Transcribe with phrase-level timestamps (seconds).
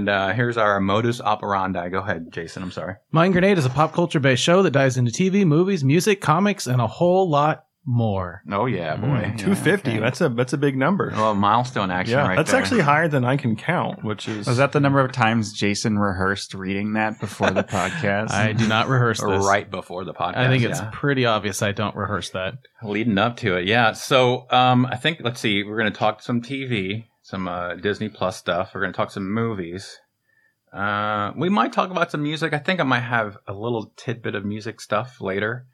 [0.00, 1.88] and uh, here's our modus operandi.
[1.90, 2.62] Go ahead, Jason.
[2.62, 2.94] I'm sorry.
[3.12, 6.66] Mind Grenade is a pop culture based show that dives into TV, movies, music, comics,
[6.66, 8.42] and a whole lot more.
[8.50, 9.06] Oh, yeah, boy.
[9.06, 9.92] Mm, Two fifty.
[9.92, 10.00] okay.
[10.00, 11.12] That's a that's a big number.
[11.14, 12.60] Well, milestone action yeah, right that's there.
[12.60, 15.98] actually higher than I can count, which is Was that the number of times Jason
[15.98, 18.30] rehearsed reading that before the podcast?
[18.30, 19.44] I do not rehearse this.
[19.46, 20.36] right before the podcast.
[20.36, 20.90] I think it's yeah.
[20.92, 22.54] pretty obvious I don't rehearse that.
[22.82, 23.66] leading up to it.
[23.66, 23.92] Yeah.
[23.92, 25.62] So um, I think let's see.
[25.62, 28.72] We're going to talk some TV, some uh, Disney Plus stuff.
[28.74, 29.98] We're going to talk some movies.
[30.72, 32.52] Uh, we might talk about some music.
[32.52, 35.66] I think I might have a little tidbit of music stuff later.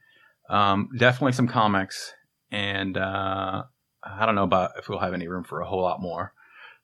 [0.49, 2.15] Um, definitely some comics,
[2.51, 3.65] and uh,
[4.05, 6.33] I don't know about if we'll have any room for a whole lot more.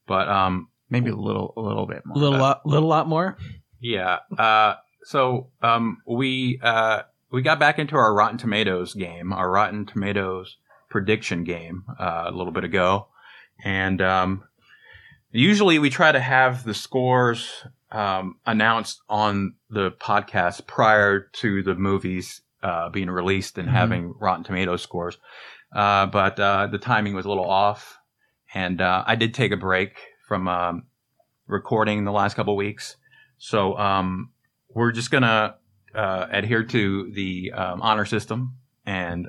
[0.07, 2.19] But um, Maybe a little, a little bit more.
[2.19, 3.39] A little lot, little lot more.
[3.81, 4.19] Yeah.
[4.37, 9.87] Uh, so um, we uh, we got back into our Rotten Tomatoes game, our Rotten
[9.87, 10.59] Tomatoes
[10.91, 13.07] prediction game, uh, a little bit ago,
[13.65, 14.45] and um,
[15.33, 21.75] usually we try to have the scores um, announced on the podcast prior to the
[21.75, 23.73] movies uh, being released and Mhm.
[23.73, 25.19] having Rotten Tomatoes scores,
[25.75, 27.99] uh, but uh, the timing was a little off,
[28.55, 30.85] and uh, I did take a break from um,
[31.49, 32.97] recording the last couple weeks.
[33.39, 34.31] So um,
[34.69, 35.57] we're just gonna
[35.95, 39.27] uh, adhere to the um, honor system, and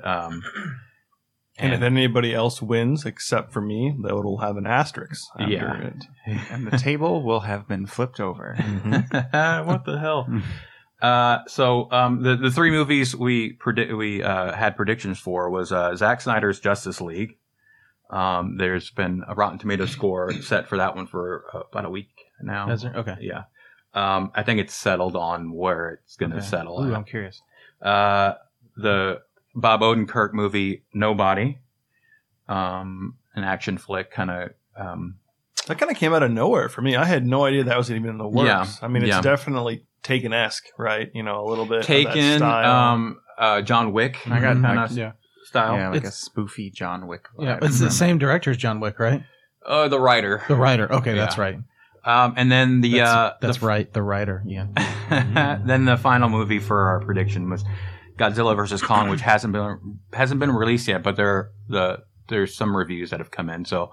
[1.58, 5.52] um, and if anybody else wins except for me, that will have an asterisk after
[5.52, 5.80] Yeah.
[5.88, 6.04] it.
[6.50, 8.56] and the table will have been flipped over.
[9.64, 10.28] what the hell?
[11.02, 15.70] Uh, so um, the the three movies we predict we uh, had predictions for was
[15.72, 17.36] uh, Zack Snyder's Justice League.
[18.10, 21.90] Um, there's been a Rotten Tomato score set for that one for uh, about a
[21.90, 22.10] week
[22.40, 22.70] now.
[22.70, 22.94] Is there?
[22.96, 23.16] Okay.
[23.20, 23.44] Yeah.
[23.92, 26.46] Um, I think it's settled on where it's going to Okay.
[26.46, 26.82] settle.
[26.82, 26.96] Ooh, at.
[26.96, 27.42] I'm curious.
[27.82, 28.34] uh,
[28.76, 29.20] the
[29.54, 31.58] Bob Odenkirk movie Nobody,
[32.48, 34.50] um, an action flick, kind of.
[34.76, 35.16] Um,
[35.66, 36.96] That kind of came out of nowhere for me.
[36.96, 38.46] I had no idea that was even in the works.
[38.46, 39.20] Yeah, I mean, it's yeah.
[39.20, 41.10] definitely Taken esque, right?
[41.14, 42.92] You know, a little bit of that Taken, style.
[42.92, 45.12] um, uh, John Wick, I got- kind of Yeah.
[45.46, 45.76] style.
[45.76, 47.26] yeah, like It's- a spoofy John Wick.
[47.38, 47.58] Yeah.
[47.62, 49.22] It's the same director as John Wick, right?
[49.64, 50.92] Uh, the writer, The writer.
[50.92, 51.22] Okay, Yeah.
[51.22, 51.56] that's right.
[52.04, 53.90] um, and then the that's uh, that's the, right.
[53.90, 54.42] The writer.
[54.44, 54.66] Yeah.
[55.64, 57.64] then the final movie for our prediction was
[58.18, 61.98] Godzilla versus Kong, which hasn't been hasn't been released yet, but there the
[62.28, 63.90] there's some reviews that have come in, so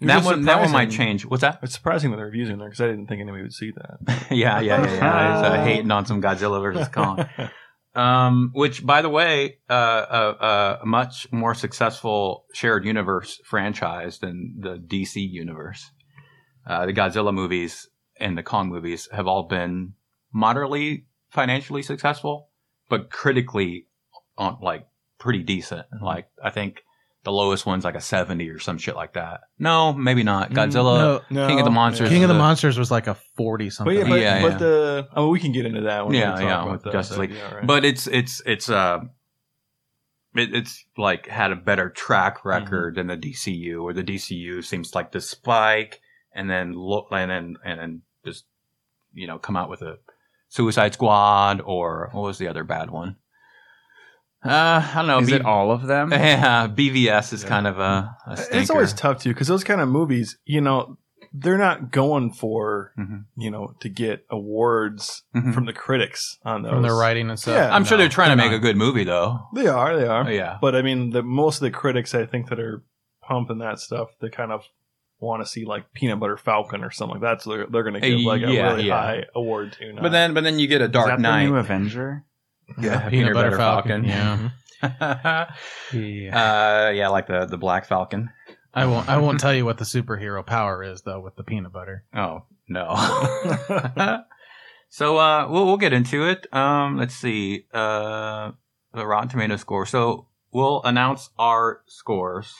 [0.00, 1.24] that one that one might change.
[1.24, 1.60] What's that?
[1.62, 4.26] It's surprising with the reviews in there because I didn't think anybody would see that.
[4.30, 5.38] yeah, yeah, yeah, yeah.
[5.38, 7.26] Uh, hating on some Godzilla versus Kong.
[7.96, 14.18] Um, which, by the way, uh, uh, uh, a much more successful shared universe franchise
[14.18, 15.92] than the DC universe.
[16.66, 17.88] Uh, the Godzilla movies
[18.18, 19.92] and the Kong movies have all been
[20.32, 22.48] moderately financially successful,
[22.94, 23.86] but critically,
[24.38, 24.86] on like
[25.18, 25.86] pretty decent.
[25.92, 26.04] Mm-hmm.
[26.04, 26.84] Like I think
[27.24, 29.40] the lowest one's like a seventy or some shit like that.
[29.58, 30.50] No, maybe not.
[30.50, 32.92] Mm, Godzilla, No, No, King of the Monsters, King of the is a- Monsters was
[32.92, 33.96] like a forty But something.
[33.96, 34.58] yeah, but, Yeah, but yeah.
[34.58, 37.32] the oh, we can get into that when Yeah, yeah, about with Justice League.
[37.32, 37.66] yeah, right.
[37.66, 39.00] but it's it's it's uh
[40.36, 42.48] it, it's like had a better track mm-hmm.
[42.48, 46.00] record than the DCU, where the DCU seems like to spike
[46.32, 48.44] and then look and then and then just
[49.12, 49.98] you know come out with a
[50.54, 53.16] Suicide Squad or what was the other bad one?
[54.44, 55.18] Uh, I don't know.
[55.18, 56.10] Is B- it all of them?
[56.12, 57.48] Yeah, BVS is Yeah.
[57.48, 60.98] kind of a, a it's always tough too because those kind of movies, you know,
[61.32, 63.24] they're not going for Mhm.
[63.36, 65.52] you know to get awards Mhm.
[65.54, 66.70] from the critics on those.
[66.72, 67.54] from their writing and stuff.
[67.56, 67.74] Yeah.
[67.74, 68.56] I'm sure they're trying to make not.
[68.58, 69.48] a good movie though.
[69.54, 70.30] They are, they are.
[70.30, 70.58] Yeah.
[70.60, 72.84] But I mean, the most of the critics I think that are
[73.26, 74.62] pumping that stuff, they kind of
[75.20, 77.42] want to see like Peanut Butter Falcon or something like that.
[77.42, 79.00] So they're, they're going to give like a Yeah, really yeah.
[79.00, 79.92] high award to.
[79.92, 81.44] not- But then but then you get a Is Dark that Knight.
[81.46, 82.24] the new Avenger?
[82.80, 84.50] yeah, Peanut Butter Falcon, yeah.
[84.82, 85.46] uh,
[85.92, 86.90] Yeah.
[86.90, 88.30] yeah, like the the Black Falcon.
[88.72, 89.08] I won't.
[89.08, 92.04] I won't tell you what the superhero power is though with the peanut butter.
[92.14, 92.88] Oh no.
[94.88, 96.52] so uh, we'll we'll get into it.
[96.52, 98.50] Um, let's see uh,
[98.92, 99.86] the Rotten Tomato score.
[99.86, 102.52] So we'll announce our scores,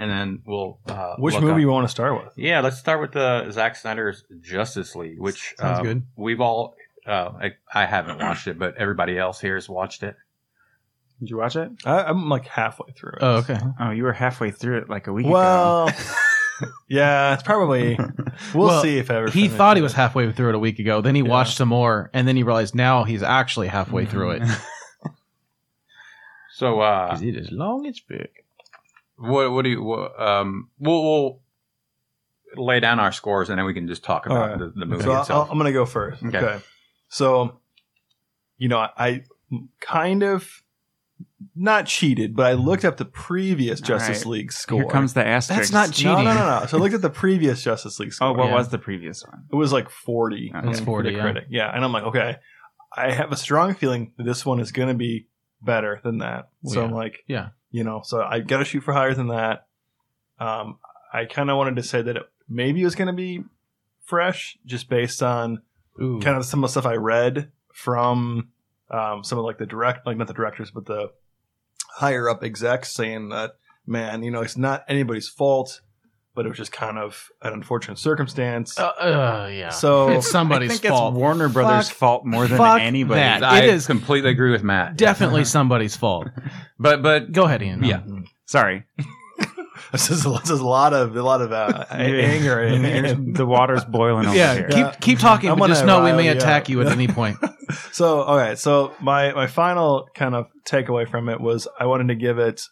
[0.00, 2.32] and then we'll uh, Which movie up- you want to start with?
[2.36, 6.02] Yeah, let's start with the Zack Snyder's Justice League, which Sounds uh, good.
[6.16, 6.74] We've all.
[7.06, 7.50] Uh, I,
[7.82, 10.16] I haven't watched it, but everybody else here has watched it.
[11.20, 11.70] Did you watch it?
[11.84, 13.18] I, I'm like halfway through it.
[13.20, 13.58] Oh, okay.
[13.78, 15.32] Oh, you were halfway through it like a week ago.
[15.34, 15.90] Well,
[16.88, 17.98] yeah, it's probably.
[18.54, 19.26] We'll, Well, see if ever.
[19.30, 21.00] He finish thought he was halfway through it a week ago.
[21.02, 21.28] Then he Yeah.
[21.28, 24.42] watched some more, and then he realized now he's actually halfway through it.
[26.54, 28.28] So uh, it is long as big.
[29.20, 31.40] What what do you what, um we'll, we'll
[32.56, 34.58] lay down our scores and then we can just talk about All right.
[34.58, 35.48] the, the movie So I'll, itself.
[35.50, 36.22] I'm going to go first.
[36.24, 36.36] Okay.
[36.38, 36.64] Okay.
[37.08, 37.60] So,
[38.58, 39.22] you know, I
[39.80, 40.62] kind of
[41.54, 44.26] not cheated, but I looked up the previous All Justice right.
[44.32, 44.80] League score.
[44.82, 45.60] Here comes the asterisk.
[45.60, 46.24] That's not cheating.
[46.24, 46.66] no, no, no.
[46.68, 48.28] So I looked at the previous Justice League score.
[48.28, 48.54] Oh, what Yeah.
[48.54, 49.44] was the previous one?
[49.52, 50.52] It was like 40.
[50.64, 51.20] It's for 40, yeah.
[51.20, 51.44] critic.
[51.50, 51.70] Yeah.
[51.72, 52.36] And I'm like, okay,
[52.96, 55.28] I have a strong feeling that this one is going to be
[55.62, 56.48] better than that.
[56.64, 56.86] So Yeah.
[56.86, 57.48] I'm like, Yeah.
[57.70, 59.66] You know, so I got to shoot for higher than that.
[60.38, 60.78] Um,
[61.12, 63.44] I kind of wanted to say that it, maybe it was going to be
[64.04, 65.62] fresh just based on
[66.00, 66.20] Ooh.
[66.20, 68.48] kind of some of the stuff I read from
[68.90, 71.12] um, some of like the direct, like not the directors, but the
[71.88, 73.52] higher up execs saying that,
[73.86, 75.80] man, you know, it's not anybody's fault,
[76.34, 78.78] but it was just kind of an unfortunate circumstance.
[78.78, 79.68] Uh, uh, yeah.
[79.70, 81.14] So it's somebody's I think fault.
[81.14, 83.20] it's Warner Brothers' Fuck- fault more than fuck anybody.
[83.20, 83.42] that.
[83.42, 84.96] I It is- completely agree with Matt.
[84.96, 86.28] Definitely somebody's fault.
[86.78, 87.82] But but Go ahead, Ian.
[87.84, 88.02] Yeah.
[88.46, 88.84] Sorry,
[89.92, 93.46] this is, this is a lot of a lot of uh, anger and, and the
[93.46, 94.68] water's boiling over Yeah, here.
[94.68, 94.94] keep Yeah.
[95.00, 96.68] keep talking, I'm but just gonna know we may you attack up.
[96.68, 97.36] you at any point.
[97.92, 102.16] so okay so my my final kind of takeaway from it was i wanted to
[102.16, 102.62] give it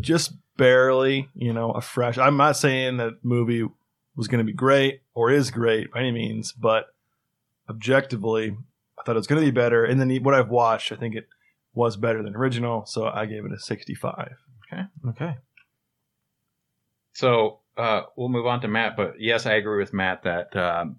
[0.00, 3.66] just barely you know a fresh i'm not saying that movie
[4.14, 6.86] was going to be great or is great by any means but
[7.70, 8.56] objectively
[8.98, 11.14] i thought it was going to be better and then what i've watched i think
[11.14, 11.26] it
[11.74, 14.36] was better than original so i gave it a 65
[14.72, 14.82] Okay.
[15.08, 15.36] Okay.
[17.12, 20.96] So uh, we'll move on to Matt, but yes, I agree with Matt that um,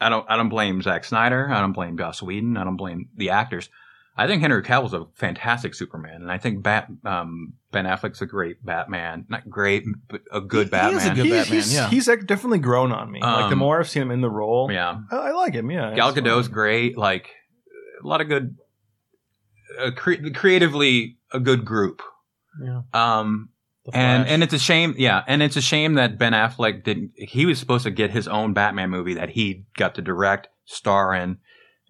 [0.00, 3.08] I don't I don't blame Zack Snyder, I don't blame Joss Whedon, I don't blame
[3.16, 3.68] the actors.
[4.16, 8.26] I think Henry Cavill's a fantastic Superman, and I think Bat, um, Ben Affleck's a
[8.26, 9.24] great Batman.
[9.30, 10.96] Not great, but a good He Batman.
[11.00, 11.88] is a good He- Batman, he's, yeah.
[11.88, 14.28] he's like definitely grown on me like the Um, more i've seen him in the
[14.30, 16.98] role yeah, I, I like him yeah Gal Gadot's great.
[16.98, 17.30] Like
[18.02, 18.56] a lot of good,
[19.80, 22.02] uh, cre- creatively a good group.
[22.62, 22.82] Yeah.
[22.92, 23.48] Um,
[23.92, 27.12] and and it's a shame, yeah, and it's a shame that Ben Affleck didn't.
[27.16, 31.14] He was supposed to get his own Batman movie that he got to direct, star
[31.14, 31.38] in,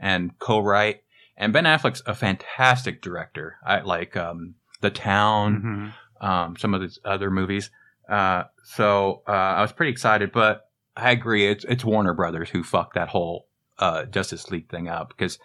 [0.00, 1.01] and co-write.
[1.36, 3.56] And Ben Affleck's a fantastic director.
[3.66, 6.26] I like um, The Town, Mhm.
[6.26, 7.70] um, some of his other movies.
[8.08, 11.46] Uh, so uh, I was pretty excited, but I agree.
[11.46, 13.46] It's it's Warner Brothers who fucked that whole
[13.78, 15.38] uh, Justice League thing up because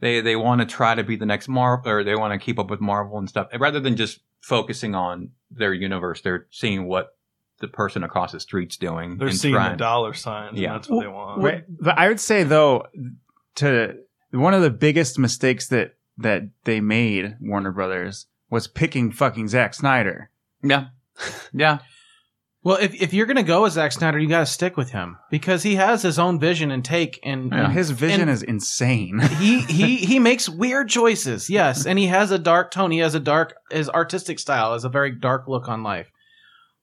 [0.00, 2.58] they they want to try to be the next Marvel or they want to keep
[2.58, 6.20] up with Marvel and stuff rather than just focusing on their universe.
[6.20, 7.16] They're seeing what
[7.60, 9.18] the person across the street's doing.
[9.18, 10.68] they're and seeing trying- the dollar signs Yeah.
[10.68, 11.64] and that's what they want Right.
[11.68, 12.86] But I would say though,
[13.56, 13.96] to
[14.32, 19.74] one of the biggest mistakes that that they made, Warner Brothers, was picking fucking Zack
[19.74, 20.30] Snyder.
[20.62, 20.86] Yeah,
[21.52, 21.78] yeah.
[22.64, 25.18] Well, if, if you're gonna go with Zack Snyder, you got to stick with him
[25.32, 27.64] because he has his own vision and take, and, Yeah.
[27.64, 29.18] and His vision And- is insane.
[29.40, 31.50] he he he makes weird choices.
[31.50, 32.92] Yes, and he has a dark tone.
[32.92, 36.10] He has a dark his artistic style has a very dark look on life.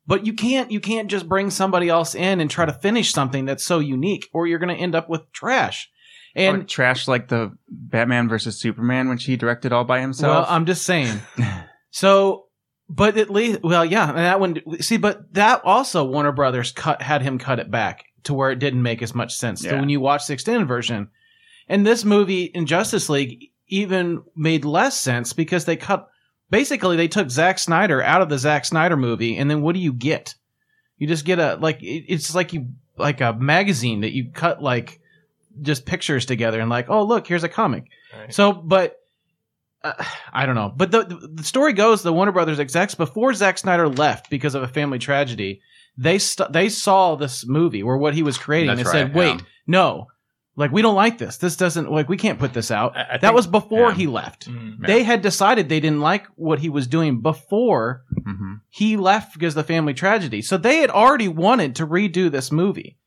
[0.06, 3.46] But you can't you can't just bring somebody else in and try to finish something
[3.46, 5.90] that's so unique, or you're gonna end up with trash.
[6.36, 10.46] And trash like the Batman versus Superman, which he directed all by himself.
[10.48, 10.56] well.
[10.56, 11.20] I'm just saying.
[11.92, 12.46] So,
[12.88, 14.62] but at least, well, yeah, and that one.
[14.80, 18.60] See, but that also Warner Brothers cut had him cut it back to where it
[18.60, 19.62] didn't make as much sense.
[19.62, 21.10] So when you watch the extended version,
[21.68, 26.08] and this movie in Justice League even made less sense because they cut.
[26.52, 29.80] Basically, they took Zack Snyder out of the Zack Snyder movie, and then what do
[29.80, 30.34] you get?
[30.98, 32.68] You just get a like it's like you
[32.98, 35.00] like a magazine that you cut like
[35.62, 37.86] just pictures together and like oh look here's a comic.
[38.18, 38.34] Right.
[38.34, 38.96] So, but
[39.84, 39.94] uh,
[40.34, 40.74] I don't know.
[40.76, 44.64] But the, the story goes the Warner Brothers execs before Zack Snyder left because of
[44.64, 45.62] a family tragedy,
[45.98, 49.16] they st- they saw this movie or what he was creating That's and right, said,
[49.16, 49.46] "Wait, yeah.
[49.68, 50.08] no,
[50.58, 51.38] like we don't like this.
[51.38, 53.96] This doesn't like we can't put this out." I- I that think- was before yeah.
[53.96, 54.50] he left.
[54.50, 54.86] Mm.
[54.86, 59.54] They had decided they didn't like what he was doing before hmm he left because
[59.58, 60.42] of the family tragedy.
[60.44, 62.98] So they had already wanted to redo this movie.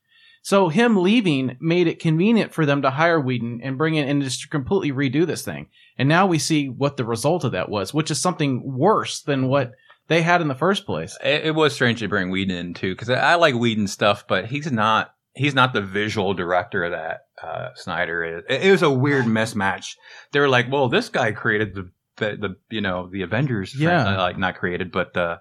[0.44, 4.22] So him leaving made it convenient for them to hire Whedon and bring in and
[4.22, 5.68] just completely redo this thing.
[5.96, 9.46] And now we see what the result of that was, which is something worse than
[9.46, 9.72] what
[10.08, 11.16] they had in the first place.
[11.22, 14.26] It, it was strange to bring Whedon in too, because I, I like Whedon stuff,
[14.26, 18.44] but he's not he's not the visual director that uh, Snyder is.
[18.50, 19.94] It, it was a weird mismatch.
[20.32, 24.14] They were like, "Well, this guy created the the, the you know the Avengers, Yeah.
[24.16, 25.40] uh, like not created, but the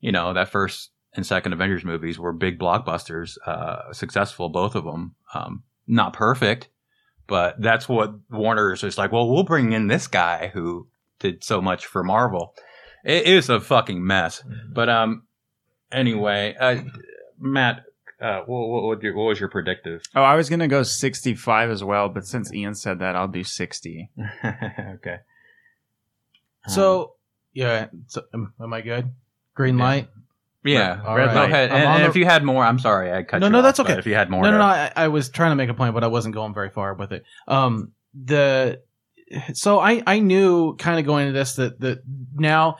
[0.00, 4.84] you know that first and second Avengers movies were big blockbusters, uh, successful both of
[4.84, 5.14] them.
[5.34, 6.68] Um, not perfect,
[7.26, 9.12] but that's what Warner is just like.
[9.12, 10.88] Well, we'll bring in this guy who
[11.18, 12.54] did so much for Marvel.
[13.04, 14.42] It is a fucking mess.
[14.70, 15.24] But um,
[15.90, 16.82] anyway, uh,
[17.38, 17.84] Matt,
[18.20, 20.02] uh, what, what, what, was your predictive?
[20.14, 23.44] oh, I was gonna go sixty-five as well, but since Ian said that, I'll do
[23.44, 24.10] sixty.
[24.44, 25.18] okay.
[26.66, 27.14] So,
[27.54, 29.12] yeah, so, um, am I good?
[29.54, 30.08] Green light?
[30.10, 30.27] yeah,
[30.66, 31.34] All go right.
[31.36, 31.70] ahead.
[31.70, 33.52] I'm And, on and the- if you had more, I'm sorry, I cut No, you
[33.52, 33.98] no, off, that's but okay.
[33.98, 34.64] If you had more, No, no, to- no.
[34.66, 37.12] I, I was trying to make a point, but I wasn't going very far with
[37.12, 37.24] it.
[37.46, 38.80] Um, the
[39.52, 41.98] so I I knew kind of going into this that that
[42.34, 42.76] now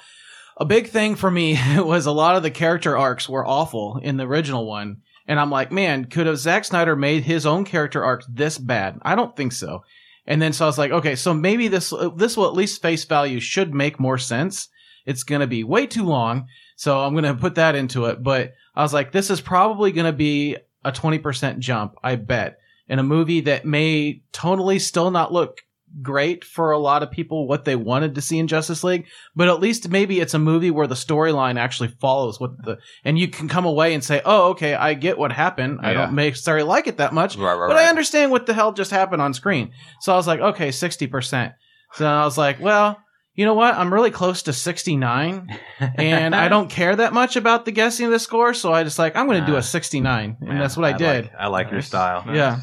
[0.57, 4.17] a big thing for me was a lot of the character arcs were awful in
[4.17, 4.99] the original one.
[5.27, 8.99] And I'm like, man, could have Zack Snyder made his own character arc this bad?
[9.03, 9.85] I don't think so.
[10.27, 13.05] And then so I was like, okay, so maybe this this will at least face
[13.05, 14.69] value should make more sense.
[15.05, 16.47] It's gonna be way too long,
[16.79, 18.23] so I'm gonna put that into it.
[18.23, 22.59] But I was like, this is probably gonna be a 20% jump, I bet,
[22.89, 25.59] in a movie that may tonally still not look
[26.03, 29.49] great for a lot of people what they wanted to see in Justice League, but
[29.49, 33.27] at least maybe it's a movie where the storyline actually follows what the and you
[33.27, 35.81] can come away and say, "Oh, okay, I get what happened.
[35.83, 37.87] I don't necessarily like it that much, Right, right, but right.
[37.87, 41.55] I understand what the hell just happened on screen." So I was like, "Okay, 60%."
[41.95, 42.99] So I was like, "Well,
[43.39, 43.75] you know what?
[43.77, 48.13] I'm really close to 69 and I don't care that much about the guessing of
[48.13, 50.77] the score, so I just like I'm going to do a 69." And Man, that's
[50.77, 51.27] what I, did.
[51.27, 51.87] Like, I like your Nice.
[51.87, 52.25] style.
[52.35, 52.61] Yeah.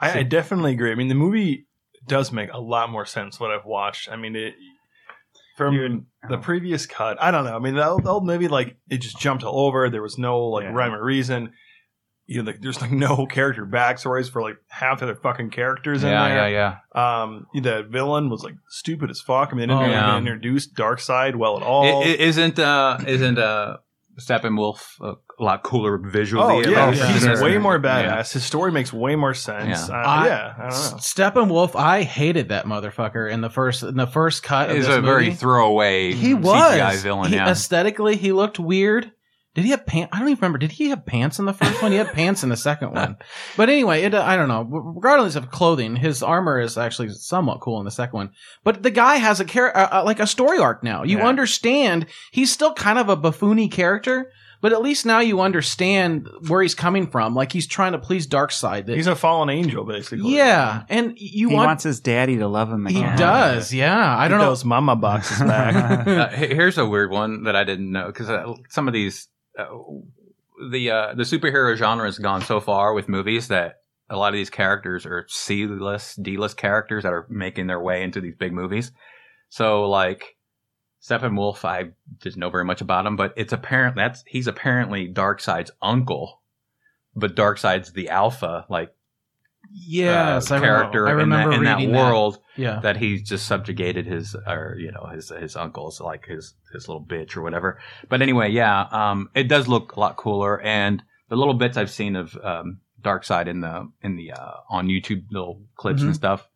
[0.00, 0.92] I, I definitely agree.
[0.92, 1.66] I mean, the movie
[2.06, 4.08] does make a lot more sense what I've watched.
[4.10, 4.54] I mean, it
[5.56, 6.06] from Dude.
[6.28, 7.20] the previous cut.
[7.20, 7.56] I don't know.
[7.56, 9.90] I mean, the old, the old movie like it just jumped all over.
[9.90, 10.72] There was no like Yeah.
[10.72, 11.52] rhyme or reason.
[12.30, 16.04] You know, like, there's like no character backstories for like half of the fucking characters
[16.04, 16.36] in Yeah, there.
[16.36, 16.76] yeah, yeah.
[16.94, 17.22] Yeah.
[17.22, 19.48] Um, the villain was like stupid as fuck.
[19.50, 20.16] I mean, they didn't Oh, even yeah.
[20.18, 21.84] introduce Darkseid well at all.
[21.86, 23.78] I- i- isn't uh isn't uh
[24.20, 26.66] Steppenwolf a lot cooler visually?
[26.66, 27.12] oh yeah, yeah.
[27.12, 27.40] he's Yeah.
[27.42, 27.80] way more Yeah.
[28.20, 28.32] badass.
[28.32, 29.88] His story makes way more sense.
[29.88, 29.94] Yeah.
[29.96, 30.96] Uh, I- yeah, I don't know.
[30.98, 34.70] Steppenwolf, I hated that motherfucker in the first in the first cut.
[34.70, 37.30] Of He's this a very throwaway he was CGI villain.
[37.30, 37.48] He- yeah.
[37.48, 39.12] Aesthetically, he looked weird.
[39.54, 40.10] Did he have pants?
[40.12, 40.58] I don't even remember.
[40.58, 41.90] Did he have pants in the first one?
[41.90, 43.16] He had pants in the second one.
[43.56, 44.62] But anyway, it, I don't know.
[44.62, 48.30] Regardless of clothing, his armor is actually somewhat cool in the second one.
[48.62, 51.02] But the guy has a char- uh, uh, like a story arc now.
[51.02, 51.26] You Yeah.
[51.26, 56.62] understand he's still kind of a buffoony character, but at least now you understand where
[56.62, 57.34] he's coming from.
[57.34, 58.86] Like he's trying to please Darkseid.
[58.86, 60.34] That- He's a fallen angel, basically.
[60.36, 63.72] yeah, and you he want wants his daddy to love him he does.
[63.74, 64.50] Yeah, I don't know.
[64.50, 66.06] those mama boxes back.
[66.06, 69.26] uh, here's a weird one that I didn't know because uh, some of these
[70.70, 74.34] the uh, the superhero genre has gone so far with movies that a lot of
[74.34, 78.34] these characters are C list, D list characters that are making their way into these
[78.36, 78.92] big movies.
[79.50, 80.36] So like
[81.02, 85.70] Steppenwolf, I didn't know very much about him, but it's apparent that's he's apparently Darkseid's
[85.82, 86.40] uncle,
[87.14, 88.94] but Darkseid's the alpha like
[89.72, 92.80] Yes, uh, I character remember, I remember in, that, in that world Yeah.
[92.80, 97.04] that he just subjugated his or you know his his uncles like his his little
[97.04, 97.78] bitch or whatever.
[98.08, 101.90] But anyway, yeah, um, it does look a lot cooler, and the little bits I've
[101.90, 106.16] seen of um, Darkseid in the in the uh, on YouTube little clips and Mhm.
[106.16, 106.48] stuff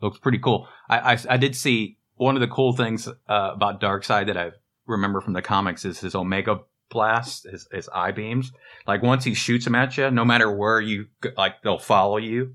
[0.00, 0.68] looks pretty cool.
[0.88, 4.50] I, I I did see one of the cool things uh, about Darkseid that I
[4.86, 8.52] remember from the comics is his Omega blast, his his eye beams.
[8.86, 12.54] Like once he shoots them at you, no matter where you like, they'll follow you.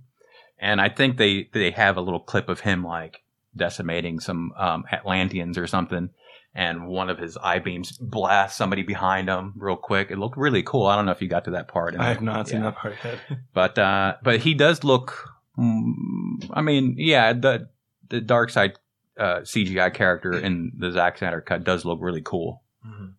[0.60, 3.24] And I think they they have a little clip of him like
[3.56, 6.10] decimating some um, Atlanteans or something,
[6.56, 10.12] and one of his eye beams blasts somebody behind him real quick.
[10.12, 10.86] It looked really cool.
[10.86, 11.96] I don't know if you got to that part.
[11.98, 13.20] I have not seen that part yet.
[13.54, 15.30] but uh, but he does look.
[15.58, 17.70] mm, I mean, yeah, the
[18.10, 18.76] the Darkseid
[19.18, 22.63] uh, CGI character in the Zack Snyder cut does look really cool.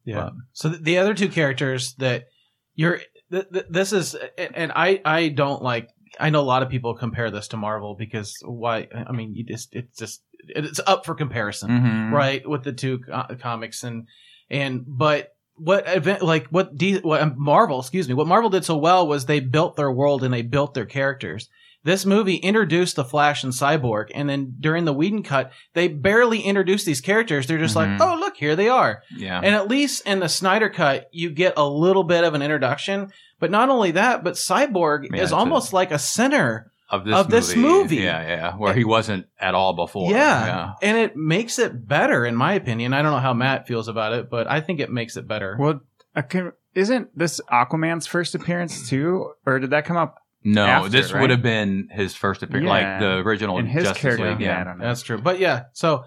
[0.05, 0.17] Yeah.
[0.25, 2.27] But- So the other two characters that
[2.75, 5.89] you're th- th- this is and I I don't like
[6.21, 9.45] I know a lot of people compare this to Marvel because why I mean you
[9.45, 12.13] just it's just it's up for comparison Mhm.
[12.13, 14.07] right with the two co- comics and
[14.51, 18.65] and but what event like what D, what um, Marvel excuse me what Marvel did
[18.65, 21.49] so well was they built their world and they built their characters.
[21.85, 26.41] This movie introduced the Flash and Cyborg, and then during the Whedon cut, they barely
[26.41, 27.47] introduced these characters.
[27.47, 27.99] They're just Mhm.
[27.99, 29.39] like, "Oh, look, here they are." Yeah.
[29.43, 33.11] And at least in the Snyder cut, you get a little bit of an introduction.
[33.39, 36.71] But not only that, but Cyborg Yeah, is it's a- almost like a center.
[36.91, 37.97] of this of this movie.
[37.97, 40.11] Yeah, yeah, where he wasn't at all before.
[40.13, 40.73] Yeah.
[40.83, 42.93] And it makes it better, in my opinion.
[42.93, 45.57] I don't know how Matt feels about it, but I think it makes it better.
[45.59, 45.81] Well,
[46.15, 50.91] I can, isn't this Aquaman's first appearance too, or did that come up No, After,
[50.91, 51.21] this right?
[51.23, 52.71] would have been his first appearance, Yeah.
[52.71, 54.31] like the original in his Justice character?
[54.31, 54.41] League.
[54.41, 54.65] Yeah, I Yeah.
[54.65, 54.85] don't know.
[54.85, 55.19] That's true.
[55.19, 56.05] But yeah, so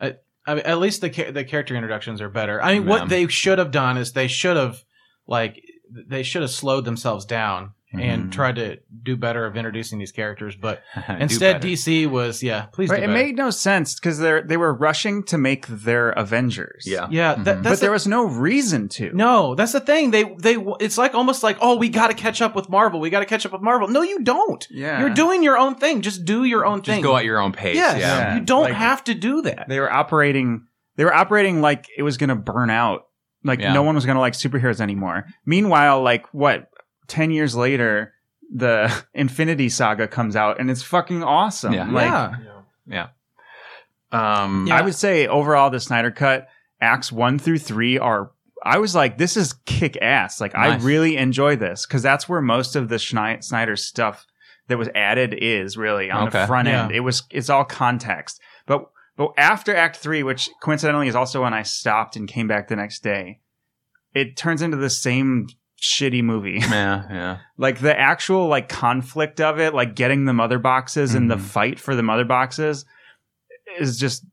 [0.00, 0.12] uh,
[0.46, 2.62] I mean, at least the cha- the character introductions are better.
[2.62, 2.88] I mean, Yeah.
[2.88, 4.78] what they should have done is they should have
[5.26, 5.60] like
[6.08, 8.32] they should have slowed themselves down and Mhm.
[8.32, 10.56] tried to do better of introducing these characters.
[10.56, 10.82] But
[11.18, 11.68] instead, better.
[11.68, 15.22] DC was yeah, please Right, do it made no sense because they they were rushing
[15.24, 16.84] to make their Avengers.
[16.86, 17.06] Yeah.
[17.10, 17.62] yeah, that, Mhm.
[17.62, 19.10] that's but there was no reason to.
[19.14, 20.10] No, that's the thing.
[20.10, 23.00] They they it's like almost like oh we got to catch up with Marvel.
[23.00, 23.88] We got to catch up with Marvel.
[23.88, 24.66] No, you don't.
[24.70, 26.00] Yeah, You're doing your own thing.
[26.02, 26.84] Just do your own thing.
[26.84, 27.02] Just thing.
[27.02, 27.76] go at your own pace.
[27.76, 28.18] Yes, Yeah.
[28.18, 28.34] Yeah.
[28.36, 29.66] you don't Like- have to do that.
[29.68, 30.62] They were operating.
[30.96, 33.02] They were operating like it was going to burn out.
[33.46, 33.72] Like Yeah.
[33.74, 35.26] no one was going to like superheroes anymore.
[35.44, 36.68] Meanwhile, like what?
[37.08, 38.14] Ten years later,
[38.54, 41.72] the Infinity Saga comes out and it's fucking awesome.
[41.72, 41.90] Yeah.
[41.90, 42.36] Like, yeah,
[42.86, 43.08] Yeah.
[44.12, 44.76] Um, Yeah.
[44.76, 46.48] I would say overall the Snyder Cut
[46.80, 48.30] acts one through three are.
[48.66, 50.40] I was like, this is kick ass.
[50.40, 54.26] Like I really enjoy this because that's where most of the Schneid- Snyder stuff
[54.68, 56.40] that was added is really on Okay.
[56.40, 56.84] the front Yeah.
[56.84, 56.92] end.
[56.92, 58.40] It was it's all context.
[58.66, 62.68] But but after Act Three, which coincidentally is also when I stopped and came back
[62.68, 63.40] the next day,
[64.14, 65.48] it turns into the same
[65.82, 66.58] shitty movie.
[66.60, 67.38] yeah, yeah.
[67.58, 71.40] like the actual like conflict of it, like getting the mother boxes and the Mhm.
[71.40, 72.84] fight for the mother boxes
[73.78, 74.24] is just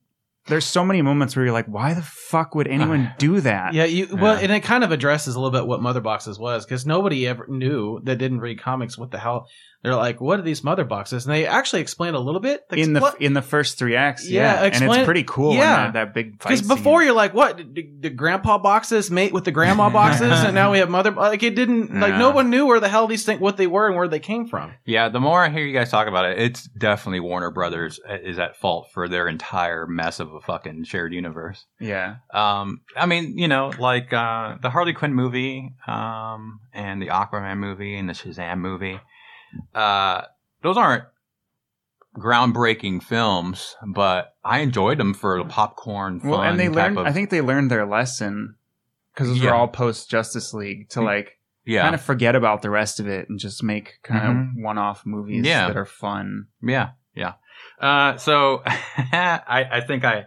[0.48, 3.74] there's so many moments where you're like, why the fuck would anyone do that?
[3.74, 4.42] Yeah, you well, Yeah.
[4.44, 7.46] and it kind of addresses a little bit what Mother Boxes was because nobody ever
[7.48, 9.48] knew that didn't read comics what the hell.
[9.84, 11.26] They're like, what are these Mother Boxes?
[11.26, 13.96] And they actually explain a little bit Like, In the what- in the first three
[13.96, 15.54] acts, Yeah, yeah, and it's pretty cool.
[15.56, 15.60] yeah.
[15.62, 16.38] Yeah, that, that big.
[16.38, 17.08] Because before scene.
[17.08, 17.58] you're like, what?
[17.74, 21.10] Did, did grandpa boxes mate with the grandma boxes, and now we have mother?
[21.12, 21.92] Like it didn't.
[22.02, 22.18] Like Yeah.
[22.20, 24.48] no one knew where the hell these things, what they were, and where they came
[24.48, 24.72] from.
[24.86, 28.14] Yeah, the more I hear you guys talk about it, it's definitely Warner Brothers uh,
[28.24, 31.66] is at fault for their entire mess of a fucking shared universe.
[31.80, 37.08] yeah, Um, I mean, you know, like uh, the Harley Quinn movie, um, and the
[37.08, 39.00] Aquaman movie and the Shazam movie.
[39.74, 40.24] Uh,
[40.64, 41.04] those aren't
[42.18, 46.30] groundbreaking films, but I enjoyed them for the popcorn fun.
[46.30, 46.98] well, and they learned.
[47.00, 48.56] Of, I think they learned their lesson
[49.14, 49.52] because those Yeah.
[49.52, 51.06] were all post Justice League to Mm.
[51.06, 54.50] like yeah, kind of forget about the rest of it and just make kind Mhm.
[54.58, 55.68] of one off movies Yeah.
[55.68, 56.48] that are fun.
[56.62, 57.34] Yeah, yeah.
[57.80, 60.26] Uh, so I, I think I,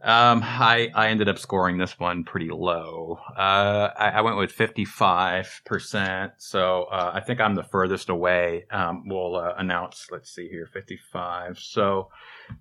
[0.00, 3.18] um, I, I ended up scoring this one pretty low.
[3.36, 6.32] Uh, I, I went with fifty-five percent.
[6.38, 8.66] So uh, I think I'm the furthest away.
[8.70, 10.06] Um, we'll uh, announce.
[10.10, 11.58] Let's see here, fifty-five.
[11.58, 12.10] So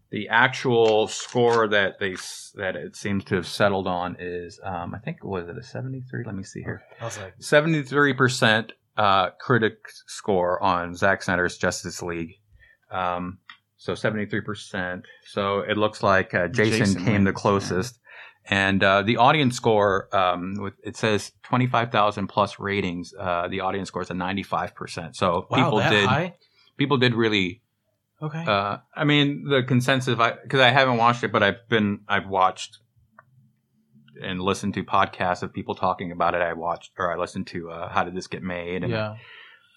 [0.09, 2.15] the actual score that they
[2.55, 6.23] that it seems to have settled on is, um, I think was it a seventy-three?
[6.25, 6.81] Let me see here.
[6.99, 12.33] I like, Seventy-three percent uh, critic score on Zack Snyder's Justice League.
[12.89, 13.39] Um,
[13.77, 15.05] so seventy-three percent.
[15.25, 17.99] So it looks like uh, Jason, Jason came the closest,
[18.45, 20.13] and uh, the audience score.
[20.15, 23.13] Um, with, it says twenty-five thousand plus ratings.
[23.17, 25.15] Uh, the audience score is a ninety-five percent.
[25.15, 26.35] So wow, people did high?
[26.77, 27.61] people did really.
[28.21, 28.43] Okay.
[28.43, 32.79] Uh, I mean, the consensus because I haven't watched it, but I've been I've watched
[34.21, 36.41] and listened to podcasts of people talking about it.
[36.41, 39.15] I watched or I listened to uh, How Did This Get Made and yeah.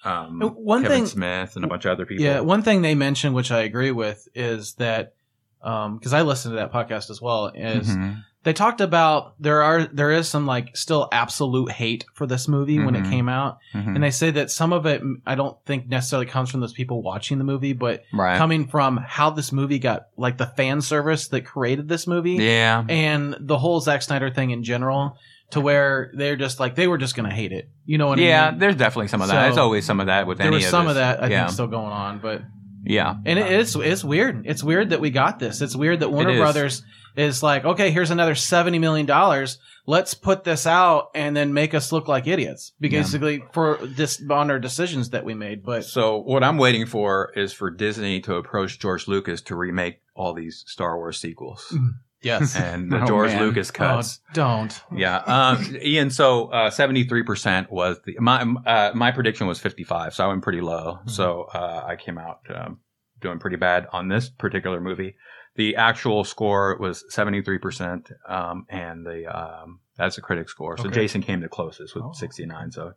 [0.05, 2.25] Um, one Kevin thing- Smith and a bunch of other people.
[2.25, 5.15] Yeah, one thing they mentioned, which I agree with, is that
[5.63, 8.23] because I listened to that podcast as well, is Mhm.
[8.45, 12.79] they talked about there are there is some like still absolute hate for this movie
[12.79, 13.11] when it Mhm.
[13.11, 13.95] came out, Mhm.
[13.95, 17.03] and they say that some of it I don't think necessarily comes from those people
[17.03, 18.39] watching the movie, but right.
[18.39, 22.83] coming from how this movie got like the fan service that created this movie yeah.
[22.89, 25.19] and the whole Zack Snyder thing in general.
[25.51, 28.23] To where they're just like they were just gonna hate it, you know what I
[28.23, 28.29] mean?
[28.29, 29.35] Yeah, there's definitely some of that.
[29.35, 30.93] So, There's always some of that with There any was of some this.
[30.93, 31.45] of that I yeah.
[31.45, 32.43] think still going on, but
[32.85, 33.17] yeah.
[33.27, 34.47] and it is it's weird.
[34.47, 35.61] It's weird that we got this.
[35.61, 36.39] It's weird that Warner is.
[36.39, 36.83] Brothers
[37.17, 39.59] is like, okay, here's another seventy million dollars.
[39.87, 44.51] Let's put this out and then make us look like idiots, basically for this on
[44.51, 45.65] our decisions that we made.
[45.65, 50.01] But So what I'm waiting for is for Disney to approach George Lucas to remake
[50.15, 51.89] all these Star Wars sequels mm-hmm.
[52.23, 53.43] Yes, and the Oh, George man.
[53.43, 54.21] Lucas oh, cuts.
[54.35, 54.81] don't.
[54.95, 56.11] Yeah, um, Ian.
[56.11, 60.29] So seventy three percent was the my uh, my prediction was fifty five, so I
[60.29, 60.99] went pretty low.
[61.01, 61.09] Mm-hmm.
[61.11, 62.79] So uh, I came out um,
[63.21, 65.17] doing pretty bad on this particular movie.
[65.57, 70.77] The actual score was seventy three percent, um, and the um, that's a critic score.
[70.79, 70.95] So Okay.
[70.95, 72.13] Jason came the closest with Oh.
[72.13, 72.71] sixty nine.
[72.71, 72.93] So,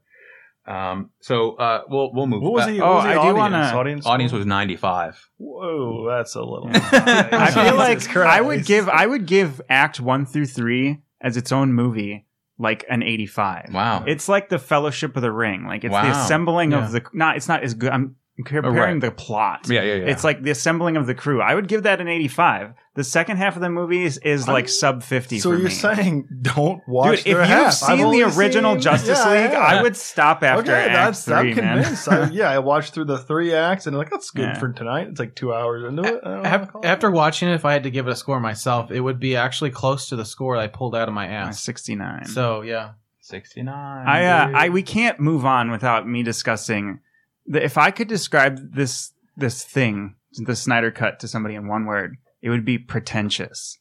[0.65, 2.41] um, so uh, we'll we'll move.
[2.41, 3.37] What was the, Oh, what was the I do audience?
[3.37, 4.05] wanna- audience?
[4.05, 5.29] Audience was ninety five.
[5.37, 6.69] Whoa, that's a little.
[6.73, 11.35] I feel like Jesus I would give I would give Act one through three as
[11.37, 12.25] its own movie
[12.57, 13.73] like an eighty five.
[13.73, 14.05] Wow.
[14.07, 15.65] It's like the Fellowship of the Ring.
[15.65, 16.85] Like it's the assembling Yeah.
[16.85, 17.35] of the not.
[17.35, 17.91] It's not as good.
[17.91, 18.15] I'm
[18.45, 18.99] comparing right.
[19.01, 19.67] the plot.
[19.69, 20.05] yeah, yeah, yeah.
[20.05, 21.41] It's like the assembling of the crew.
[21.41, 22.73] I would give that an 85.
[22.95, 25.65] The second half of the movie is, is like I'm- sub 50 So for you're
[25.69, 25.73] me.
[25.73, 27.73] saying don't watch Dude, if you've half.
[27.73, 29.59] Seen the original seen- Justice Yeah, League, yeah.
[29.59, 31.83] I would stop after okay, Act that's three, I'm man.
[31.83, 32.07] convinced.
[32.09, 34.59] I, yeah, I watched through the three acts and I'm like that's good Yeah.
[34.59, 35.07] for tonight.
[35.09, 36.19] It's like two hours into it.
[36.23, 36.87] I don't know how to Af- call it.
[36.87, 39.35] After watching it, if I had to give it a score myself, it would be
[39.35, 41.61] actually close to the score I pulled out of my ass.
[41.63, 42.25] 69.
[42.25, 42.91] So yeah,
[43.21, 44.07] sixty nine.
[44.07, 46.99] I, uh, I, we can't move on without me discussing the,
[47.45, 52.17] if I could describe this, this thing, the Snyder cut to somebody in one word,
[52.41, 53.77] it would be pretentious.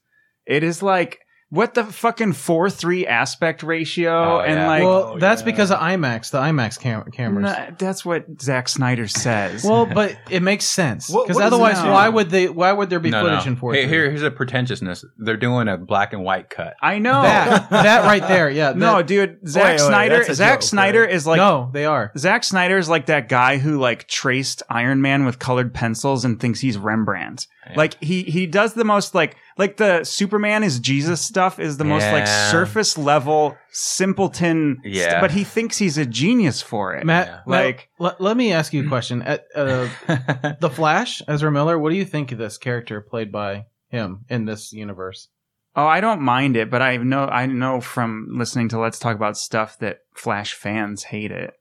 [0.47, 1.21] It is like
[1.53, 4.67] what the fucking four three aspect ratio Oh, and yeah.
[4.67, 5.45] like well, Oh, that's yeah.
[5.45, 7.45] because of IMAX, the IMAX cam- cameras.
[7.55, 9.63] Nah, that's what Zack Snyder says.
[9.73, 12.49] Well, but it makes sense because otherwise, it why would they?
[12.49, 13.53] Why would there be No, footage no.
[13.53, 15.05] in 4 Hey, here, here's a pretentiousness.
[15.19, 16.75] They're doing a black and white cut.
[16.81, 18.73] I know that that right there, yeah.
[18.77, 19.47] no, dude.
[19.47, 20.17] Zack wait, Snyder.
[20.17, 21.13] that's a Zack joke, Snyder right?
[21.13, 22.13] is like no, they are.
[22.17, 26.41] Zack Snyder is like that guy who like traced Iron Man with colored pencils and
[26.41, 27.47] thinks he's Rembrandt.
[27.69, 27.77] Yeah.
[27.77, 31.85] Like he he does the most like like the Superman is Jesus stuff is the
[31.85, 32.51] most like Yeah.
[32.51, 34.79] surface level simpleton.
[34.83, 35.21] st- Yeah.
[35.21, 37.07] but he thinks he's a genius for it.
[37.07, 37.33] Matt, Yeah.
[37.47, 39.23] Matt, Like- let, let me ask you a question.
[39.23, 39.89] At, uh,
[40.61, 41.79] the Flash, Ezra Miller.
[41.79, 45.29] What do you think of this character played by him in this universe?
[45.77, 49.17] Oh, I don't mind it, but I know I know from listening to Let's Talk
[49.17, 51.55] About Stuff that Flash fans hate it.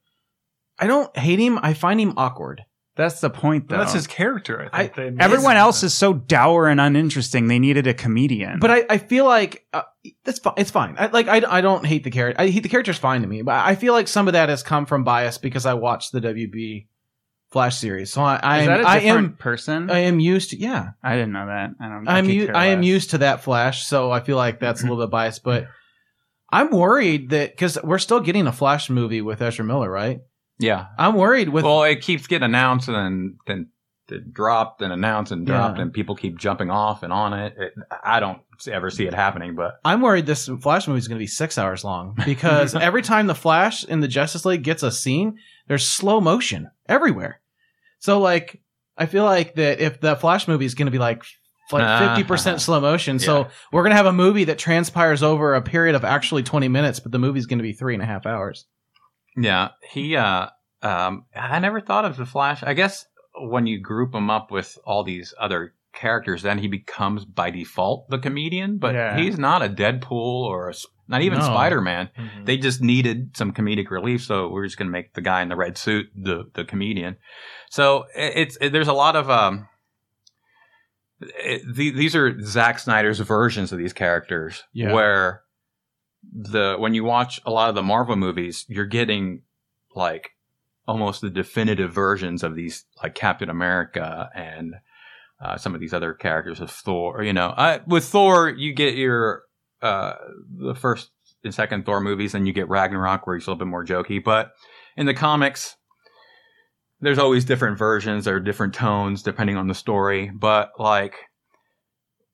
[0.79, 1.59] I don't hate him.
[1.61, 2.63] I find him awkward.
[3.01, 3.77] That's the point, though.
[3.77, 4.69] That's his character.
[4.71, 4.95] I think.
[4.95, 7.47] They made Everyone else is so dour and uninteresting.
[7.47, 8.59] They needed a comedian.
[8.59, 9.81] But I, I feel like uh,
[10.23, 10.53] that's fine.
[10.57, 10.95] It's fine.
[10.99, 12.39] I, like I, I don't hate the character.
[12.39, 14.61] I, he, the character's fine to me, but I feel like some of that has
[14.61, 16.85] come from bias because I watched the WB
[17.49, 18.13] Flash series.
[18.13, 19.89] So I, I is am, that a I different am, person?
[19.89, 20.57] I am used to.
[20.57, 21.71] Yeah, I didn't know that.
[21.79, 22.07] I don't.
[22.07, 22.87] I I'm could u- care I am less.
[22.87, 25.43] used to that Flash, so I feel like that's a little bit biased.
[25.43, 25.67] But
[26.51, 30.19] I'm worried that because we're still getting a Flash movie with Ezra Miller, right?
[30.61, 30.85] Yeah.
[30.97, 31.63] I'm worried with.
[31.65, 33.37] well, it keeps getting announced and then
[34.07, 35.83] then dropped and announced and dropped, Yeah.
[35.83, 37.55] and people keep jumping off and on it.
[37.57, 41.17] it I don't ever see it happening, but I'm worried this Flash movie is going
[41.17, 44.83] to be six hours long because every time the Flash in the Justice League gets
[44.83, 47.39] a scene, there's slow motion everywhere.
[47.99, 48.61] So like,
[48.97, 51.23] I feel like that if the Flash movie is going to be like
[51.71, 52.17] like Uh-huh.
[52.21, 55.95] 50% slow motion, so we're going to have a movie that transpires over a period
[55.95, 58.65] of actually 20 minutes, but the movie's going to be three and a half hours.
[59.35, 60.15] Yeah, he.
[60.15, 60.47] uh
[60.81, 62.63] um I never thought of the Flash.
[62.63, 63.05] I guess
[63.39, 68.09] when you group him up with all these other characters, then he becomes by default
[68.09, 68.77] the comedian.
[68.77, 69.17] But Yeah.
[69.17, 70.73] he's not a Deadpool or a,
[71.07, 71.45] not even No.
[71.45, 72.09] Spider Man.
[72.17, 72.45] Mhm.
[72.45, 75.55] They just needed some comedic relief, so we're just gonna make the guy in the
[75.55, 77.17] red suit the the comedian.
[77.69, 79.67] So it- it's it, there's a lot of um.
[81.19, 84.91] It, the, these are Zack Snyder's versions of these characters, Yeah.
[84.91, 85.43] where
[86.31, 89.41] the when you watch a lot of the Marvel movies, you're getting
[89.95, 90.31] like
[90.87, 94.75] almost the definitive versions of these, like Captain America and
[95.41, 97.23] uh, some of these other characters of Thor.
[97.23, 99.43] You know, I, with Thor, you get your
[99.81, 100.13] uh,
[100.57, 101.11] the first
[101.43, 104.23] and second Thor movies, and you get Ragnarok, where he's a little bit more jokey.
[104.23, 104.51] But
[104.95, 105.75] in the comics,
[107.01, 110.31] there's always different versions or different tones depending on the story.
[110.33, 111.15] But like,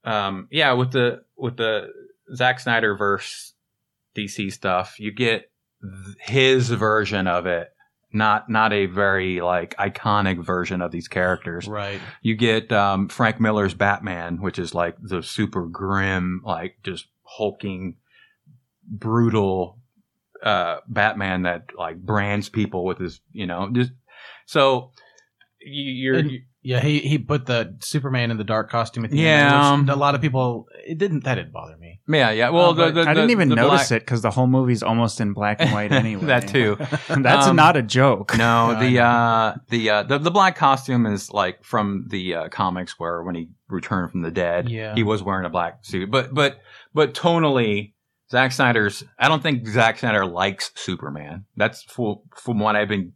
[0.03, 1.89] um, yeah, with the with the
[2.35, 3.53] Zack Snyder verse
[4.17, 5.51] DC stuff, you get
[6.19, 7.69] his version of it,
[8.11, 11.67] not not a very like iconic version of these characters.
[11.67, 11.99] Right.
[12.21, 17.95] You get um, Frank Miller's Batman, which is like the super grim, like just hulking,
[18.83, 19.79] brutal
[20.43, 23.91] uh, Batman that like brands people with his, you know, just
[24.45, 24.91] so
[25.61, 26.15] you, you're.
[26.15, 26.31] And-
[26.67, 29.83] Yeah, he, he put the Superman in the dark costume at the Yeah, end.
[29.85, 32.01] which um, a lot of people it didn't that didn't bother me.
[32.09, 32.49] yeah, yeah.
[32.49, 34.47] Well, Uh, the, the, I didn't the- even the notice black- it because the whole
[34.47, 36.25] movie's almost in black and white anyway.
[36.25, 36.75] that too.
[37.07, 38.37] That's Um, not a joke.
[38.37, 42.99] No, the uh, the uh, the the black costume is like from the uh, comics
[42.99, 44.93] where when he returned from the dead, Yeah.
[44.93, 46.11] he was wearing a black suit.
[46.11, 46.59] But but
[46.93, 47.93] but tonally,
[48.29, 49.03] Zack Snyder's.
[49.17, 51.45] I don't think Zack Snyder likes Superman.
[51.55, 53.13] That's for, from what I've been,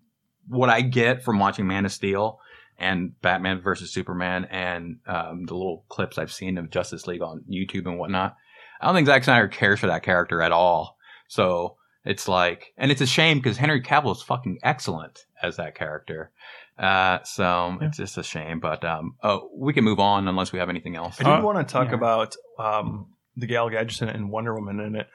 [0.47, 2.39] what I get from watching Man of Steel
[2.81, 7.43] and Batman versus Superman and um, the little clips I've seen of Justice League on
[7.49, 8.35] YouTube and whatnot.
[8.81, 10.97] I don't think Zack Snyder cares for that character at all.
[11.27, 15.75] So it's like, and it's a shame because Henry Cavill is fucking excellent as that
[15.75, 16.31] character.
[16.77, 20.57] Uh, so it's just a shame, but um, oh, we can move on unless we
[20.59, 21.21] have anything else.
[21.21, 21.95] I did Uh, want to talk yeah.
[21.95, 25.07] about um, the Gal Gadot and Wonder Woman in it.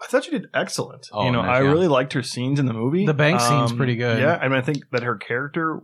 [0.00, 1.08] I thought she did excellent.
[1.12, 1.70] Oh, you know, nice, I yeah.
[1.70, 3.00] really liked her scenes in the movie.
[3.02, 4.20] Um, The bank scene's pretty good.
[4.20, 5.80] Yeah, I mean, I think that her character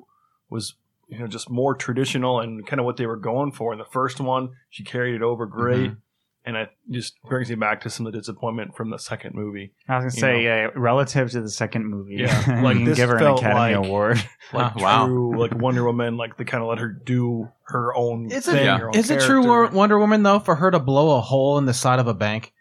[0.48, 0.74] was,
[1.08, 3.72] you know, just more traditional and kind of what they were going for.
[3.72, 5.94] In the first one, she carried it over great, Mm-hmm.
[6.44, 9.72] and it just brings me back to some of the disappointment from the second movie.
[9.88, 12.96] I was gonna you say, yeah, relative to the second movie, Yeah, yeah, like this
[12.96, 14.22] give her an Academy like- Award.
[14.52, 15.06] Like Oh, wow.
[15.06, 18.52] true, like Wonder Woman, like they kind of let her do her own Is it-
[18.52, 18.64] thing.
[18.64, 18.78] Yeah.
[18.78, 21.66] her own Is it true Wonder Woman though for her to blow a hole in
[21.66, 22.52] the side of a bank?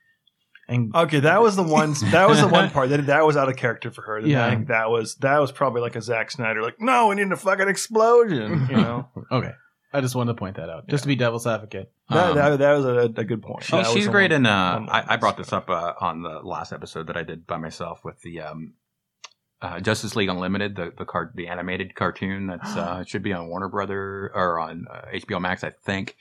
[0.70, 1.94] And Okay, that was the one.
[2.12, 4.20] That was the one part that that was out of character for her.
[4.20, 4.46] Yeah.
[4.46, 7.32] I think that was that was probably like a Zack Snyder, like, no, we need
[7.32, 8.68] a fucking explosion.
[8.70, 9.52] You know, okay,
[9.94, 11.92] I just wanted to point that out, just to be devil's advocate.
[12.10, 13.64] that, Um, that, that was a, a good point.
[13.64, 14.46] She, That she's great one- in.
[14.46, 17.58] Uh, I, I brought this up uh, on the last episode that I did by
[17.58, 18.74] myself with the um,
[19.62, 23.32] uh, Justice League Unlimited, the the cart, the animated cartoon that's uh, it should be
[23.32, 26.18] on Warner Brother or on uh, HBO Max, I think.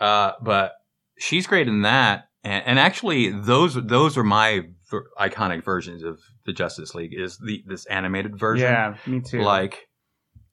[0.00, 0.72] Uh, but
[1.16, 6.20] she's great in that, and, and actually, those those are my ver- iconic versions of
[6.44, 7.14] the Justice League.
[7.14, 8.66] Is the this animated version?
[8.66, 9.40] Yeah, me too.
[9.40, 9.88] Like,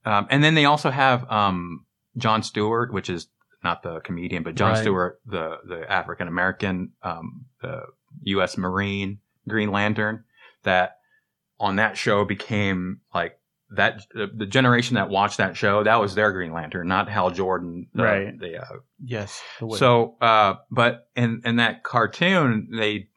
[0.05, 1.85] um, and then they also have um,
[2.17, 3.27] John Stewart, which is
[3.63, 4.81] not the comedian, but John Right.
[4.81, 7.81] Stewart, the the African American, um, the
[8.23, 8.57] U.S.
[8.57, 10.23] Marine Green Lantern,
[10.63, 10.97] that
[11.59, 13.37] on that show became like
[13.71, 14.05] that.
[14.13, 17.87] The, the generation that watched that show, that was their Green Lantern, not Hal Jordan,
[17.93, 18.39] the, Right.
[18.39, 18.65] The uh,
[19.03, 19.41] Yes.
[19.59, 23.07] the so, uh, but in in that cartoon, they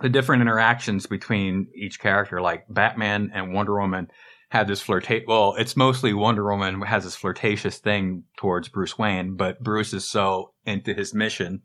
[0.00, 4.08] the different interactions between each character, like Batman and Wonder Woman,
[4.50, 5.26] had this flirtate.
[5.26, 10.06] Well, it's mostly Wonder Woman has this flirtatious thing towards Bruce Wayne, but Bruce is
[10.06, 11.62] so into his mission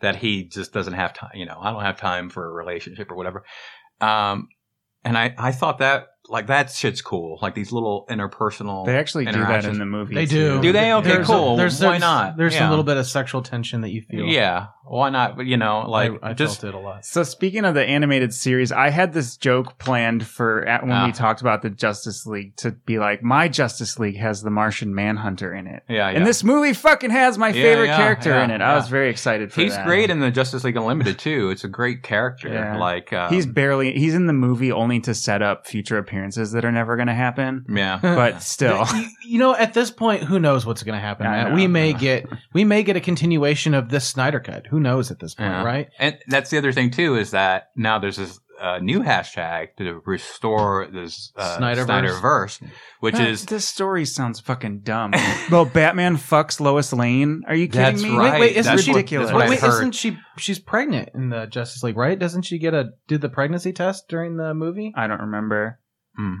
[0.00, 1.32] that he just doesn't have time.
[1.34, 3.44] You know, I don't have time for a relationship or whatever.
[4.00, 4.48] Um,
[5.04, 7.38] and I I thought that like that shit's cool.
[7.42, 8.86] Like these little interpersonal.
[8.86, 10.14] they actually do that in the movie.
[10.14, 10.56] they do.
[10.56, 10.62] too.
[10.62, 10.92] Do they?
[10.94, 11.56] Okay, There's cool.
[11.56, 12.36] there's, Why there's- not?
[12.36, 12.68] There's Yeah.
[12.68, 14.24] a little bit of sexual tension that you feel.
[14.26, 15.36] Yeah, why not?
[15.36, 17.04] But you know, like I, I just felt it a lot.
[17.04, 21.06] So speaking of the animated series, I had this joke planned for at, when Ah.
[21.06, 24.94] we talked about the Justice League to be like, my Justice League has the Martian
[24.94, 26.16] Manhunter in it, yeah, yeah.
[26.16, 28.60] and this movie fucking has my Yeah, favorite yeah, character yeah, in it.
[28.60, 29.84] I was very excited for He's that.
[29.86, 31.50] great in the Justice League Unlimited too.
[31.50, 32.48] It's a great character.
[32.48, 32.76] Yeah.
[32.78, 36.64] Like um, he's barely he's in the movie only to set up future appearances that
[36.64, 37.64] are never going to happen.
[37.68, 37.98] yeah.
[38.02, 41.26] But still, you, you know, at this point, who knows what's going to happen?
[41.26, 41.48] I Matt?
[41.50, 41.54] know.
[41.54, 44.66] We may get we may get a continuation of this Snyder cut.
[44.66, 45.64] Who knows at this point, Yeah.
[45.64, 45.88] right?
[45.98, 50.02] And that's the other thing too is that now there's this uh, new hashtag to
[50.04, 51.86] restore this uh, Snyderverse.
[51.86, 55.12] Snyderverse, which That- is this story sounds fucking dumb.
[55.50, 57.40] well, Batman fucks Lois Lane.
[57.48, 58.14] Are you kidding That's me?
[58.14, 58.32] right.
[58.34, 59.28] Wait, wait, isn't that's she- what- ridiculous.
[59.28, 60.18] that's what Wait, wait, isn't she?
[60.36, 62.18] She's pregnant in the Justice League, right?
[62.18, 64.92] Doesn't she get a do the pregnancy test during the movie?
[64.94, 65.79] I don't remember.
[66.20, 66.34] Hmm.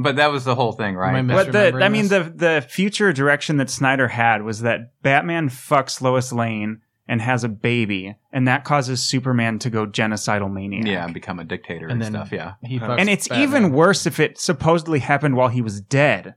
[0.00, 1.16] But that was the whole thing, right?
[1.16, 2.26] I But the, I mean, this?
[2.28, 7.42] the the future direction that Snyder had was that Batman fucks Lois Lane and has
[7.42, 10.86] a baby, and that causes Superman to go genocidal maniac.
[10.86, 12.32] yeah, and become a dictator and, And then- stuff.
[12.32, 13.48] Yeah, He fucks and it's Batman.
[13.48, 16.34] even worse if it supposedly happened while he was dead,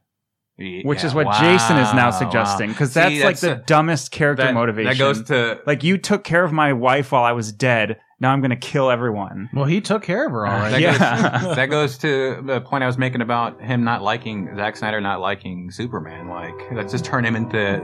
[0.58, 3.64] which Yeah, is what wow, Jason is now suggesting, because See, that's, like the a-
[3.66, 4.92] dumbest character that, motivation.
[4.92, 8.00] That goes to like you took care of my wife while I was dead.
[8.22, 9.50] Now I'm going to kill everyone.
[9.52, 10.70] Well, he took care of her all right.
[10.72, 11.42] That, Yeah.
[11.44, 15.02] goes, that goes to the point I was making about him not liking Zack Snyder
[15.02, 16.30] not liking Superman.
[16.30, 17.82] Like, let's just turn him into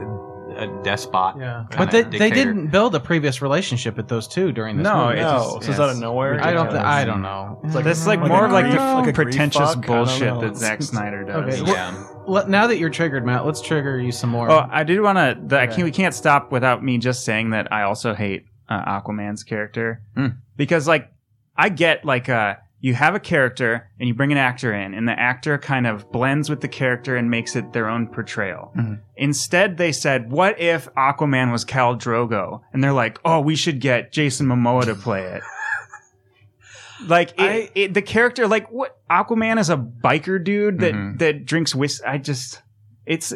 [0.56, 1.34] a despot.
[1.38, 5.06] Yeah, but they, they didn't build a previous relationship with those two during this No,
[5.08, 5.18] movie.
[5.18, 6.42] it No, just- so it's out of nowhere.
[6.42, 6.68] I don't.
[6.70, 7.60] Th- I don't know.
[7.64, 9.86] It's like- That's like Like more a of like the like a pretentious fuck?
[9.86, 11.60] Bullshit that Zack Snyder does.
[11.60, 11.70] Okay.
[11.72, 12.06] Yeah.
[12.26, 14.50] Let- now that you're triggered, Matt, let's trigger you some more.
[14.50, 15.18] Oh, I did want
[15.50, 15.58] to.
[15.60, 15.82] I can't.
[15.82, 20.26] We can't stop without me just saying that I also hate uh, Aquaman's character Hmm.
[20.56, 21.10] because, like,
[21.56, 25.08] I get like uh, you have a character and you bring an actor in, and
[25.08, 28.72] the actor kind of blends with the character and makes it their own portrayal.
[28.76, 29.00] Mhm.
[29.16, 33.80] Instead, they said, "What if Aquaman was Khal Drogo?" And they're like, "Oh, we should
[33.80, 35.42] get Jason Momoa to play it."
[37.06, 41.18] Like it, I- it, the character, like what Aquaman is a biker dude that Mhm.
[41.20, 42.04] that drinks whiskey.
[42.04, 42.60] I just,
[43.06, 43.32] it's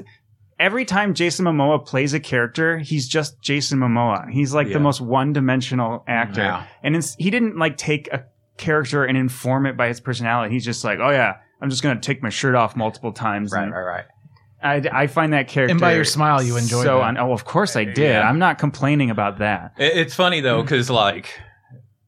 [0.59, 4.31] every time Jason Momoa plays a character, he's just Jason Momoa.
[4.31, 4.75] He's like Yeah.
[4.75, 6.65] the most one-dimensional actor, Yeah.
[6.83, 8.25] and it's, he didn't like take a
[8.59, 10.55] character and inform it by his personality.
[10.55, 13.53] He's just like, oh yeah, I'm just gonna take my shirt off multiple times.
[13.53, 14.05] Right, and right, right.
[14.62, 16.99] I, I find that character And by your smile, you enjoyed so.
[16.99, 17.05] that.
[17.05, 17.99] Un- oh, of course I did.
[17.99, 18.29] Yeah.
[18.29, 19.73] I'm not complaining about that.
[19.77, 20.67] It, it's funny though, mm-hmm.
[20.67, 21.37] because like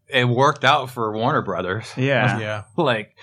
[0.09, 1.93] it worked out for Warner Brothers.
[1.97, 2.39] Yeah.
[2.39, 2.63] yeah.
[2.77, 3.17] like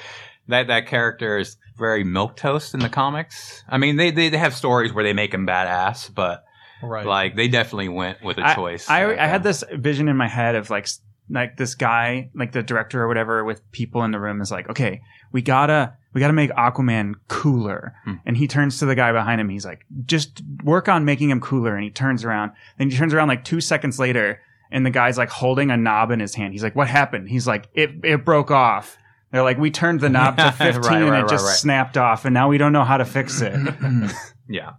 [0.49, 3.63] that that character is very milk toast in the comics.
[3.67, 6.45] I mean, they they, they have stories where they make him badass, but
[6.83, 7.05] Right.
[7.05, 8.89] like they definitely went with a I- choice.
[8.89, 10.87] I, I had this vision in my head of like
[11.29, 14.67] like this guy, like the director or whatever, with people in the room is like,
[14.69, 18.15] okay, we gotta we gotta make Aquaman cooler, Hmm.
[18.25, 19.47] and he turns to the guy behind him.
[19.49, 22.51] He's like, just work on making him cooler, and he turns around.
[22.77, 24.41] Then he turns around like two seconds later,
[24.71, 26.51] and the guy's like holding a knob in his hand.
[26.53, 27.29] He's like, what happened?
[27.29, 28.97] He's like, it it broke off.
[29.31, 31.55] They're like, we turned the knob to 15 right, and it right, just right.
[31.55, 33.53] snapped off, and now we don't know how to fix it.
[34.49, 34.73] yeah.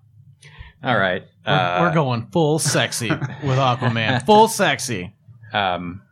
[0.85, 1.25] All right.
[1.47, 4.23] We're, uh, we're going full sexy with Aquaman.
[4.27, 5.15] Full sexy.
[5.53, 6.03] Um,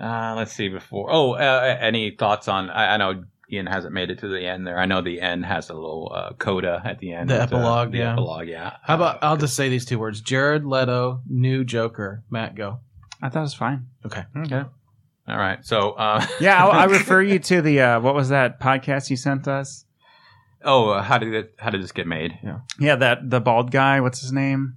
[0.00, 0.68] uh, let's see.
[0.68, 2.70] Before oh, uh, any thoughts on?
[2.70, 4.78] I, I know Ian hasn't made it to the end there.
[4.78, 7.30] I know the end has a little uh, coda at the end.
[7.30, 8.12] The with epilogue, the yeah.
[8.12, 8.48] epilogue.
[8.48, 8.76] Yeah.
[8.82, 12.24] How about Uh, I'll just say these two words: Jared Leto, new Joker.
[12.30, 12.80] Matt, go.
[13.22, 13.86] I thought it was fine.
[14.04, 14.24] Okay.
[14.36, 14.64] okay.
[15.26, 15.64] All right.
[15.64, 19.16] So, uh, Yeah, I, I refer you to the uh, what was that podcast you
[19.16, 19.84] sent us?
[20.66, 21.54] oh, uh, how did it?
[21.58, 22.38] How did this get made?
[22.42, 24.00] Yeah, Yeah, that the bald guy.
[24.00, 24.76] What's his name?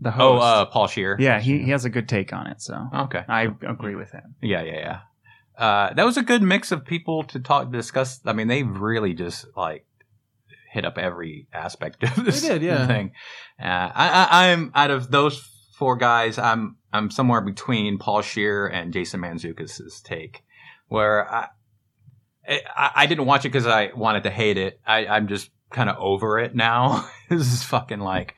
[0.00, 0.42] The host.
[0.42, 1.16] Oh, uh, Paul Scheer.
[1.18, 2.60] yeah, he, he has a good take on it.
[2.62, 3.24] So Okay.
[3.28, 4.34] I agree with him.
[4.40, 5.00] Yeah, yeah, yeah.
[5.64, 8.20] Uh, that was a good mix of people to talk, discuss.
[8.24, 9.84] I mean, they really just like
[10.70, 12.86] hit up every aspect of this did, yeah.
[12.86, 13.10] thing.
[13.60, 15.40] Uh, I, I, I'm out of those
[15.78, 20.42] four guys, I'm I'm somewhere between Paul Scheer and Jason Mantzoukas' take,
[20.88, 21.48] where I
[22.48, 24.80] I, I didn't watch it because I wanted to hate it.
[24.86, 27.08] I, I'm just kind of over it now.
[27.28, 28.34] this is fucking like,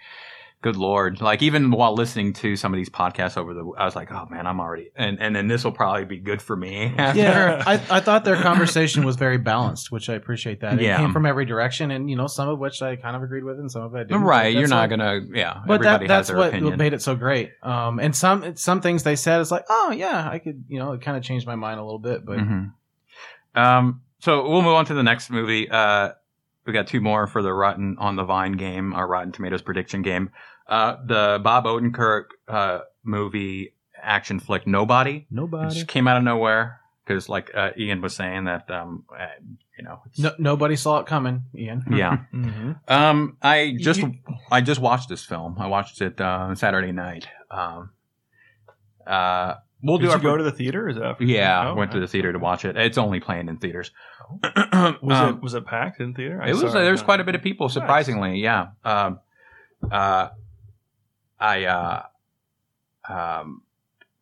[0.63, 1.21] good lord.
[1.23, 4.27] Like even while listening to some of these podcasts over the, I was like, oh
[4.31, 6.95] man, I'm already, and and then this will probably be good for me.
[6.99, 10.75] Yeah, I, I thought their conversation was very balanced, which I appreciate that.
[10.75, 10.99] It Yeah.
[10.99, 13.59] came from every direction, and you know, some of which I kind of agreed with,
[13.59, 14.23] and some of it I didn't.
[14.23, 14.55] right.
[14.55, 15.63] You're not all- gonna, yeah.
[15.67, 16.77] But that, everybody has that's their what opinion.
[16.79, 17.53] made it so great.
[17.63, 20.93] Um, and some some things they said is like, oh yeah, I could, you know,
[20.93, 22.25] it kind of changed my mind a little bit.
[22.25, 22.73] But Mhm.
[23.55, 25.69] Um, so we'll move on to the next movie.
[25.71, 26.11] Uh,
[26.67, 30.03] we got two more for the Rotten on the Vine game, our Rotten Tomatoes prediction
[30.03, 30.31] game.
[30.71, 35.63] Uh, the Bob Odenkirk uh, movie action flick Nobody, Nobody.
[35.63, 39.05] It nobody, just came out of nowhere because, like uh, Ian was saying, that um,
[39.13, 39.27] uh,
[39.77, 41.43] you know, it's, no, nobody saw it coming.
[41.57, 42.19] Ian, yeah.
[42.33, 42.73] Mm-hmm.
[42.87, 44.15] Um, I just You-
[44.51, 45.57] I just watched this film.
[45.59, 47.27] I watched it uh, Saturday night.
[47.51, 47.91] Um,
[49.07, 50.89] uh, we'll Did do you our go to the theater?
[50.89, 51.71] Is that yeah.
[51.71, 52.77] Oh, went to the theater to watch it.
[52.77, 53.91] It's only playing in theaters.
[54.43, 56.41] Was Um, it was it packed in theater?
[56.43, 56.61] It was.
[56.61, 57.05] Sorry, There's no.
[57.07, 58.39] quite a bit of people, surprisingly.
[58.41, 58.69] Yeah.
[58.85, 59.19] Um,
[59.91, 60.29] uh,
[61.41, 62.03] I uh,
[63.09, 63.63] um,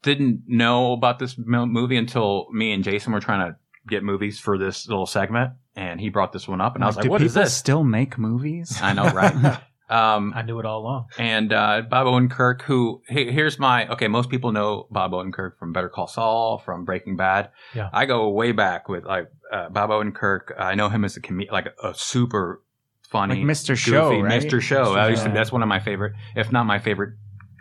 [0.02, 3.57] didn't know about this movie until me and Jason were trying to
[3.88, 6.96] get movies for this little segment, and he brought this one up, and I was
[6.96, 8.78] like, do "What is people this?" Still make movies?
[8.81, 9.35] I know, right?
[9.90, 11.07] um, I knew it all along.
[11.18, 14.09] and uh, Bob Odenkirk, who he- here's my okay.
[14.09, 17.50] Most people know Bob Odenkirk from Better Call Saul, from Breaking Bad.
[17.74, 17.88] Yeah.
[17.92, 20.59] I go way back with like uh, Bob Odenkirk.
[20.59, 22.62] I know him as a comedian, like a super
[23.11, 23.77] funny, Like Mr.
[23.77, 24.42] Show, right?
[24.42, 24.61] Mr.
[24.61, 24.94] Show.
[24.94, 25.35] I used to, Show.
[25.35, 27.14] that's one of my favorite, if not my favorite,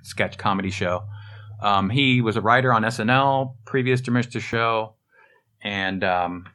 [0.04, 1.04] sketch comedy show.
[1.62, 4.40] Um, he was a writer on SNL previous to Mr.
[4.40, 4.94] Show,
[5.62, 6.46] and um,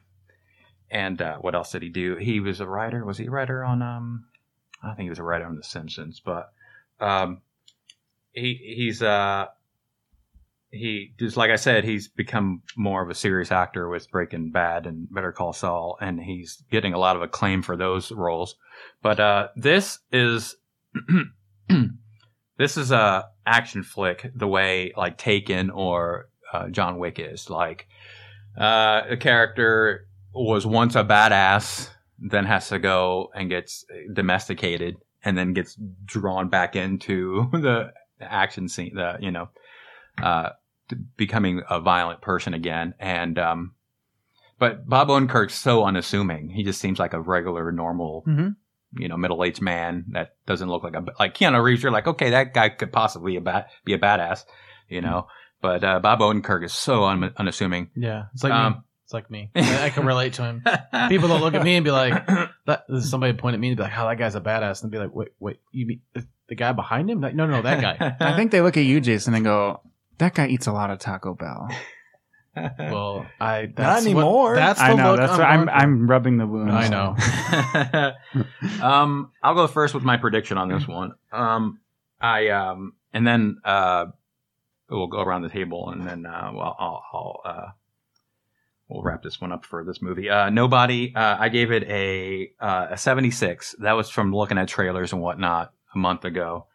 [0.89, 2.15] and uh, what else did he do?
[2.15, 3.03] He was a writer.
[3.05, 3.81] Was he a writer on?
[3.81, 4.25] Um,
[4.81, 6.51] I think he was a writer on The Simpsons, but
[6.99, 7.41] um,
[8.31, 9.47] he he's uh
[10.73, 14.87] he just like I said, he's become more of a serious actor with Breaking Bad
[14.87, 18.55] and Better Call Saul, and he's getting a lot of acclaim for those roles.
[19.03, 20.55] But uh, this is
[22.57, 27.51] this is a action flick the way like Taken or uh, John Wick is.
[27.51, 27.87] Like
[28.59, 35.37] uh, a character was once a badass, then has to go and gets domesticated, and
[35.37, 38.95] then gets drawn back into the action scene.
[38.95, 39.49] The you know.
[40.21, 40.49] Uh,
[41.17, 42.93] becoming a violent person again.
[42.99, 43.75] And um,
[44.59, 46.49] but Bob Odenkirk's so unassuming.
[46.49, 48.55] He just seems like a regular, normal, Mhm.
[48.97, 51.83] you know, middle aged man that doesn't look like a like Keanu Reeves.
[51.83, 54.45] You're like, okay, that guy could possibly be a bad, be a badass,
[54.87, 55.27] you know.
[55.61, 57.89] But uh, Bob Odenkirk is so un- unassuming.
[57.95, 58.57] Yeah, it's like me.
[58.59, 59.49] Um, It's like me.
[59.55, 60.63] I, I can relate to him.
[61.09, 62.13] People don't look at me and be like,
[62.65, 64.97] that, somebody point at me and be like, "Oh, that guy's a badass," and be
[64.99, 67.21] like, "Wait, wait, you mean the, the guy behind him?
[67.21, 69.81] Like, no, no, no, that guy." I think they look at you, Jason, and go,
[70.23, 71.69] "That guy eats a lot of Taco Bell."
[72.55, 74.51] Well, I that's anymore.
[74.51, 75.11] What, that's the I know.
[75.11, 75.69] look That's I'm what I'm.
[75.69, 76.71] I'm rubbing the wound.
[76.71, 77.15] I know.
[78.85, 81.13] um, I'll go first with my prediction on this one.
[81.31, 81.79] Um,
[82.21, 84.05] I um, and then uh,
[84.87, 87.71] we'll go around the table, and then uh, well, I'll, I'll uh,
[88.87, 90.29] we'll wrap this one up for this movie.
[90.29, 91.13] Uh, Nobody.
[91.15, 93.75] Uh, I gave it a uh, a seventy six.
[93.79, 96.67] That was from looking at trailers and whatnot a month ago.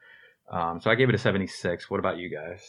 [0.51, 1.89] Um, so I gave it a seventy six.
[1.89, 2.63] What about you guys?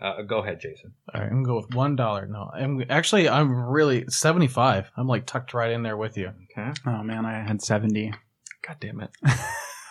[0.00, 0.92] Uh, go ahead, Jason.
[1.14, 2.26] All right, I'm gonna go with one dollar.
[2.26, 4.90] No, I'm actually I'm really seventy five.
[4.96, 6.32] I'm like tucked right in there with you.
[6.56, 6.70] Okay.
[6.86, 8.12] Oh man, I had seventy.
[8.66, 9.10] God damn it.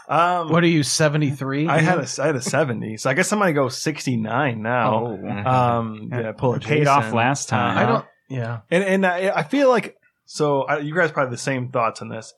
[0.10, 1.67] Um, What are you seventy three?
[1.67, 4.63] I had a I had a seventy, so I guess I'm gonna go sixty nine
[4.63, 5.06] now.
[5.45, 7.78] Um, yeah, pull a Paid off last time.
[7.78, 8.06] I Uh, don't.
[8.28, 8.60] Yeah.
[8.72, 12.02] And and I, I feel like so I, you guys probably have the same thoughts
[12.02, 12.34] on this.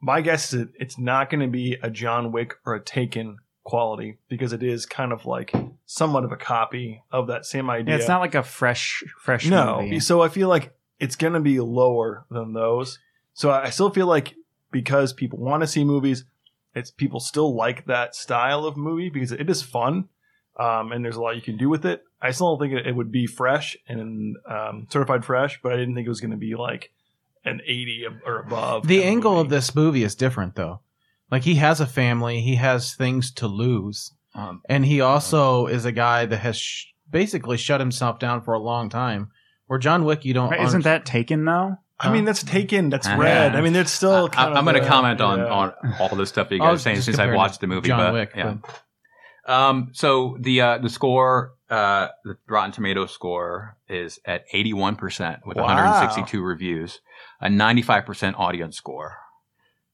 [0.00, 3.38] My guess is it, it's not going to be a John Wick or a Taken
[3.64, 5.52] quality because it is kind of like
[5.86, 7.94] somewhat of a copy of that same idea.
[7.94, 9.82] Yeah, it's not like a fresh, fresh no.
[9.82, 10.00] movie.
[10.00, 12.98] So I feel like it's going to be lower than those.
[13.32, 14.34] So I I still feel like
[14.70, 16.24] because people want to see movies,
[16.74, 20.08] it's people still like that style of movie because it is fun.
[20.58, 22.02] Um, and there's a lot you can do with it.
[22.20, 25.76] I still don't think it, it would be fresh and um, certified fresh, but I
[25.76, 26.92] didn't think it was going to be like
[27.44, 28.86] an 80 or above.
[28.86, 29.42] The angle movie.
[29.42, 30.80] of this movie is different, though.
[31.30, 35.84] Like he has a family, he has things to lose, Um, and he also is
[35.84, 39.28] a guy that has sh- basically shut himself down for a long time.
[39.66, 40.50] Where John Wick, you don't.
[40.50, 41.76] Right, Isn't that taken though?
[42.02, 42.88] I mean, that's taken.
[42.88, 43.52] That's Uh, red.
[43.52, 43.58] yeah.
[43.58, 44.24] I mean, there's still.
[44.24, 45.44] I, kind am going to comment on, yeah.
[45.46, 47.88] on all this stuff that you guys are saying since I've watched the movie.
[47.88, 48.30] John but, Wick.
[48.34, 48.54] yeah.
[48.62, 48.82] but-
[49.52, 55.40] Um, so the uh, the score, uh, the Rotten Tomato score is at 81 percent
[55.46, 55.64] with Wow.
[55.64, 57.00] 162 reviews,
[57.40, 59.16] a 95 percent audience score.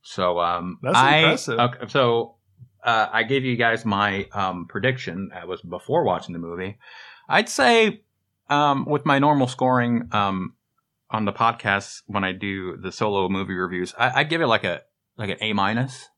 [0.07, 1.59] So um, That's I, impressive.
[1.59, 2.37] Okay, so
[2.85, 5.31] uh, I gave you guys my um, prediction.
[5.35, 6.79] That was before watching the movie.
[7.29, 8.03] I'd say
[8.49, 10.55] um, with my normal scoring um,
[11.11, 14.63] on the podcast when I do the solo movie reviews, I, I give it like
[14.63, 14.83] a
[15.19, 16.09] like an A minus.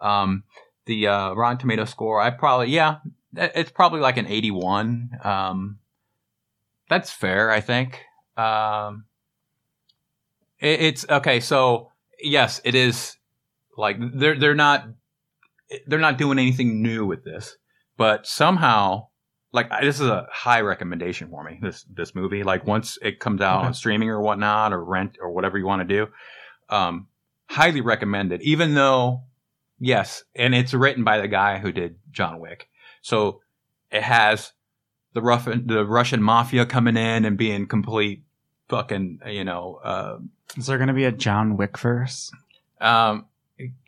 [0.00, 0.42] Um,
[0.86, 2.96] the uh, Rotten Tomato score, I probably yeah,
[3.36, 5.10] it's probably like an eighty one.
[5.22, 5.78] Um,
[6.88, 8.00] that's fair, I think.
[8.36, 9.04] Um,
[10.58, 11.38] it, it's okay.
[11.38, 13.17] So yes, it is
[13.78, 14.86] like they're they're not
[15.86, 17.56] they're not doing anything new with this,
[17.96, 19.06] but somehow
[19.52, 21.58] like this is a high recommendation for me.
[21.62, 23.66] This this movie, like once it comes out Okay.
[23.68, 26.08] on streaming or whatnot or rent or whatever you want to do,
[26.68, 27.06] um,
[27.48, 28.42] highly recommended.
[28.42, 29.22] Even though,
[29.78, 32.68] yes, and it's written by the guy who did John Wick,
[33.00, 33.40] so
[33.90, 34.52] it has
[35.14, 38.24] the rough the Russian mafia coming in and being complete
[38.68, 40.18] fucking you know uh,
[40.56, 42.30] Is there going to be a John Wick verse?
[42.80, 43.24] um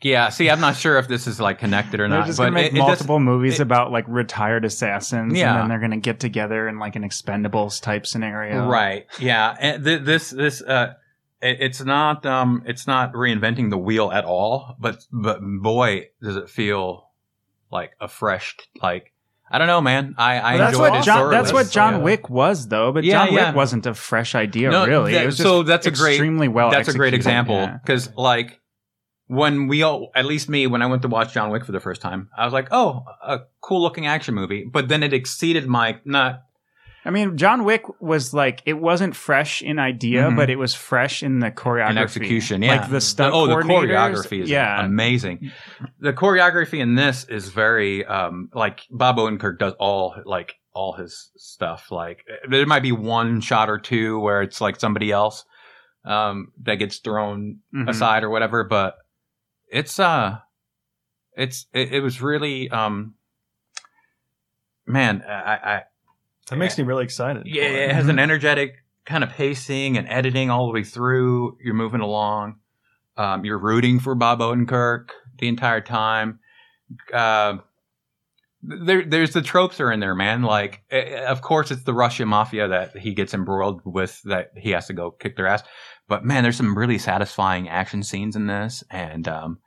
[0.01, 2.43] yeah see i'm not sure if this is like connected or They're not just but
[2.49, 5.51] going to make it- it multiple movies it- about like retired assassins, Yeah.
[5.53, 9.55] and then they're going to get together in like an Expendables type scenario, right yeah
[9.59, 10.93] and th- this this uh
[11.41, 16.35] it, it's not um it's not reinventing the wheel at all but but boy does
[16.35, 17.09] it feel
[17.71, 19.11] like a fresh like
[19.49, 21.31] i don't know man i i Well, that's enjoyed what it John.
[21.31, 21.99] That's what John Yeah.
[21.99, 22.91] Wick was, though.
[22.93, 23.47] But Yeah, John yeah.
[23.47, 25.11] Wick wasn't a fresh idea, No, really.
[25.13, 26.69] that- it was just so that's a great- extremely well.
[26.71, 28.59] that's a great executed, example because like
[29.31, 31.79] when we all at least me when i went to watch john wick for the
[31.79, 35.65] first time i was like oh a cool looking action movie but then it exceeded
[35.67, 36.43] my not
[37.03, 40.35] I mean, John Wick was like it wasn't fresh in idea, Mhm.
[40.35, 43.33] but it was fresh in the choreography in execution yeah like the stunt.
[43.33, 44.85] oh the choreography is yeah.
[44.85, 45.49] amazing
[45.99, 51.31] the choreography in this is very um like bob odenkirk does all like all his
[51.37, 55.43] stuff like there might be one shot or two where it's like somebody else
[56.05, 57.89] um that gets thrown Mhm.
[57.89, 58.97] aside or whatever but
[59.71, 60.37] it's uh
[61.35, 63.15] it's it, it was really um
[64.85, 65.81] man i i
[66.49, 67.43] That makes me really excited.
[67.45, 67.89] yeah, it.
[67.89, 71.57] it has an energetic kind of pacing and editing all the way through.
[71.63, 72.57] You're moving along.
[73.17, 75.09] Um, you're rooting for Bob Odenkirk
[75.39, 76.39] the entire time.
[77.13, 77.57] Uh,
[78.63, 80.43] there, there's the tropes are in there, man.
[80.43, 84.69] Like, eh, of course, it's the Russian mafia that he gets embroiled with that he
[84.71, 85.63] has to go kick their ass.
[86.11, 89.59] But man, there's some really satisfying action scenes in this, and um,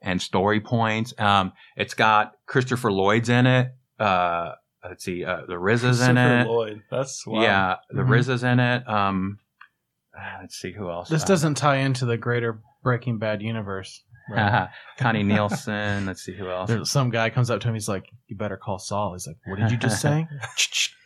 [0.00, 1.12] and story points.
[1.18, 3.72] Um, it's got Christopher Lloyd's in it.
[3.98, 4.52] Uh,
[4.88, 6.46] let's see, uh, the RZA is in Christopher it.
[6.46, 6.82] Lloyd.
[6.88, 7.42] That's wow.
[7.42, 8.10] Yeah, the Mhm.
[8.10, 8.88] RZA is in it.
[8.88, 9.40] Um,
[10.16, 11.08] uh, let's see who else.
[11.08, 14.04] This Uh, doesn't tie into the greater Breaking Bad universe.
[14.98, 16.06] Connie Nielsen.
[16.06, 16.68] Let's see who else.
[16.68, 17.74] There's some guy comes up to him.
[17.74, 20.28] He's like, "You better call Saul." He's like, "What did you just say?"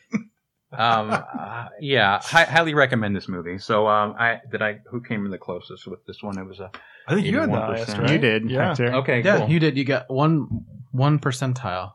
[0.73, 3.59] Um, uh, yeah, hi- highly recommend this movie.
[3.59, 6.39] So, um, I did I who came in the closest with this one?
[6.39, 6.71] It was a
[7.09, 7.61] I think you had the 81%.
[7.67, 8.11] highest, You right?
[8.13, 8.69] You did, Yeah.
[8.69, 8.95] Hector.
[8.95, 9.49] okay, yeah, cool.
[9.49, 9.77] you did.
[9.77, 11.93] You got one one percentile.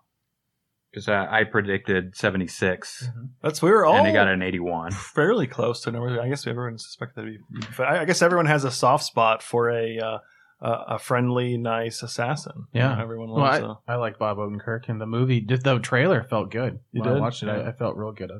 [0.92, 3.08] Because uh, I predicted seventy six,
[3.44, 4.92] That's we were all and they got an eighty one.
[4.92, 6.20] fairly close to number.
[6.22, 7.28] I guess everyone suspected that.
[7.30, 10.18] It'd be, I I guess everyone has a soft spot for a uh,
[10.62, 12.66] a, a friendly, nice assassin.
[12.74, 12.96] You Yeah.
[12.96, 13.80] know, everyone Well, loves.
[13.88, 16.80] I, I like Bob Odenkirk, and the movie, did- the trailer felt good.
[16.92, 17.48] You when I watched it.
[17.48, 17.58] Yeah.
[17.58, 18.32] I, I felt real good.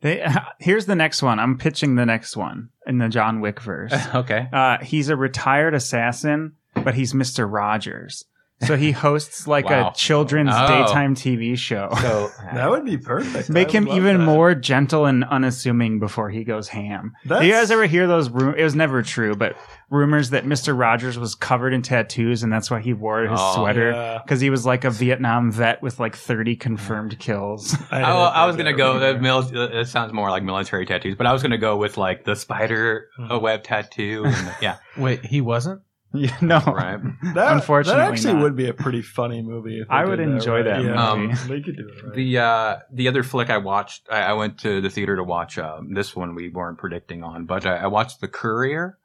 [0.00, 0.26] They,
[0.60, 1.38] here's the next one.
[1.38, 3.92] I'm pitching the next one in the John Wick verse.
[4.14, 4.48] okay.
[4.52, 8.24] Uh, he's a retired assassin, but he's Mister Rogers.
[8.62, 9.90] So he hosts like Wow.
[9.90, 10.66] a children's Oh.
[10.68, 11.88] daytime TV show.
[12.00, 13.50] So that would be perfect.
[13.50, 14.24] Make I him would love even that.
[14.24, 17.12] more gentle and unassuming before he goes ham.
[17.26, 18.30] Do you guys ever hear those?
[18.30, 19.56] Ru- it was never true, but
[19.90, 23.54] rumors that Mister Rogers was covered in tattoos and that's why he wore his Oh,
[23.56, 24.20] sweater Yeah.
[24.24, 27.76] because he was like a Vietnam vet with like 30 confirmed kills.
[27.90, 28.98] I, I was gonna go.
[28.98, 32.24] The mil- it sounds more like military tattoos, but I was gonna go with like
[32.24, 34.22] the spider uh, web tattoo.
[34.26, 35.82] And yeah, Wait, he wasn't.
[36.16, 37.00] yeah, no, right.
[37.34, 38.42] That, Unfortunately that actually not.
[38.42, 39.80] would be a pretty funny movie.
[39.80, 40.64] If I would did enjoy right.
[40.64, 41.14] that yeah.
[41.16, 41.34] movie.
[41.48, 42.04] they could do it.
[42.04, 42.14] Right.
[42.14, 45.58] The uh, the other flick I watched, I, I went to the theater to watch
[45.58, 46.36] uh, this one.
[46.36, 48.96] We weren't predicting on, but I, I watched The Courier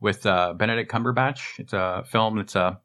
[0.00, 1.58] with uh, Benedict Cumberbatch.
[1.58, 2.38] It's a film.
[2.38, 2.80] It's a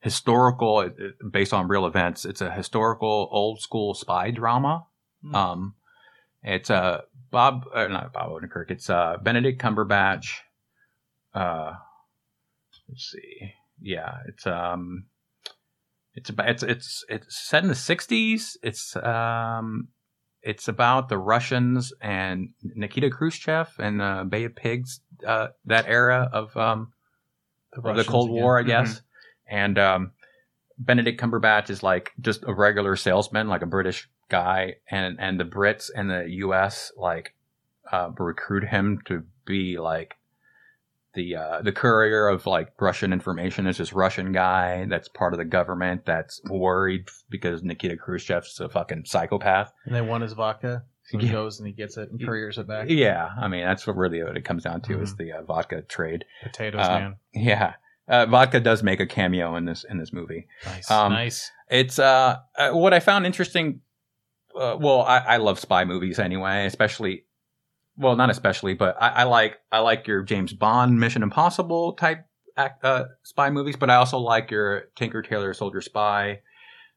[0.00, 2.24] historical, it, it- based on real events.
[2.24, 4.86] It's a historical, old school spy drama.
[5.22, 5.34] Hmm.
[5.34, 5.74] Um,
[6.42, 8.70] it's uh, Bob, uh, not Bob Odenkirk.
[8.70, 10.38] It's uh, Benedict Cumberbatch.
[12.88, 13.52] Let's see.
[13.80, 15.04] Yeah, it's um,
[16.14, 18.56] it's about it's it's it's set in the '60s.
[18.62, 19.88] It's um,
[20.42, 26.28] it's about the Russians and Nikita Khrushchev and the Bay of Pigs, uh, that era
[26.32, 26.92] of um,
[27.72, 28.30] of the Russians Cold.
[28.30, 29.00] War, I guess.
[29.50, 30.12] And um,
[30.78, 35.44] Benedict Cumberbatch is like just a regular salesman, like a British guy, and and the
[35.44, 36.92] Brits and the U.S.
[36.96, 37.34] like
[37.90, 40.16] uh, recruit him to be like
[41.18, 45.38] the uh, the courier of like Russian information is this Russian guy that's part of
[45.38, 49.72] the government that's worried because Nikita Khrushchev's a fucking psychopath.
[49.84, 50.84] And they want his vodka.
[51.06, 51.32] So he Yeah.
[51.32, 52.86] goes and he gets it and couriers it back.
[52.88, 55.82] Yeah, I mean that's what really what it comes down to is the uh, vodka
[55.82, 56.24] trade.
[56.44, 57.16] Potatoes, Uh, man.
[57.34, 57.74] Yeah,
[58.06, 60.46] uh, vodka does make a cameo in this in this movie.
[60.66, 60.88] Nice.
[60.90, 61.50] um, nice.
[61.68, 63.80] It's uh, uh what I found interesting.
[64.54, 67.24] Uh, well, I, I love spy movies anyway, especially.
[67.98, 72.24] Well, not especially, but I, I like I like your James Bond, Mission Impossible type
[72.56, 76.40] act, uh, spy movies, but I also like your Tinker Tailor Soldier Spy,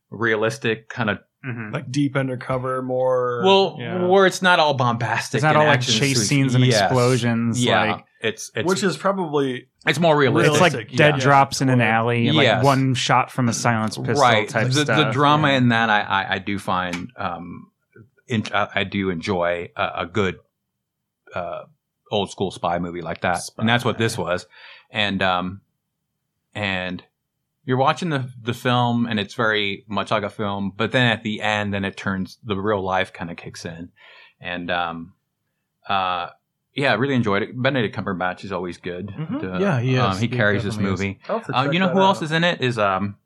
[0.10, 1.20] realistic kind of.
[1.44, 1.74] Mhm.
[1.74, 3.42] like deep undercover, more.
[3.44, 4.06] Well, yeah.
[4.06, 5.40] where it's not all bombastic.
[5.40, 6.28] It's not and all like chase suits.
[6.28, 6.82] scenes and Yes.
[6.84, 7.66] explosions.
[7.66, 10.52] Yeah, Like it's it's which is probably it's more realistic.
[10.52, 11.20] it's like Realistic, dead yeah.
[11.20, 12.58] drops in an alley, and Yes.
[12.58, 14.48] like one shot from a silenced pistol right.
[14.48, 14.98] type the, stuff.
[15.08, 15.58] the drama yeah.
[15.58, 17.72] in that I, I, I do find um,
[18.28, 20.36] in, I, I do enjoy a, a good
[21.36, 21.64] uh,
[22.12, 24.46] old school spy movie like that, and that's what this was.
[24.90, 25.62] And um,
[26.54, 27.04] and
[27.66, 31.24] you're watching the the film, and it's very much like a film, but then at
[31.24, 33.90] the end, then it turns the real life kind of kicks in,
[34.40, 35.14] and um,
[35.88, 36.30] uh.
[36.74, 37.62] Yeah, I really enjoyed it.
[37.62, 39.08] Benedict Cumberbatch is always good.
[39.10, 39.42] Mhm.
[39.42, 40.00] to- Yeah, he is.
[40.00, 41.20] Um, he He carries this movie.
[41.28, 42.24] I'll have to Uh, you know who else out.
[42.24, 42.62] is in it?
[42.62, 43.18] Is um,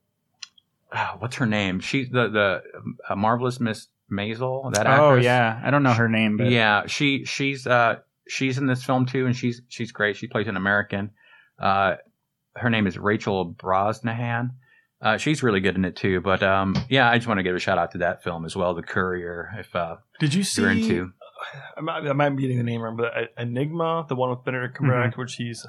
[0.92, 1.80] ah, what's her name?
[1.80, 2.64] She's the the
[3.08, 4.72] uh, marvelous Miss Maisel.
[4.74, 5.00] That actress.
[5.02, 6.86] Oh yeah, I don't know her name, but yeah.
[6.88, 7.98] She she's uh
[8.28, 10.16] she's in this film too, and she's she's great.
[10.18, 11.12] She plays an American.
[11.60, 11.96] Uh,
[12.56, 14.52] her name is Rachel Brosnahan.
[15.02, 16.22] Uh, she's really good in it too.
[16.22, 18.56] But um, yeah, I just want to give a shout out to that film as
[18.56, 19.52] well, The Courier.
[19.60, 20.62] If uh, Did you see?
[20.62, 21.12] you're into,
[21.78, 24.44] I might, I might be getting the name wrong, but uh, Enigma, the one with
[24.44, 25.66] Benedict Cumberbatch, which he's.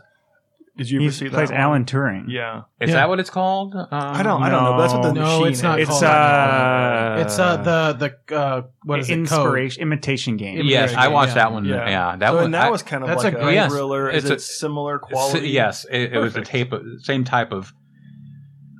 [0.76, 1.54] Did you he ever see plays that?
[1.54, 1.60] one?
[1.62, 2.24] Alan Turing.
[2.28, 2.96] Yeah, is Yeah.
[2.96, 3.74] that what it's called?
[3.74, 4.42] Um, I don't.
[4.42, 4.78] I don't know.
[4.78, 5.20] That's what the No.
[5.22, 5.88] No, machine it's not is.
[5.88, 9.12] It's called uh, it's uh the the uh what is it?
[9.14, 9.20] Code.
[9.20, 10.60] inspiration imitation game.
[10.64, 11.34] Yes, I watched Yeah.
[11.34, 11.64] that one.
[11.64, 12.16] Yeah, Yeah.
[12.16, 12.44] that so one.
[12.44, 14.10] and that I- was kind of that's like a a, great- Yes, thriller.
[14.10, 15.48] Is it's it a- similar S- quality?
[15.48, 16.70] yes, it, it was the Perfect.
[16.72, 17.72] tape, same type of,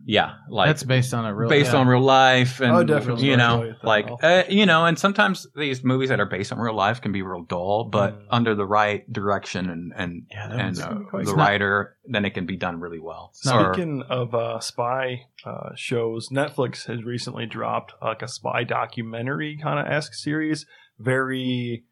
[0.08, 1.78] yeah, like That's based on a real based yeah.
[1.80, 3.26] on real life, and Oh, definitely.
[3.28, 6.74] you know, like uh, you know, and sometimes these movies that are based on real
[6.74, 8.26] life can be real dull, but Mm.
[8.30, 11.48] under the right direction and and Yeah, and uh, gonna be quite- the it's not-
[11.48, 13.32] writer, then it can be done really well.
[13.44, 18.62] not- Or- Speaking of uh, spy uh, shows, Netflix has recently dropped like a spy
[18.64, 20.66] documentary kind of esque series,
[21.00, 21.84] very,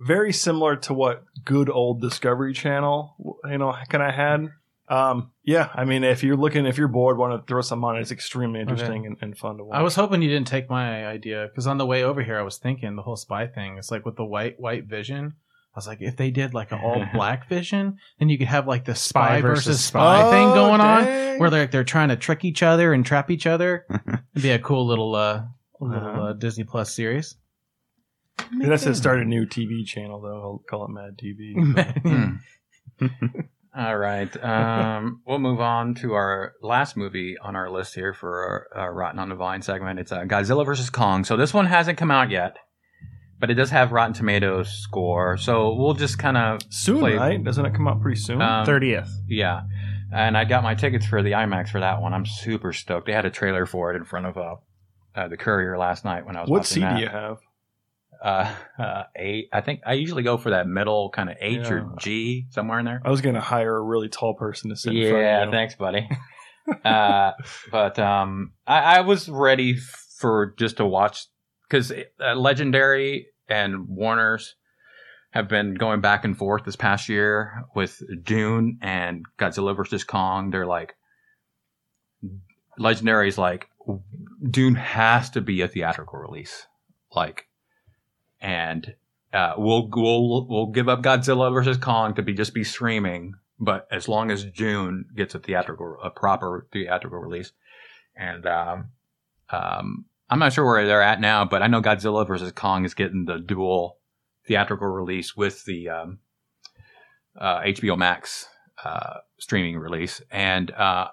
[0.00, 3.16] very similar to what good old Discovery Channel,
[3.50, 4.48] you know, kind of had.
[4.88, 7.96] Um, yeah, I mean, if you're looking, if you're bored, want to throw some on,
[7.96, 9.76] it's extremely interesting and, and fun to watch.
[9.76, 12.42] I was hoping you didn't take my idea because on the way over here, I
[12.42, 13.78] was thinking the whole spy thing.
[13.78, 15.34] It's like with the white white vision.
[15.74, 18.66] I was like, if they did like an all black vision, then you could have
[18.68, 21.04] like the spy, Spy versus, versus spy Oh, thing going on,
[21.38, 23.86] where they're they're trying to trick each other and trap each other.
[24.34, 25.42] It'd be a cool little uh
[25.80, 26.22] little Uh-huh.
[26.22, 27.34] uh, Disney Plus series.
[28.60, 30.40] He has to start a new TV channel though.
[30.40, 32.38] I'll call it Mad TV.
[33.76, 34.34] All right.
[34.42, 38.94] Um, we'll move on to our last movie on our list here for our, our
[38.94, 39.98] Rotten on the Vine segment.
[40.00, 40.88] It's uh, Godzilla vs.
[40.88, 41.24] Kong.
[41.24, 42.56] So this one hasn't come out yet,
[43.38, 45.36] but it does have Rotten Tomatoes score.
[45.36, 47.44] So we'll just kind of, soon, Play- right?
[47.44, 48.40] Doesn't it come out pretty soon?
[48.40, 49.10] um, Thirtieth.
[49.28, 49.62] yeah.
[50.12, 52.14] And I got my tickets for the IMAX for that one.
[52.14, 53.06] I'm super stoked.
[53.06, 54.54] They had a trailer for it in front of uh,
[55.14, 57.38] uh, the Courier last night when I was what watching C do you have?
[58.22, 59.48] Uh, uh, eight.
[59.52, 61.72] I think I usually go for that middle kind of H Yeah.
[61.72, 63.00] or G somewhere in there.
[63.04, 66.08] I was gonna hire a really tall person to sit in front Yeah, thanks, buddy.
[66.84, 67.32] uh,
[67.70, 71.26] but um, I, I was ready for just to watch
[71.68, 74.54] because uh, Legendary and Warner's
[75.30, 80.50] have been going back and forth this past year with Dune and Godzilla versus Kong.
[80.50, 80.94] They're like,
[82.78, 83.68] Legendary's like,
[84.50, 86.66] Dune has to be a theatrical release,
[87.14, 87.46] like,
[88.46, 88.94] and
[89.32, 93.88] uh, we'll we'll we'll give up Godzilla versus Kong to be just be streaming, but
[93.90, 97.50] as long as Dune gets a theatrical, a proper theatrical release,
[98.14, 98.90] and um,
[99.50, 102.94] um, I'm not sure where they're at now, but I know Godzilla versus Kong is
[102.94, 103.98] getting the dual
[104.46, 106.20] theatrical release with the um,
[107.36, 108.46] uh, HBO Max
[108.84, 111.08] uh, streaming release, and uh,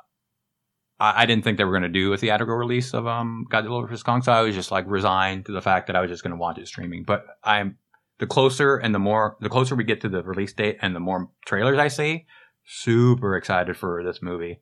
[1.03, 3.87] I, I didn't think they were going to do a theatrical release of um, Godzilla
[3.87, 6.23] vs Kong, so I was just like resigned to the fact that I was just
[6.23, 7.03] going to watch it streaming.
[7.03, 7.77] But I'm
[8.19, 11.01] the closer and the more the closer we get to the release date and the
[11.01, 12.25] more trailers I see,
[12.65, 14.61] super excited for this movie.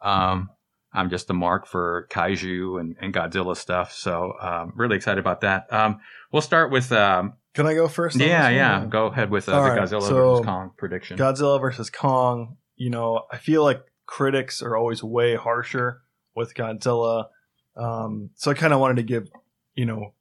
[0.00, 0.48] Um,
[0.94, 5.42] I'm just the mark for kaiju and, and Godzilla stuff, so um, really excited about
[5.42, 5.70] that.
[5.72, 6.00] Um,
[6.32, 8.18] we'll start with um, Can I go first?
[8.18, 8.86] yeah, yeah.
[8.86, 11.18] Go ahead with uh, the right, Godzilla so versus Kong prediction.
[11.18, 12.56] Godzilla versus Kong.
[12.76, 13.82] You know, I feel like
[14.16, 16.02] critics are always way harsher
[16.36, 17.28] with Godzilla.
[17.76, 19.30] Um, so I kind of wanted to give,
[19.74, 20.12] you know,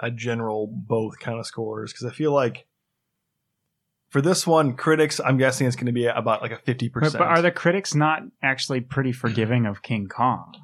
[0.00, 2.66] a general both kind of scores because I feel like
[4.08, 6.90] For this one, critics, I'm guessing it's going to be about like a 50%.
[6.94, 10.54] But, but are the critics not actually pretty forgiving of King Kong?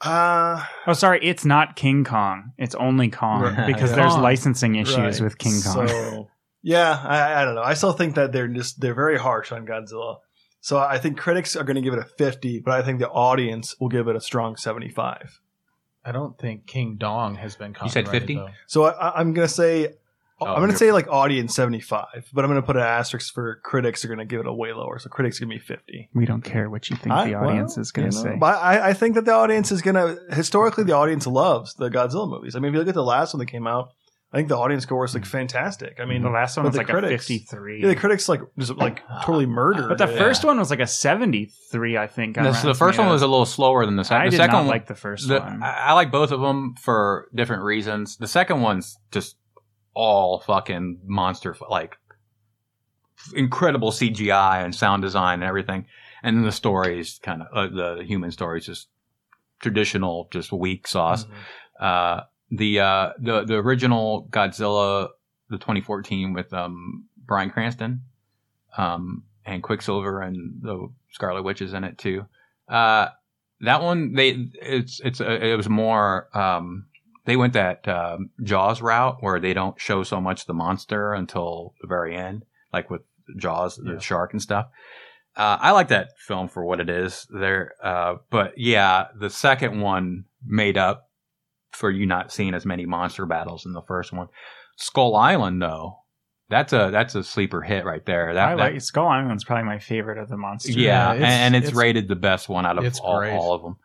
[0.00, 2.52] Uh, Oh, sorry, it's not King Kong.
[2.56, 3.66] It's only Kong Right.
[3.72, 3.96] because Yeah.
[3.96, 4.22] there's Kong.
[4.22, 5.20] licensing issues right.
[5.20, 5.88] with King Kong.
[5.88, 6.28] So,
[6.62, 7.62] yeah, I, I don't know.
[7.62, 10.16] I still think that they're just they're very harsh on Godzilla.
[10.64, 13.10] So I think critics are going to give it a 50, but I think the
[13.10, 15.38] audience will give it a strong 75.
[16.06, 18.34] I don't think King Dong has been You said copyrighted, 50?
[18.36, 18.48] though.
[18.66, 19.88] So I, I'm going to say
[20.40, 22.82] Oh, I'm going to you're- say like audience 75, but I'm going to put an
[22.82, 24.98] asterisk for critics are going to give it a way lower.
[24.98, 26.08] So critics give me 50.
[26.14, 28.30] we don't care what you think I- the audience well, is going to you know,
[28.32, 28.36] say.
[28.38, 31.90] But I, I think that the audience is going to historically the audience loves the
[31.90, 32.56] Godzilla movies.
[32.56, 33.90] I mean, if you look at the last one that came out,
[34.34, 36.00] I think the audience score was like fantastic.
[36.00, 37.80] I mean, the last one but was the like critics- a 53.
[37.82, 39.88] yeah, the critics like just like totally murdered.
[39.88, 40.18] but the it.
[40.18, 42.34] first one was like a 73, I think.
[42.34, 44.22] The, so the first one was a little slower than the second.
[44.22, 45.62] I the did second not one, like the first the- one.
[45.62, 48.16] I, I like both of them for different reasons.
[48.16, 49.36] The second one's just
[49.94, 51.96] all fucking monster, like
[53.34, 55.86] incredible CGI and sound design and everything.
[56.22, 58.88] And then the stories kind of uh, the human stories just
[59.60, 61.24] traditional, just weak sauce.
[61.24, 61.30] Mhm.
[61.80, 62.22] Uh,
[62.56, 65.08] the uh, the the original Godzilla,
[65.50, 68.02] the 2014 with um, Bryan Cranston,
[68.76, 72.26] um, and Quicksilver and the Scarlet Witch is in it too.
[72.68, 73.08] Uh,
[73.60, 76.86] that one they it's it's uh, it was more um,
[77.24, 81.74] they went that um, Jaws route where they don't show so much the monster until
[81.80, 83.02] the very end, like with
[83.36, 83.98] Jaws, the Yeah.
[83.98, 84.66] shark and stuff.
[85.36, 89.80] Uh, I like that film for what it is there, uh, but yeah, the second
[89.80, 91.08] one made up
[91.74, 94.28] for you not seeing as many monster battles in the first one.
[94.76, 95.98] Skull Island, though,
[96.48, 98.34] that's a that's a sleeper hit right there.
[98.34, 100.76] That, I that- like Skull Island's probably my favorite of the monsters.
[100.76, 103.54] yeah, Yeah, and, it's- and it's, it's- rated the best one out of all, all
[103.54, 103.76] of them.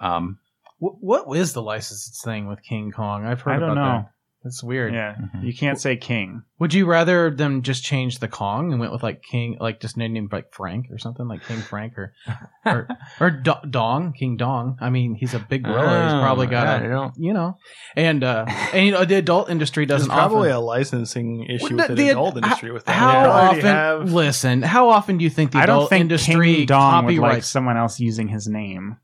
[0.00, 0.38] Um,
[0.80, 3.24] Wh- What is the license thing with King Kong?
[3.26, 3.98] I've heard I don't about know.
[4.02, 4.10] that.
[4.44, 4.94] It's weird.
[4.94, 5.42] Yeah, Mhm.
[5.44, 6.42] you can't say king.
[6.60, 9.96] Would you rather them just change the Kong and went with like King, like just
[9.96, 12.12] named him like Frank or something, like King Frank or
[12.64, 12.88] or,
[13.20, 14.76] or Do- Dong, King Dong?
[14.80, 16.04] I mean, he's a big gorilla.
[16.04, 17.58] he's probably got Oh, yeah, a, you know.
[17.96, 20.62] and uh, and you know, the adult industry doesn't probably often.
[20.62, 22.92] a licensing issue Well, with the- the adult h- industry with that.
[22.92, 23.70] How They already often?
[23.70, 27.04] have- Listen, how often do you think the I adult don't think industry King Dong
[27.06, 28.98] would like someone else using his name.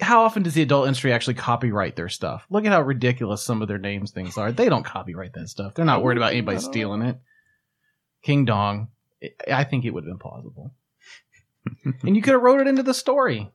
[0.00, 2.46] How often does the adult industry actually copyright their stuff?
[2.50, 4.52] Look at how ridiculous some of their names things are.
[4.52, 5.74] They don't copyright that stuff.
[5.74, 7.18] They're not worried about anybody stealing it.
[8.22, 8.88] King Dong,
[9.22, 10.72] I- I think it would have been plausible.
[12.02, 13.50] and you could have wrote it into the story.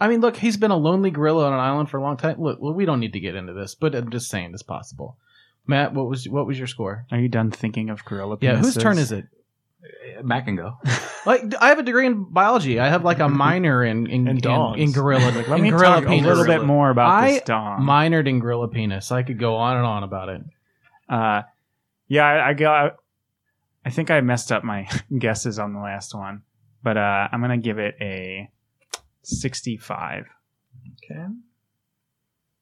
[0.00, 2.40] I mean, look, he's been a lonely gorilla on an island for a long time.
[2.40, 5.16] Look, well, we don't need to get into this, but I'm just saying it's possible.
[5.66, 7.06] Matt, what was what was your score?
[7.12, 8.36] Are you done thinking of gorilla?
[8.40, 9.26] Yeah, whose turn is it?
[10.24, 10.76] Mac can go.
[11.24, 12.80] Like, I have a degree in biology.
[12.80, 14.80] I have like a minor in in, And in, dogs.
[14.80, 15.30] in gorilla.
[15.48, 16.24] Let in me gorilla talk penis.
[16.26, 17.82] a little bit more about I this dong.
[17.82, 19.12] minored in gorilla penis.
[19.12, 20.42] I could go on and on about it.
[21.08, 21.42] Uh,
[22.08, 22.96] yeah, I, I got.
[23.84, 26.42] I think I messed up my guesses on the last one,
[26.82, 28.48] but uh, I'm gonna give it a
[29.22, 30.26] 65
[31.04, 31.24] Okay.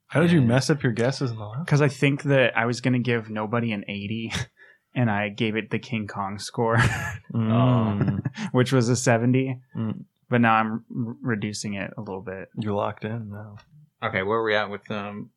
[0.09, 1.65] How did you mess up your guesses in the last?
[1.65, 4.33] because I think that I was gonna give nobody an 80,
[4.95, 6.77] and I gave it the King Kong score,
[7.35, 8.23] Mm.
[8.53, 9.59] which was a 70.
[9.77, 10.05] Mm.
[10.29, 12.49] But now I'm r- reducing it a little bit.
[12.59, 13.57] You're locked in now.
[14.03, 15.31] Okay, where are we at with um?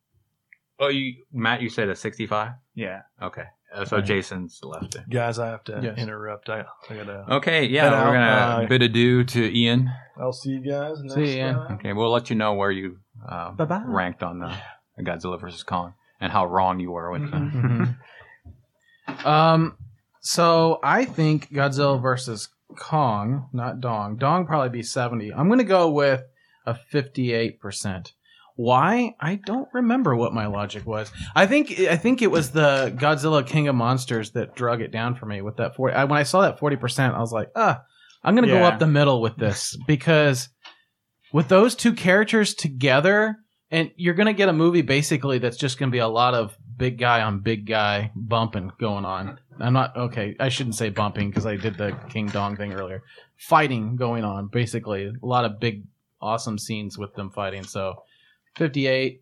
[0.78, 2.52] Oh, you Matt, you said a sixty-five.
[2.74, 3.02] Yeah.
[3.22, 3.44] Okay,
[3.74, 4.04] uh, so Right.
[4.04, 4.96] Jason's left.
[5.10, 5.98] Guys, I have to Yes.
[5.98, 6.48] interrupt.
[6.48, 7.26] I, I gotta.
[7.36, 9.90] Okay, yeah, we're out, gonna uh, bid adieu to Ian.
[10.18, 11.52] I'll see you guys next See ya.
[11.52, 11.72] time.
[11.78, 12.98] Okay, we'll let you know where you
[13.28, 13.52] uh,
[13.86, 14.54] ranked on the
[15.00, 17.96] Godzilla versus Kong and how wrong you were with uh, Mhm.
[19.24, 19.76] Um,
[20.20, 22.48] so I think Godzilla versus
[22.78, 24.16] Kong, not Dong.
[24.16, 25.32] Dong probably be seventy.
[25.32, 26.22] I'm gonna go with
[26.66, 28.12] a fifty-eight percent.
[28.56, 29.14] Why?
[29.20, 31.10] I don't remember what my logic was.
[31.34, 35.14] I think I think it was the Godzilla King of Monsters that drug it down
[35.16, 35.94] for me with that forty.
[35.94, 37.82] I, when I saw that forty percent, I was like, ah,
[38.22, 38.68] I'm gonna go Yeah.
[38.68, 40.48] up the middle with this because
[41.32, 43.36] with those two characters together,
[43.70, 46.98] and you're gonna get a movie basically that's just gonna be a lot of big
[46.98, 49.38] guy on big guy bumping going on.
[49.60, 50.34] I'm not okay.
[50.40, 53.02] I shouldn't say bumping because I did the King Dong thing earlier.
[53.36, 55.84] Fighting going on, basically a lot of big,
[56.20, 57.64] awesome scenes with them fighting.
[57.64, 58.02] So,
[58.56, 59.20] 58.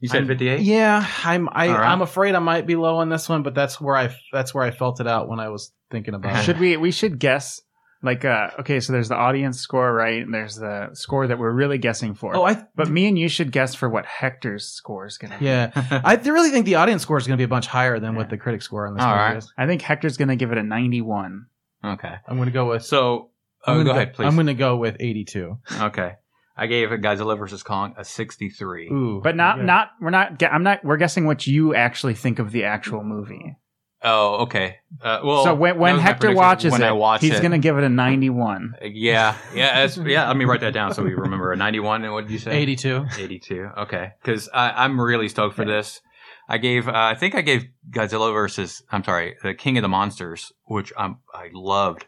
[0.00, 0.62] You said fifty-eight.
[0.62, 1.48] Yeah, I'm.
[1.52, 1.88] I, All right.
[1.88, 4.12] I'm afraid I might be low on this one, but that's where I.
[4.32, 6.42] That's where I felt it out when I was thinking about it.
[6.42, 6.76] Should we?
[6.76, 7.60] We should guess.
[8.02, 10.22] Like, uh, okay, so there's the audience score, right?
[10.22, 12.34] And there's the score that we're really guessing for.
[12.36, 12.64] Oh, I.
[12.74, 15.44] but me and you should guess for what Hector's score is going to be.
[15.44, 15.70] Yeah,
[16.04, 18.28] I really think the audience score is going to be a bunch higher than what
[18.28, 19.36] the critic score on this All movie right.
[19.36, 19.52] is.
[19.56, 21.46] I think Hector's going to give it a 91.
[21.84, 22.84] okay, I'm going to go with.
[22.84, 23.30] so
[23.64, 24.26] I'm oh, gonna go ahead, please.
[24.26, 25.58] I'm going to go with 82.
[25.82, 26.14] Okay,
[26.56, 28.88] I gave it Godzilla versus Kong a sixty-three.
[28.88, 29.64] Ooh, But not, yeah.
[29.64, 33.56] not, we're not, I'm not, we're guessing what you actually think of the actual movie.
[34.04, 34.78] Oh, okay.
[35.00, 37.84] Uh, well, so when, when Hector watches when it, I watch he's gonna give it
[37.84, 38.74] a 91.
[38.82, 40.26] Yeah, yeah, that's, yeah.
[40.26, 41.52] Let me write that down so we remember.
[41.52, 42.50] A ninety-one, and what did you say?
[42.58, 43.06] 82.
[43.18, 43.68] 82.
[43.78, 46.00] Okay, because I'm really stoked for this.
[46.48, 49.88] I gave, uh, I think I gave Godzilla versus, I'm sorry, the King of the
[49.88, 52.06] Monsters, which I'm, I loved,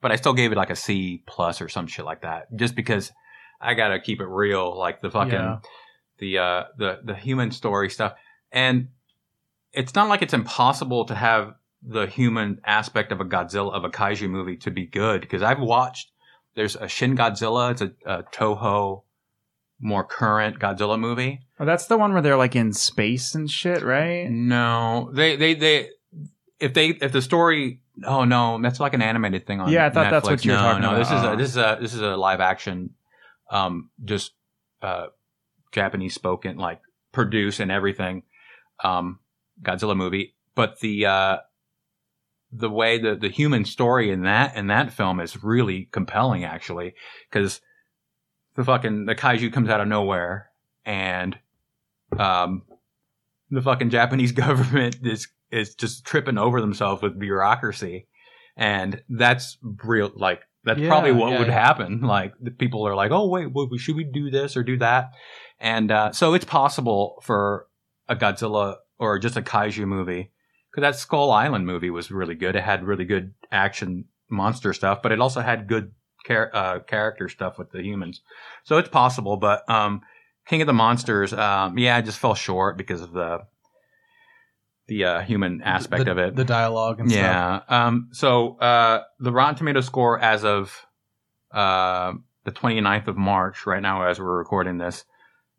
[0.00, 2.74] but I still gave it like a C plus or some shit like that, just
[2.74, 3.12] because
[3.60, 5.58] I gotta keep it real, like the fucking, Yeah.
[6.18, 8.14] the, uh, the, the human story stuff.
[8.50, 8.88] And
[9.76, 13.90] it's not like it's impossible to have the human aspect of a Godzilla, of a
[13.90, 16.10] kaiju movie to be good, because I've watched,
[16.56, 19.02] there's a Shin Godzilla, it's a, a Toho,
[19.78, 21.42] more current Godzilla movie.
[21.60, 24.28] Oh, that's the one where they're like in space and shit, right?
[24.28, 25.90] No, they they they
[26.58, 27.82] if they if the story.
[28.04, 29.70] Oh no, that's like an animated thing on.
[29.70, 30.98] Yeah, I thought that's what you're no, talking no, about.
[30.98, 32.90] this is a this is a this is a live action,
[33.50, 34.32] um, just
[34.82, 35.06] uh,
[35.72, 36.80] Japanese spoken like
[37.12, 38.22] produced and everything,
[38.82, 39.18] um,
[39.62, 40.34] Godzilla movie.
[40.54, 41.36] But the uh,
[42.52, 46.94] the way the the human story in that in that film is really compelling actually
[47.30, 47.60] because
[48.54, 50.50] the fucking the kaiju comes out of nowhere
[50.84, 51.38] and
[52.18, 52.62] um
[53.50, 58.06] the fucking Japanese government is is just tripping over themselves with bureaucracy
[58.56, 61.52] and that's real like that's Yeah, probably what yeah, would yeah.
[61.66, 64.78] happen like the people are like oh wait well, should we do this or do
[64.78, 65.10] that
[65.60, 67.66] and uh, so it's possible for
[68.08, 70.30] a Godzilla or just a kaiju movie
[70.70, 72.56] because that Skull Island movie was really good.
[72.56, 75.92] It had really good action monster stuff, but it also had good
[76.26, 78.20] char- uh, character stuff with the humans.
[78.64, 80.02] So it's possible, but um,
[80.46, 83.40] King of the Monsters, um, yeah, I just fell short because of the
[84.88, 86.36] the uh, human aspect the, of it.
[86.36, 87.20] The dialogue and stuff.
[87.20, 87.60] yeah.
[87.68, 90.86] Um, so uh, the Rotten Tomato score as of
[91.50, 92.12] uh,
[92.44, 95.04] the 29th of March, right now as we're recording this,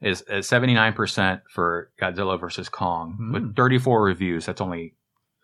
[0.01, 3.33] is, is 79% for Godzilla versus Kong Hmm.
[3.33, 4.45] with 34 reviews.
[4.45, 4.93] That's only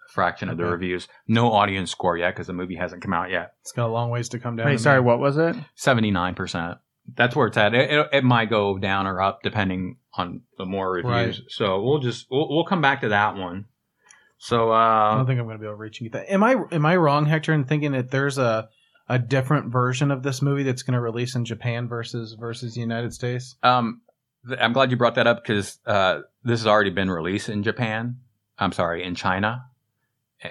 [0.08, 1.08] a fraction of the reviews.
[1.28, 3.54] No audience score yet because the movie hasn't come out yet.
[3.62, 4.68] It's got a long ways to come down.
[4.68, 5.06] Wait, to sorry, me.
[5.06, 5.56] what was it?
[5.78, 6.78] 79%.
[7.16, 7.74] That's where it's at.
[7.74, 11.12] It, it, it might go down or up depending on the more reviews.
[11.40, 11.50] Right.
[11.50, 13.66] So we'll just, we'll, we'll come back to that one.
[14.38, 16.30] So, I uh, don't think I'm going to be able to reach you that.
[16.30, 18.68] Am I am I wrong, Hector, in thinking that there's a
[19.08, 22.82] a different version of this movie that's going to release in Japan versus versus the
[22.82, 23.56] United States?
[23.64, 24.13] Um, th-
[24.60, 28.18] I'm glad you brought that up because uh, this has already been released in Japan.
[28.58, 29.66] I'm sorry, in China.
[30.44, 30.50] Uh,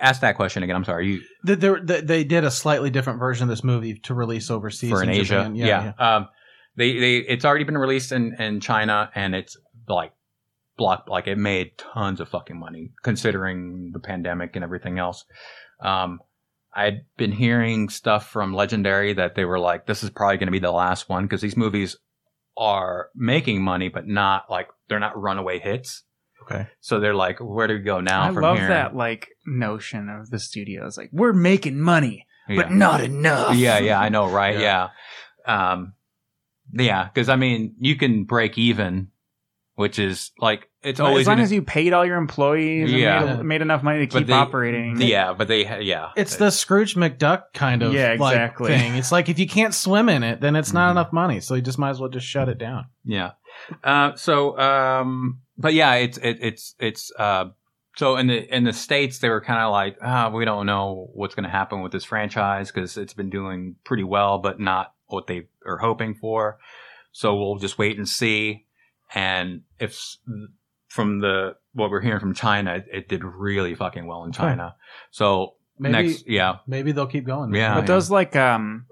[0.00, 0.74] Ask that question again.
[0.74, 1.06] I'm sorry.
[1.06, 4.90] You there- that they did a slightly different version of this movie to release overseas
[4.90, 5.54] for in Asia, Japan.
[5.54, 5.92] yeah.
[5.98, 6.28] Um,
[6.76, 9.56] they they it's already been released in in China and it's
[9.86, 10.12] like
[10.76, 15.24] block like it made tons of fucking money considering the pandemic and everything else.
[15.80, 16.20] Um,
[16.74, 20.52] I'd been hearing stuff from Legendary that they were like, this is probably going to
[20.52, 21.96] be the last one because these movies
[22.56, 26.04] are making money, but not like they're not runaway hits.
[26.42, 26.66] Okay.
[26.80, 28.68] So they're like, where do we go now I from love here?
[28.68, 30.96] that like notion of the studios.
[30.98, 32.56] Like we're making money, Yeah.
[32.56, 33.54] but not enough.
[33.56, 34.58] yeah, yeah, I know, right?
[34.58, 34.88] Yeah.
[35.46, 35.72] Yeah.
[35.72, 35.94] Um,
[36.72, 39.08] yeah, because I mean, you can break even,
[39.74, 43.34] which is like it's As always long as you paid all your employees and Yeah.
[43.36, 45.00] made, made enough money to But keep they- operating.
[45.00, 48.68] yeah, but they, yeah, It's the Scrooge McDuck kind of Yeah, like, exactly.
[48.72, 48.96] thing.
[48.96, 50.92] It's like if you can't swim in it, then it's not Mhm.
[50.92, 51.40] enough money.
[51.40, 52.86] So you just might as well just shut it down.
[53.04, 53.32] yeah.
[53.84, 57.44] Uh, so, um, but yeah, it's it, it's it's uh,
[57.96, 61.10] so in the in the states they were kind of like, ah, we don't know
[61.12, 64.94] what's going to happen with this franchise because it's been doing pretty well, but not
[65.08, 66.58] what they are hoping for.
[67.12, 68.64] So we'll just wait and see.
[69.14, 70.16] And if s-
[70.92, 74.76] from the what we're hearing from China, it, it did really fucking well in China.
[75.10, 77.54] So Maybe next, yeah, maybe they'll keep going.
[77.54, 77.76] Yeah.
[77.76, 78.84] but those like um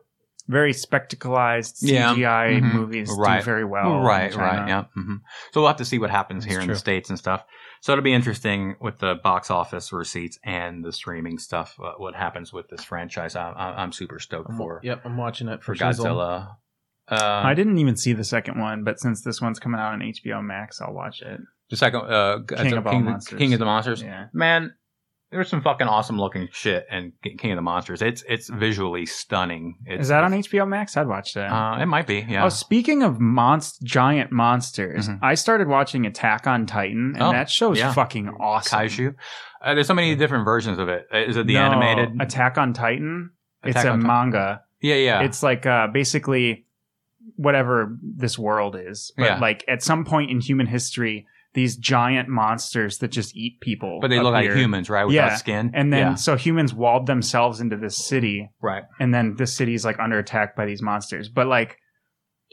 [0.48, 2.14] very spectacleized Yeah.
[2.14, 2.72] CGI Mhm.
[2.72, 3.40] movies Right.
[3.40, 3.98] do very well.
[3.98, 4.42] in right, China.
[4.62, 4.84] right, yeah.
[4.94, 5.16] hmm
[5.52, 7.44] So we'll have to see what happens That's here in the states and stuff.
[7.82, 11.76] So it'll be interesting with the box office receipts and the streaming stuff.
[11.82, 13.36] Uh, what happens with this franchise?
[13.36, 16.56] I, I, I'm super stoked I'm, for yep, I'm watching it for for, Godzilla.
[17.08, 20.00] Uh, I didn't even see the second one, but since this one's coming out on
[20.00, 21.40] HBO Max, I'll watch it.
[21.70, 23.38] The second uh, King of King, monsters.
[23.38, 24.02] King of the Monsters.
[24.02, 24.26] Yeah.
[24.32, 24.74] Man,
[25.30, 28.02] there's some fucking awesome looking shit in King of the Monsters.
[28.02, 29.76] It's it's visually stunning.
[29.86, 30.96] It's, Is that on HBO Max?
[30.96, 31.52] I'd watch that.
[31.52, 32.26] Uh, it might be.
[32.28, 32.44] Yeah.
[32.44, 35.20] Oh, speaking of monst- giant monsters, Mhm.
[35.22, 37.92] I started watching Attack on Titan, and Oh, that show's yeah.
[37.92, 38.80] fucking awesome.
[38.80, 39.14] Kaiju.
[39.62, 41.06] Uh, there's so many different versions of it.
[41.14, 42.20] Uh, it the No, animated?
[42.20, 43.30] Attack on Titan?
[43.62, 44.06] it's Attack a on Titan.
[44.08, 44.62] manga.
[44.80, 45.20] Yeah, yeah.
[45.22, 46.64] It's like uh, basically
[47.36, 49.38] whatever this world is, but Yeah.
[49.38, 53.98] like at some point in human history, these giant monsters that just eat people.
[54.00, 55.04] but they look like humans, right?
[55.04, 55.34] Without Yeah.
[55.36, 55.70] skin.
[55.74, 56.14] And then Yeah.
[56.14, 58.84] so humans walled themselves into this city, right.
[59.00, 61.28] and then the city's like under attack by these monsters.
[61.28, 61.76] But like,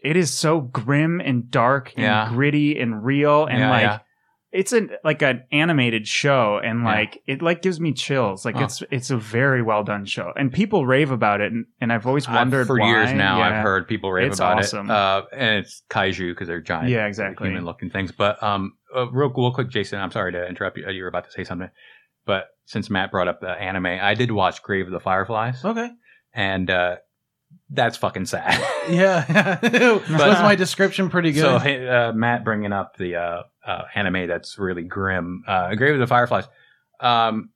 [0.03, 2.29] it is so grim and dark and Yeah.
[2.29, 4.01] gritty and real, and like.
[4.57, 6.85] It's an like an animated show and Yeah.
[6.85, 8.63] like it like gives me chills like Oh.
[8.63, 12.07] it's it's a very well done show and people rave about it and, and i've
[12.07, 12.87] always I've- wondered for why.
[12.89, 13.37] years now.
[13.37, 13.47] Yeah.
[13.47, 14.89] I've heard people rave It's about awesome.
[14.89, 17.49] it, uh, and it's kaiju because they're giant, Yeah, exactly.
[17.49, 18.11] human-looking things.
[18.11, 20.89] But um, uh, real, real quick, Jason, I'm sorry to interrupt you.
[20.89, 21.69] You were about to say something,
[22.25, 25.89] but since Matt brought up the anime, I did watch Grave of the Fireflies, Okay.
[26.33, 26.95] and uh,
[27.69, 28.59] that's fucking sad.
[28.89, 29.59] Yeah.
[30.01, 31.41] was my description pretty good?
[31.41, 35.93] So hey, uh, Matt bringing up the uh, uh, anime that's really grim, uh, Grave
[35.93, 36.45] of the Fireflies.
[36.99, 37.49] Um,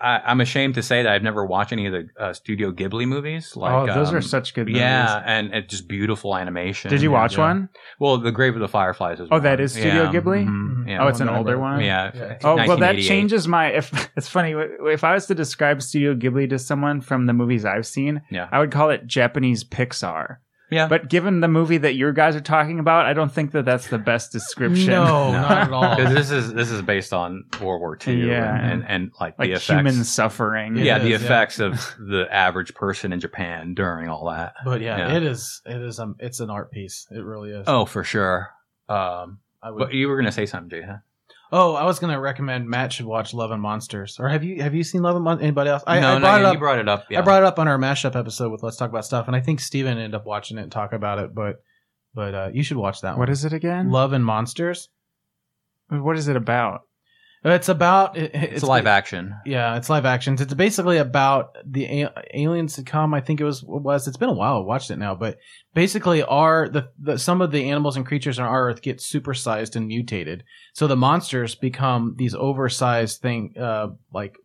[0.00, 3.06] I, I'm ashamed to say that I've never watched any of the uh, Studio Ghibli
[3.06, 3.54] movies.
[3.56, 4.80] Like, oh those um, are such good movies.
[4.80, 6.90] yeah, and it's just beautiful animation.
[6.90, 7.68] did you watch And, uh, one?
[8.00, 9.28] Well, the Grave of the Fireflies is.
[9.30, 10.44] Oh, that is Studio Yeah, Ghibli?
[10.44, 11.04] mhm, yeah.
[11.04, 12.10] oh it's an one that I older one yeah.
[12.12, 12.38] Yeah.
[12.42, 13.68] Oh well, that changes my.
[13.68, 17.64] If it's funny, if I was to describe Studio Ghibli to someone from the movies
[17.64, 18.48] I've seen, Yeah.
[18.50, 20.38] I would call it Japanese Pixar.
[20.72, 23.64] Yeah, But given the movie that you guys are talking about, I don't think that
[23.64, 24.86] that's the best description.
[24.88, 25.32] no, No.
[25.32, 25.96] not at all.
[25.96, 28.26] because this is this is based on World War II.
[28.28, 28.54] Yeah.
[28.54, 29.66] and, and, and like, like the effects.
[29.68, 30.76] human suffering.
[30.78, 31.26] It yeah, the is, yeah.
[31.26, 34.54] effects of the average person in Japan during all that.
[34.64, 35.16] But yeah, Yeah.
[35.16, 35.60] it is.
[35.66, 35.98] It is.
[36.00, 37.06] Um, it's an art piece.
[37.10, 37.64] It really is.
[37.66, 38.48] Oh, for sure.
[38.88, 39.78] Um, I would.
[39.78, 40.82] but you were gonna say something, Jay?
[40.86, 40.96] Huh?
[41.52, 44.18] Oh, I was gonna recommend Matt should watch Love and Monsters.
[44.18, 45.44] Or have you have you seen Love and Monsters?
[45.44, 45.82] Anybody else?
[45.86, 46.58] I, no, I no, brought yeah, it you up.
[46.58, 47.04] brought it up.
[47.10, 47.18] Yeah.
[47.18, 49.40] I brought it up on our mashup episode with Let's Talk About Stuff, and I
[49.40, 51.34] think Steven ended up watching it and talk about it.
[51.34, 51.56] But
[52.14, 53.30] but uh, you should watch that What one.
[53.30, 53.90] is it again?
[53.90, 54.88] Love and Monsters?
[55.88, 56.82] What is it about?
[57.44, 59.34] It's about it, it's, live action.
[59.44, 60.36] Yeah, it's live action.
[60.38, 63.14] It's basically about the a- aliens to come.
[63.14, 64.06] I think it was was.
[64.06, 64.58] It's been a while.
[64.58, 65.38] I watched it now, but
[65.74, 69.74] basically, our the, the some of the animals and creatures on our Earth get supersized
[69.74, 70.44] and mutated.
[70.74, 74.36] So the monsters become these oversized thing, uh, like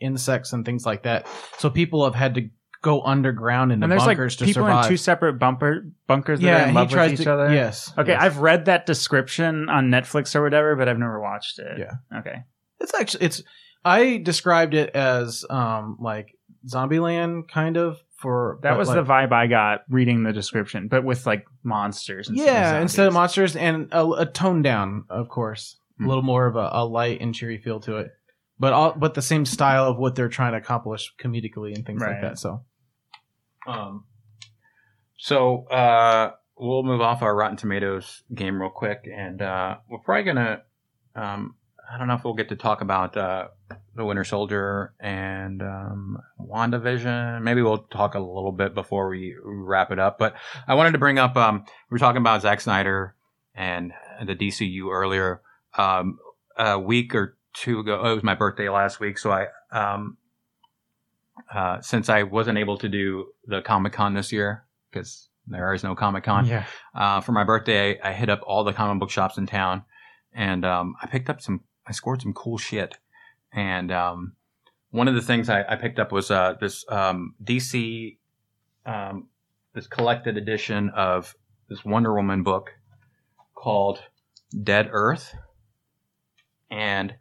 [0.00, 1.26] insects and things like that.
[1.58, 2.48] So people have had to
[2.86, 4.84] go underground into And there's like bunkers to people survive.
[4.84, 7.32] in two separate bumper bunkers that are yeah, in he love tries with each to.
[7.34, 7.52] other.
[7.54, 7.92] Yes.
[7.98, 8.22] Okay, yes.
[8.22, 11.78] I've read that description on Netflix or whatever, but I've never watched it.
[11.78, 12.18] Yeah.
[12.20, 12.36] Okay.
[12.80, 13.42] It's actually it's.
[13.84, 16.28] I described it as um like
[16.68, 20.88] Zombieland kind of for That but, was like- the vibe I got reading the description,
[20.88, 22.28] but with like monsters.
[22.28, 26.04] Instead yeah of instead of monsters and a, a tone down of course Hmm.
[26.04, 28.10] a little more of a, a light and cheery feel to it
[28.58, 32.02] but all but the same style of what they're trying to accomplish comedically and things
[32.02, 32.60] like that so
[33.66, 34.04] Um,
[35.16, 40.24] so uh, we'll move off our Rotten Tomatoes game real quick, and uh, we're probably
[40.24, 40.62] gonna.
[41.14, 41.56] Um,
[41.90, 43.48] I don't know if we'll get to talk about uh,
[43.94, 47.42] the Winter Soldier and um, WandaVision.
[47.42, 50.18] Maybe we'll talk a little bit before we wrap it up.
[50.18, 50.34] But
[50.66, 51.36] I wanted to bring up.
[51.36, 53.14] Um, we were talking about Zack Snyder
[53.54, 53.92] and
[54.24, 55.42] the DCU earlier.
[55.78, 56.18] Um,
[56.58, 60.16] a week or two ago, it was my birthday last week, so I um,
[61.52, 65.84] uh, since I wasn't able to do the Comic Con this year because there is
[65.84, 66.46] no Comic Con.
[66.46, 66.64] Yeah.
[66.94, 69.84] Uh, for my birthday, I hit up all the comic book shops in town,
[70.32, 71.60] and um, I picked up some.
[71.86, 72.98] I scored some cool shit,
[73.52, 74.32] and um,
[74.90, 78.16] one of the things I, I picked up was uh, this um, DC,
[78.84, 79.28] um,
[79.72, 81.36] this collected edition of
[81.68, 82.70] this Wonder Woman book
[83.54, 84.02] called
[84.62, 85.34] Dead Earth,
[86.70, 87.14] and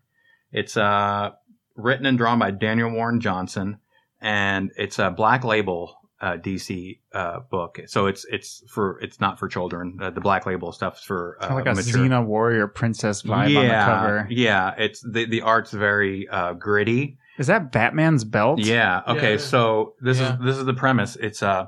[0.51, 1.31] it's uh,
[1.75, 3.77] written and drawn by Daniel Warren Johnson,
[4.25, 7.79] and it's a Black Label uh, DC uh, book.
[7.85, 9.99] So it's it's for it's not for children.
[10.01, 12.01] Uh, the Black Label stuff's for uh, like a mature.
[12.01, 14.27] Xena warrior princess vibe yeah, on the cover.
[14.31, 17.19] Yeah, it's the the art's very uh, gritty.
[17.37, 18.59] Is that Batman's belt?
[18.59, 19.03] Yeah.
[19.07, 19.33] Okay.
[19.33, 19.37] Yeah.
[19.37, 20.33] So this Yeah.
[20.33, 21.15] is this is the premise.
[21.17, 21.67] It's uh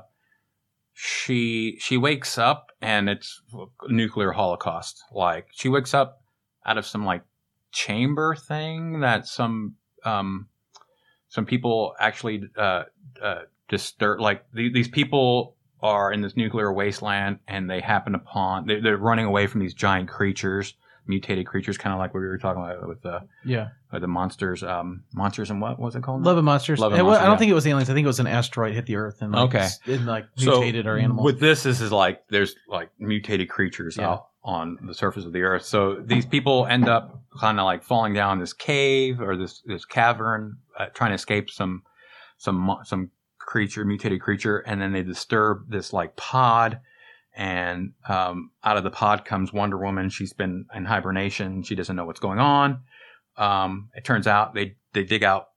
[0.94, 3.40] she she wakes up and it's
[3.86, 5.04] nuclear holocaust.
[5.12, 6.22] Like she wakes up
[6.66, 7.22] out of some like
[7.70, 10.48] chamber thing that some um
[11.28, 12.84] some people actually uh
[13.22, 18.66] uh disturb like the, these people are in this nuclear wasteland and they happen upon
[18.66, 20.74] they, they're running away from these giant creatures
[21.06, 24.62] mutated creatures kind of like what we were talking about with the yeah the monsters
[24.62, 27.32] um monsters and what was it called love and monsters Love and Monsters, i don't
[27.34, 27.38] yeah.
[27.38, 29.54] think it was aliens i think it was an asteroid hit the earth and like,
[29.54, 29.68] Okay.
[29.86, 33.96] and like So, mutated our animals With this, this is like there's like mutated creatures
[33.96, 34.10] Yeah.
[34.10, 35.64] out on the surface of the earth.
[35.64, 39.84] So these people end up kind of like falling down this cave or this this
[39.84, 41.82] cavern, uh, trying to escape some
[42.38, 46.80] some some creature, mutated creature, and then they disturb this like pod.
[47.34, 50.10] And um, out of the pod comes Wonder Woman.
[50.10, 51.62] She's been in hibernation.
[51.62, 52.80] She doesn't know what's going on.
[53.36, 55.48] Um, it turns out they they dig out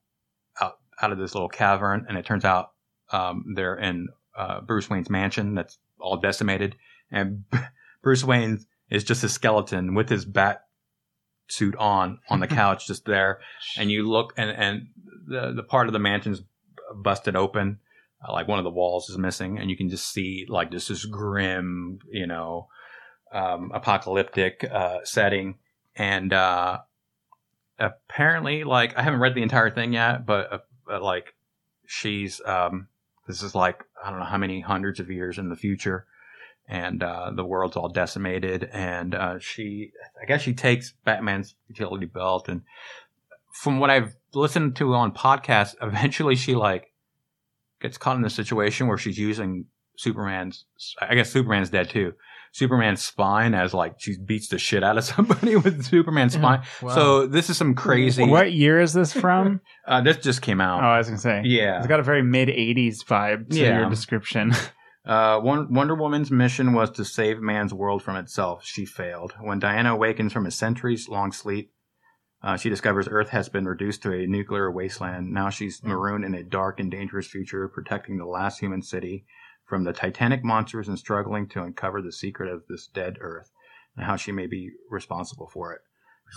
[0.59, 2.71] out out of this little cavern, and it turns out
[3.11, 4.07] um, they're in
[4.37, 6.75] uh, Bruce Wayne's mansion that's all decimated,
[7.11, 7.43] and
[8.03, 8.59] Bruce Wayne
[8.91, 10.65] is just a skeleton with his bat
[11.47, 13.39] suit on on the couch, just there.
[13.77, 14.87] And you look, and and
[15.25, 16.43] the the part of the mansion's
[16.93, 17.79] busted open,
[18.27, 20.89] uh, like one of the walls is missing, and you can just see like this
[20.89, 22.67] this grim, you know,
[23.31, 25.55] um, apocalyptic uh, setting,
[25.95, 26.79] and uh,
[27.79, 31.33] apparently, like I haven't read the entire thing yet, but, uh, but like
[31.85, 32.87] she's um,
[33.27, 36.05] this is like I don't know how many hundreds of years in the future,
[36.71, 42.05] and uh, the world's all decimated, and uh, she I guess she takes Batman's utility
[42.07, 42.61] belt, and
[43.53, 46.91] from what I've listened to on podcasts, eventually she like
[47.81, 49.65] gets caught in a situation where she's using
[49.97, 50.65] Superman's.
[50.99, 52.13] I guess Superman's dead too.
[52.53, 56.61] Superman's spine as like she beats the shit out of somebody with Superman's spine.
[56.81, 56.95] Wow.
[56.95, 58.25] So this is some crazy.
[58.25, 59.59] What year is this from?
[59.87, 60.81] Uh, this just came out.
[60.83, 60.87] oh.
[60.87, 61.41] I was gonna say.
[61.43, 61.79] yeah.
[61.79, 63.79] It's got a very mid '80s vibe to Yeah.
[63.79, 64.53] your description.
[65.05, 68.63] Uh, Wonder Woman's mission was to save man's world from itself.
[68.63, 69.33] She failed.
[69.41, 71.73] When Diana awakens from a centuries long sleep,
[72.43, 75.31] uh, she discovers Earth has been reduced to a nuclear wasteland.
[75.31, 79.25] Now she's marooned in a dark and dangerous future, protecting the last human city
[79.65, 83.51] from the titanic monsters and struggling to uncover the secret of this dead Earth
[83.95, 85.81] and how she may be responsible for it.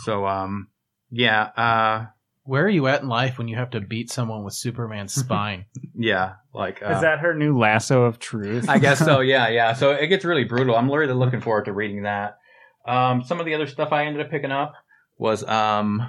[0.04, 0.68] So, um,
[1.10, 2.06] yeah, uh,
[2.44, 5.64] Where are you at in life when you have to beat someone with Superman's spine?
[5.94, 8.68] yeah, like uh, is that her new lasso of truth?
[8.68, 9.20] I guess so.
[9.24, 9.72] Yeah, yeah.
[9.72, 10.76] So it gets really brutal.
[10.76, 12.38] I'm really looking forward to reading that.
[12.86, 14.74] Um, some of the other stuff I ended up picking up
[15.16, 16.00] was um,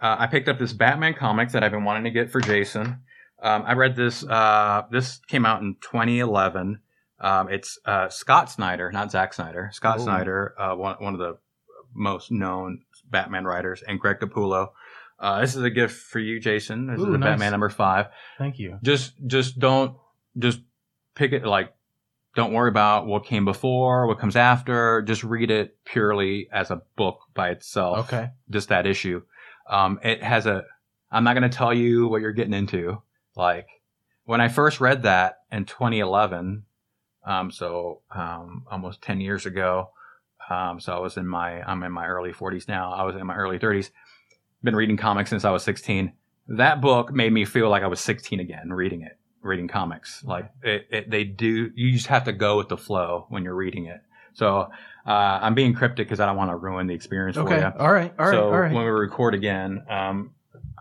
[0.00, 3.02] uh, I picked up this Batman comic that I've been wanting to get for Jason.
[3.40, 4.24] Um, I read this.
[4.24, 6.80] Uh, this came out in 2011.
[7.20, 9.70] Um, it's uh, Scott Snyder, not Zack Snyder.
[9.72, 10.02] Scott Ooh.
[10.02, 11.38] Snyder, uh, one one of the
[11.94, 14.68] most known Batman writers, and Greg Capullo.
[15.18, 16.86] Uh, this is a gift for you, Jason.
[16.86, 17.30] This Ooh, is a nice.
[17.30, 18.06] Batman number five
[18.38, 18.78] Thank you.
[18.82, 19.96] just just don't
[20.38, 20.60] just
[21.14, 21.72] pick it like
[22.36, 26.80] don't worry about what came before what comes after just read it purely as a
[26.94, 28.30] book by itself Okay.
[28.50, 29.20] just that issue
[29.68, 30.64] um it has a
[31.10, 33.02] i'm not going to tell you what you're getting into
[33.34, 33.66] like
[34.24, 36.62] when i first read that in 2011
[37.24, 39.90] um so um almost 10 years ago
[40.48, 43.26] um so i was in my i'm in my early 40s now i was in
[43.26, 43.90] my early 30s
[44.62, 46.12] been reading comics since i was 16
[46.50, 50.24] that book made me feel like I was 16 again reading it, reading comics.
[50.24, 53.54] Like it, it, they do, you just have to go with the flow when you're
[53.54, 54.00] reading it.
[54.32, 54.70] So
[55.06, 57.58] uh, I'm being cryptic because I don't want to ruin the experience for Okay.
[57.58, 57.70] you.
[57.78, 58.14] All right.
[58.18, 58.32] All right.
[58.32, 58.72] so all right.
[58.72, 60.30] when we record again, um,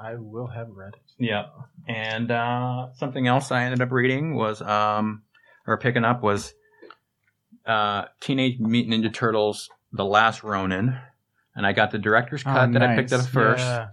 [0.02, 1.02] I will have read it.
[1.20, 1.48] yeah.
[1.86, 5.24] And uh, something else I ended up reading was, um,
[5.68, 6.54] or picking up was
[7.66, 10.98] uh, Teenage Mutant Ninja Turtles: The Last Ronin.
[11.58, 13.88] And I got the director's Oh, cut that I picked up first, Yeah.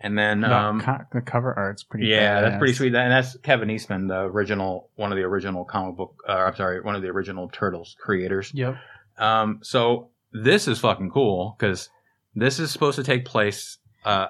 [0.00, 2.06] and then The um, co- the cover art's pretty.
[2.06, 2.94] yeah, that's pretty sweet.
[2.94, 6.80] And that's Kevin Eastman, the original, one of the original comic book, uh, I'm sorry,
[6.82, 8.52] one of the original Turtles creators.
[8.54, 8.76] Yep.
[9.18, 11.88] Um, so this is fucking cool because
[12.34, 14.26] this is supposed to take place uh,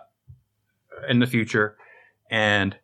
[1.09, 1.76] in the future,
[2.30, 2.76] and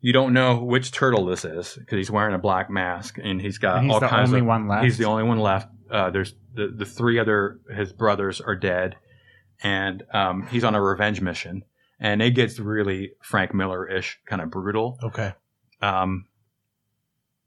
[0.00, 3.58] you don't know which turtle this is because he's wearing a black mask and he's
[3.58, 4.46] got And he's all the kinds only of.
[4.46, 4.84] one left.
[4.84, 5.68] He's the only one left.
[5.90, 8.96] Uh, there's the the three other his brothers are dead,
[9.62, 11.64] and um, he's on a revenge mission,
[12.00, 14.98] and it gets really Frank Miller ish, kind of brutal.
[15.02, 15.34] Okay.
[15.80, 16.26] Um,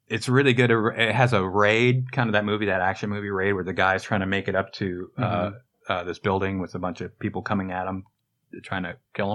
[0.07, 0.72] it's really good.
[0.72, 4.03] It has a raid, kind of that movie, that action movie raid, where the guy's
[4.03, 5.51] trying to make it up to uh,
[5.89, 8.03] uh, this building with a bunch of people coming at him,
[8.63, 9.34] trying to kill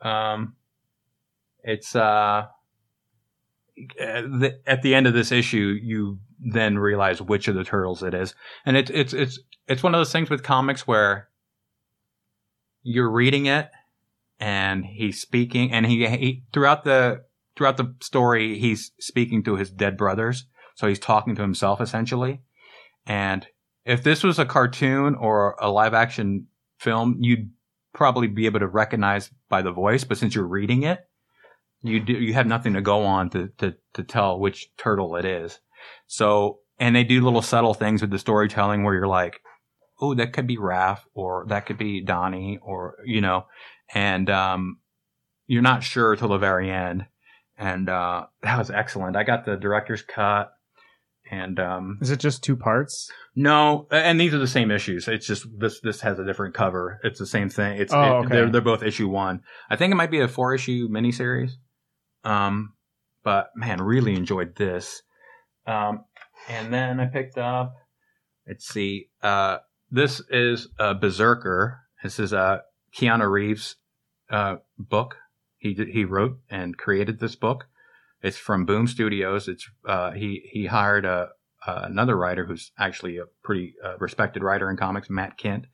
[0.00, 0.08] him.
[0.10, 0.54] Um,
[1.62, 2.46] it's uh,
[4.00, 4.22] uh,
[4.66, 8.34] at the end of this issue, you then realize which of the turtles it is,
[8.64, 9.38] and it's it's it's
[9.68, 11.28] it's one of those things with comics where
[12.82, 13.70] you're reading it
[14.38, 17.24] and he's speaking and he, he throughout the
[17.56, 20.46] throughout the story he's speaking to his dead brothers.
[20.74, 22.40] So he's talking to himself essentially.
[23.06, 23.46] And
[23.84, 26.46] if this was a cartoon or a live action
[26.78, 27.50] film you'd
[27.92, 30.04] probably be able to recognize by the voice.
[30.04, 31.06] But since you're reading it
[31.82, 35.24] you do you have nothing to go on to to, to tell which turtle it
[35.24, 35.58] is.
[36.06, 39.42] So and they do little subtle things with the storytelling where you're like
[40.00, 43.46] oh that could be Raph or that could be Donnie or you know
[43.94, 44.78] and um,
[45.46, 47.06] you're not sure till the very end.
[47.58, 49.16] And uh, that was excellent.
[49.16, 50.50] I got the director's cut,
[51.30, 53.10] and um, Is it just two parts?
[53.36, 55.06] no, and these are the same issues.
[55.08, 56.98] It's just this this has a different cover.
[57.04, 57.78] It's the same thing.
[57.78, 59.42] It's Oh, it- they're they're both issue one.
[59.68, 61.50] I think it might be a four issue miniseries.
[62.24, 62.72] Um,
[63.24, 65.02] but man, really enjoyed this.
[65.66, 66.04] Um,
[66.48, 67.74] and then I picked up.
[68.48, 69.08] Let's see.
[69.22, 69.58] Uh,
[69.90, 71.80] this is uh, Berserker.
[72.02, 72.60] This is uh,
[72.94, 73.76] Keanu Reeves'
[74.30, 75.16] uh, book.
[75.58, 77.66] He he wrote and created this book.
[78.22, 79.48] It's from Boom Studios.
[79.48, 81.30] It's uh, he he hired a
[81.66, 85.64] uh, another writer who's actually a pretty uh, respected writer in comics, Matt Kindt,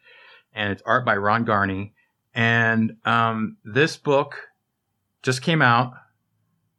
[0.52, 1.92] and it's art by Ron Garney.
[2.34, 4.36] And um, this book
[5.22, 5.92] just came out.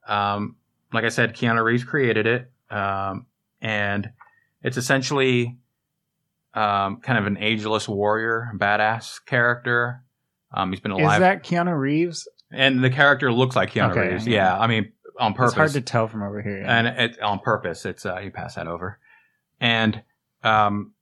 [0.07, 0.57] Um,
[0.93, 3.27] like I said, Keanu Reeves created it, um,
[3.61, 4.11] and
[4.61, 5.57] it's essentially
[6.57, 10.03] um, kind of an ageless warrior, badass character.
[10.53, 11.15] Um, he's been alive.
[11.15, 12.27] Is that Keanu Reeves?
[12.51, 14.25] and the character looks like Keanu Okay, Reeves.
[14.27, 14.53] yeah.
[14.55, 15.51] Yeah, I mean on purpose.
[15.51, 16.61] It's hard to tell from over here.
[16.61, 16.77] Yeah.
[16.77, 17.85] and it on purpose.
[17.85, 18.99] It's uh, you pass that over,
[19.59, 20.01] and
[20.43, 20.93] um,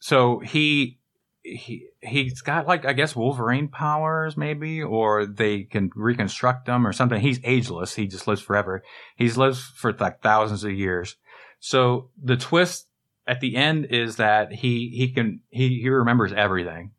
[0.00, 0.98] so he
[1.42, 6.92] he he's got like I guess Wolverine powers maybe, or they can reconstruct them or
[6.92, 7.20] something.
[7.20, 7.94] He's ageless.
[7.94, 8.82] He just lives forever.
[9.16, 11.16] He's lives for like thousands of years.
[11.60, 12.86] So the twist
[13.26, 16.92] at the end is that he he can he he remembers everything.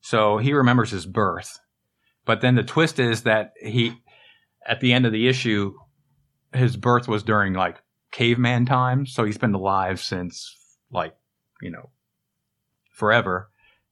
[0.00, 1.60] So he remembers his birth,
[2.24, 3.94] but then the twist is that he
[4.66, 5.74] at the end of the issue
[6.52, 7.78] his birth was during like
[8.10, 10.56] caveman times, so he's been alive since
[10.90, 11.14] like
[11.60, 11.90] you know
[12.90, 13.50] forever,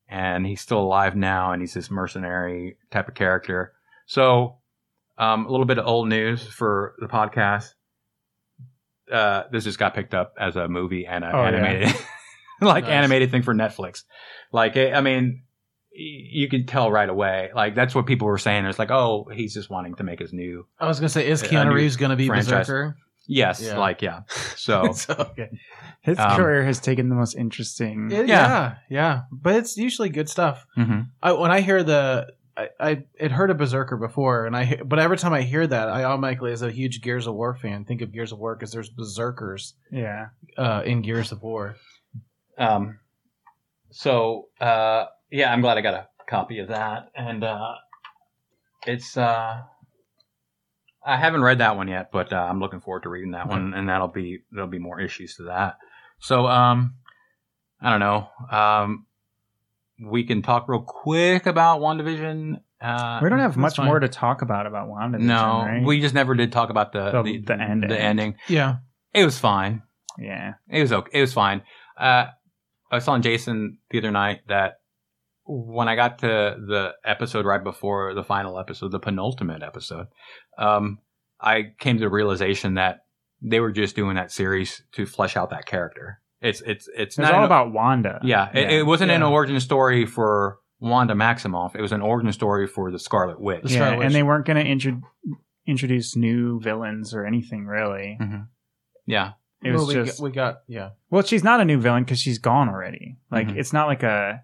[0.09, 3.73] and he's still alive now, and he's this mercenary type of character.
[4.07, 4.59] So
[5.19, 7.75] um, a little bit of old news for the podcast.
[9.11, 11.49] Uh, this just got picked up as a movie and an Oh, yeah.
[11.49, 11.95] animated,
[12.61, 12.93] like Nice.
[12.93, 14.05] animated thing for Netflix.
[14.53, 15.43] Like, I I mean,
[15.93, 17.51] you can tell right away.
[17.55, 18.65] Like, that's what people were saying.
[18.67, 20.67] It's like, oh, he's just wanting to make his new.
[20.79, 22.51] I was gonna say, is A Keanu Reeves gonna be franchise.
[22.69, 22.97] Berserker?
[23.27, 23.79] Yes, Yeah.
[23.79, 24.21] like yeah.
[24.57, 25.51] So So, okay.
[26.03, 28.11] His um, career has taken the most interesting.
[28.11, 29.21] Yeah, yeah, yeah.
[29.31, 30.67] But it's usually good stuff.
[30.77, 31.09] mhm.
[31.23, 34.99] I, when I hear the, I, I had heard of Berserker before, and I, but
[34.99, 38.03] every time I hear that, I automatically, as a huge Gears of War fan, think
[38.03, 40.29] of Gears of War because there's Berserkers yeah.
[40.57, 41.77] uh, in Gears of War.
[42.59, 42.99] Um,
[43.91, 47.75] so uh, yeah, I'm glad I got a copy of that, and uh,
[48.87, 49.63] it's uh,
[51.05, 53.75] I haven't read that one yet, but uh, I'm looking forward to reading that one,
[53.75, 55.79] and that'll be there'll be more issues to that.
[56.19, 56.95] So um,
[57.81, 58.29] I don't know.
[58.51, 59.07] Um,
[60.03, 62.61] we can talk real quick about WandaVision.
[62.81, 63.87] Uh, We don't have much fine.
[63.87, 65.85] more to talk about about WandaVision, no, right?
[65.85, 67.89] we just never did talk about the The- the, the ending.
[67.91, 68.35] The ending.
[68.49, 68.77] Yeah,
[69.13, 69.83] It was fine.
[70.19, 70.55] yeah.
[70.69, 71.11] It was okay.
[71.19, 71.63] It was fine.
[71.99, 72.27] Uh,
[72.91, 74.75] I was telling Jason the other night that
[75.45, 80.07] when I got to the episode right before the final episode, the penultimate episode,
[80.59, 80.99] um,
[81.41, 83.01] I came to the realization that
[83.43, 86.21] they were just doing that series to flesh out that character.
[86.41, 88.21] It's it's it's It's not all an- about Wanda.
[88.23, 88.51] yeah.
[88.55, 91.75] It, it wasn't an origin story for Wanda Maximoff.
[91.77, 93.63] It was an origin story for the Scarlet Witch.
[93.65, 94.07] The yeah, Scarlet Witch.
[94.07, 95.03] and they weren't going to intro-
[95.67, 98.17] introduce new villains or anything really.
[98.19, 98.37] hmm
[99.07, 99.33] Yeah.
[99.63, 100.89] It was well, we, just got, we got yeah.
[101.11, 103.19] well, she's not a new villain because she's gone already.
[103.31, 103.57] Like Mhm.
[103.59, 104.43] it's not like a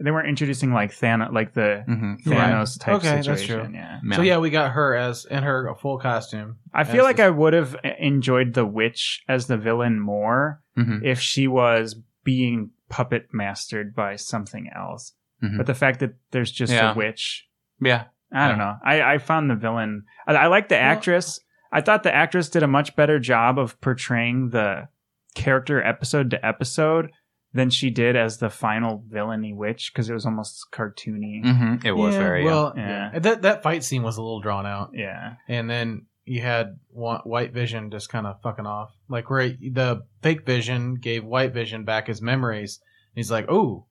[0.00, 3.66] they weren't introducing like Thanos, like the hmm Thanos type Okay, that's situation.
[3.66, 3.74] true.
[3.74, 6.56] Yeah, So yeah, we got her as in her full costume.
[6.72, 10.98] I feel like the- I would have enjoyed the witch as the villain more hmm
[11.04, 15.12] if she was being puppet mastered by something else.
[15.42, 15.56] Mhm.
[15.58, 16.92] But the fact that there's just Yeah.
[16.92, 17.46] a witch,
[17.80, 18.04] Yeah.
[18.32, 18.76] I don't know.
[18.84, 20.04] I, I found the villain.
[20.26, 21.38] I, I like the Well- actress.
[21.70, 24.88] I thought the actress did a much better job of portraying the
[25.34, 27.10] character episode to episode
[27.54, 31.42] than she did as the final villainy witch because it was almost cartoony.
[31.42, 32.74] hmm It was Yeah, very well.
[32.76, 33.10] Yeah.
[33.12, 33.18] yeah.
[33.20, 37.52] That that fight scene was a little drawn out, Yeah, and then you had White
[37.52, 42.06] Vision just kind of fucking off, like where the fake Vision gave White Vision back
[42.06, 42.80] his memories.
[42.82, 43.84] And he's like, "Oh,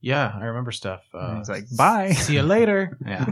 [0.00, 3.26] yeah, I remember stuff." Uh, And he's like, "Bye." See you later." Yeah.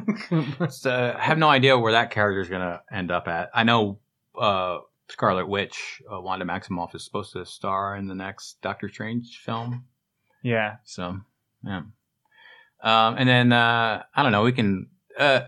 [0.58, 3.50] Just, uh, I have no idea where that character is going to end up at.
[3.54, 4.00] I know
[4.38, 4.78] uh,
[5.10, 9.84] Scarlet Witch, uh, Wanda Maximoff, is supposed to star in the next Doctor Strange film.
[10.42, 10.76] yeah.
[10.84, 11.18] So,
[11.64, 11.82] yeah.
[12.82, 14.42] Um, and then uh, I don't know.
[14.42, 14.88] We can
[15.18, 15.42] uh,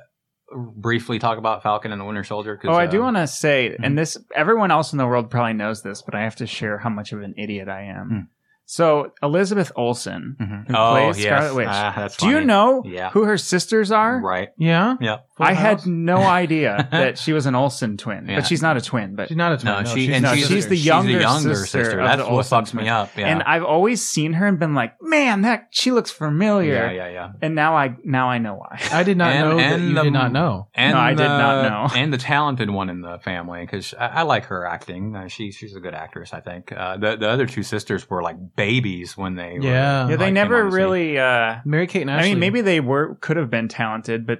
[0.54, 2.60] briefly talk about Falcon and the Winter Soldier.
[2.64, 3.84] Oh, I do uh, want to say, mhm.
[3.86, 6.76] and this everyone else in the world probably knows this, but I have to share
[6.78, 8.08] how much of an idiot I am.
[8.08, 8.18] Hmm.
[8.66, 10.68] So Elizabeth Olsen, mhm.
[10.68, 11.26] who Oh, plays yes.
[11.26, 11.68] Scarlet Witch.
[11.70, 13.10] Ah, do you know Yeah.
[13.10, 14.20] who her sisters are?
[14.20, 14.50] Right.
[14.58, 15.18] yeah, Yeah.
[15.42, 18.36] Full I had no idea that she was an Olsen twin, Yeah.
[18.36, 19.14] but she's not a twin.
[19.14, 19.72] But She's not a twin.
[19.72, 22.00] No, No, she she's and no, she's, she's the she's younger younger sister sister.
[22.00, 23.10] of That's what Olsen fucks me up.
[23.16, 23.28] Yeah.
[23.28, 26.74] and I've always seen her and been like, man, that she looks familiar.
[26.74, 27.32] yeah, yeah, yeah.
[27.42, 28.78] And now I now I know why.
[28.92, 30.68] I did not And- know that and you the- did not know.
[30.74, 31.88] And No, I did not the- know.
[31.94, 35.14] And the talented one in the family, because I, I like her acting.
[35.16, 36.72] Uh, she, she's a good actress, I think.
[36.72, 40.08] Uh, the the other two sisters were like babies when they were, Yeah.
[40.08, 40.78] yeah, they came never on the scene.
[40.80, 41.18] really.
[41.18, 44.38] Uh, Mary Kate and I mean, maybe they were could have been talented, but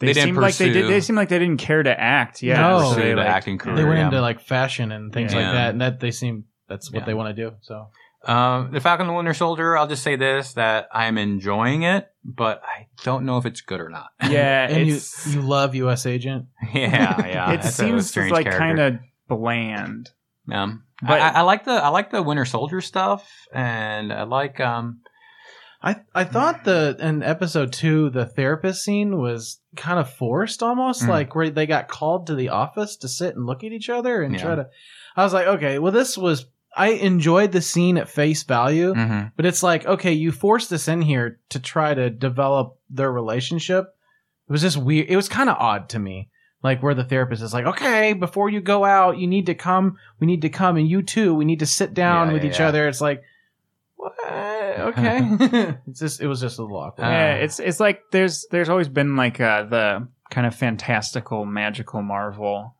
[0.00, 0.74] they, They didn't seemed like they did.
[0.82, 2.42] pursue- They seemed like they didn't care to act.
[2.42, 2.80] Yeah, No.
[2.80, 3.76] so pursue they, the like- acting career.
[3.76, 4.06] they went yeah.
[4.06, 7.06] into like fashion and things like that, and that they seem that's what Yeah.
[7.06, 7.56] they want to do.
[7.60, 7.88] So
[8.26, 9.78] Um, the Falcon and the Winter Soldier.
[9.78, 13.60] I'll just say this: that I am enjoying it, but I don't know if it's
[13.62, 14.08] good or not.
[14.28, 14.98] Yeah, and you
[15.28, 16.04] you love U.S.
[16.06, 16.46] Agent.
[16.74, 17.50] yeah, yeah.
[17.52, 18.98] it that's a seems like kind of
[19.28, 20.10] bland.
[20.52, 24.60] Um, But- I, I like the I like the Winter Soldier stuff, and I like
[24.60, 25.00] um.
[25.82, 31.04] I I thought the in episode two the therapist scene was kind of forced almost
[31.04, 31.08] Mm.
[31.08, 34.22] like where they got called to the office to sit and look at each other
[34.22, 34.42] and Yeah.
[34.42, 34.68] try to.
[35.16, 36.46] I was like, okay, well this was
[36.76, 39.32] I enjoyed the scene at face value, mhm.
[39.36, 43.86] but it's like okay, you forced this in here to try to develop their relationship,
[44.48, 45.06] It was just weird.
[45.08, 46.28] It was kind of odd to me.
[46.62, 49.96] Like where the therapist is like, okay, before you go out, you need to come.
[50.18, 51.32] We need to come, and you too.
[51.34, 52.86] We need to sit down Yeah, with yeah, each other.
[52.86, 53.22] It's like,
[54.00, 54.80] what?
[54.80, 55.20] Okay.
[55.86, 56.20] it's just.
[56.20, 57.04] It was just a little awkward.
[57.04, 61.44] Uh, yeah, it's it's like there's there's always been like uh, the kind of fantastical,
[61.44, 62.74] magical Marvel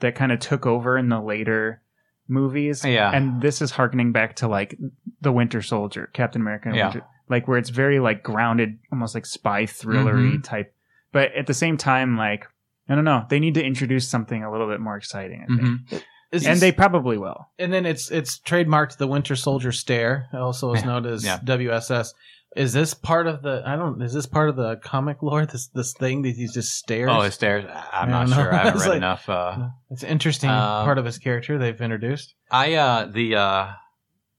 [0.00, 1.80] that kind of took over in the later
[2.28, 2.84] movies.
[2.84, 3.10] Yeah.
[3.12, 4.78] and this is harkening back to like
[5.20, 6.86] the Winter Soldier, Captain America, and Yeah.
[6.86, 10.44] Winter, like where it's very like grounded, almost like spy thrillery Mhm.
[10.44, 10.74] type.
[11.12, 12.46] But at the same time, like
[12.88, 15.42] I don't know, they need to introduce something a little bit more exciting.
[15.42, 15.60] I think.
[15.60, 16.02] Mhm.
[16.32, 17.48] Is And this- they probably will.
[17.58, 21.38] and then it's it's trademarked the Winter Soldier stare, also is known as Yeah.
[21.44, 22.14] WSS.
[22.56, 23.62] Is this part of the?
[23.66, 24.00] I don't.
[24.02, 25.46] Is this part of the comic lore?
[25.46, 27.10] This this thing that he just stares.
[27.10, 27.64] Oh, his stairs.
[27.92, 28.36] I'm not know.
[28.36, 28.52] sure.
[28.54, 29.28] I haven't read like- enough.
[29.28, 32.34] Uh, it's an interesting Um, part of his character they've introduced.
[32.50, 33.68] I uh the uh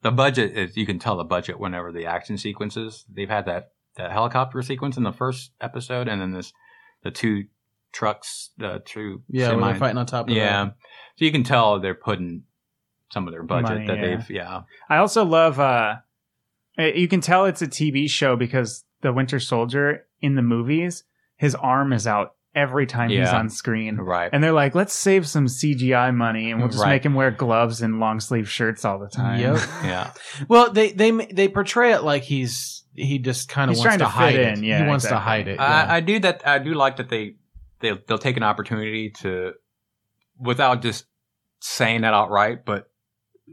[0.03, 3.05] the budget is you can tell the budget whenever the action sequences.
[3.11, 6.53] They've had that that helicopter sequence in the first episode, and then this
[7.03, 7.45] the two
[7.93, 10.65] trucks, the two Yeah, when semi- they're fighting on top of yeah.
[10.65, 10.73] the-
[11.17, 12.43] So you can tell they're putting
[13.11, 14.01] some of their budget Money, that yeah.
[14.17, 15.59] they've yeah I also love.
[15.59, 15.95] uh
[16.77, 21.03] eh, You can tell it's a TV show because the Winter Soldier in the movies,
[21.37, 23.97] his arm is out every time he's on screen.
[23.97, 24.29] right.
[24.31, 26.91] And they're like, let's save some CGI money and we'll just Right.
[26.91, 29.39] make him wear gloves and long sleeve shirts all the time.
[29.39, 29.59] Yep.
[29.83, 30.11] yeah,
[30.47, 34.05] Well, they they they portray it like he's he just kind of wants trying to,
[34.05, 34.67] to fit hide in, it.
[34.67, 35.55] yeah, he wants to hide it.
[35.55, 35.85] yeah.
[35.89, 36.45] I, I do that.
[36.47, 37.35] I do like that they
[37.83, 39.53] they they'll take an opportunity to
[40.39, 41.05] without just
[41.59, 42.89] saying that outright, but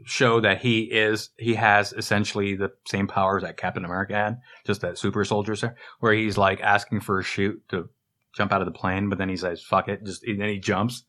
[0.05, 4.81] show that he is he has essentially the same powers that Captain America had, just
[4.81, 7.89] that super soldiers there, where he's like asking for a chute to
[8.35, 10.59] jump out of the plane, but then he says "fuck it," just and then he
[10.59, 11.03] jumps.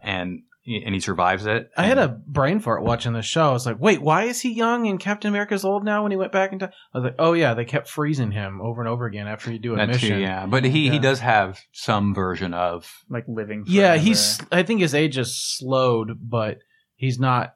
[0.00, 1.68] And and he survives it.
[1.76, 3.48] I had a brain fart watching this show.
[3.50, 6.16] I was like, wait, why is he young and Captain America's old now when he
[6.16, 6.70] went back in time?
[6.94, 9.58] I was like, oh yeah, they kept freezing him over and over again after you
[9.58, 10.10] do a that mission.
[10.10, 13.64] too, yeah, but he he does have some version of Like living.
[13.66, 14.40] Yeah, he's.
[14.50, 16.58] I think his age is slowed, but
[16.96, 17.54] he's not.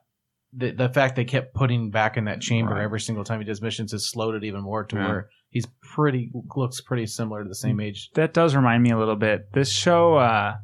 [0.51, 2.83] The, the fact they kept putting back in that chamber Right.
[2.83, 5.07] every single time he does missions has slowed it even more to Yeah.
[5.07, 7.61] where he's pretty looks pretty similar to the Mm.
[7.61, 8.09] same age.
[8.15, 9.51] that does remind me a little bit.
[9.53, 10.55] This show, uh,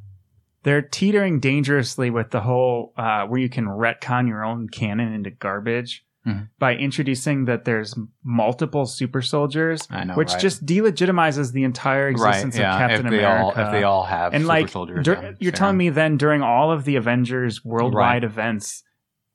[0.65, 5.29] they're teetering dangerously with the whole uh, where you can retcon your own canon into
[5.29, 6.49] garbage Mhm.
[6.57, 7.93] by introducing that there's
[8.23, 10.41] multiple super soldiers, I know, which right?
[10.41, 12.73] just delegitimizes the entire existence right, yeah.
[12.73, 13.59] of Captain if America.
[13.59, 16.41] all if they all have and super like, soldiers, dur- you're telling me then during
[16.41, 18.83] all of the Avengers worldwide events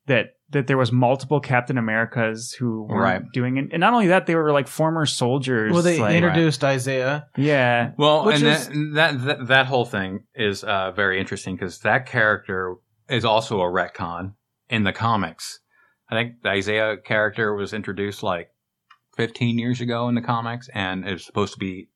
[0.07, 3.21] that that there was multiple Captain Americas who were Right.
[3.33, 5.71] doing it, and not only that, they were like former soldiers.
[5.73, 7.27] Well, they like, introduced Isaiah.
[7.37, 11.55] yeah, Well, Which and is- that, that that that whole thing is uh, very interesting
[11.55, 12.75] because that character
[13.09, 14.33] is also a retcon
[14.69, 15.59] in the comics.
[16.09, 18.49] I think the Isaiah character was introduced like
[19.15, 21.89] 15 years ago in the comics, and it's supposed to be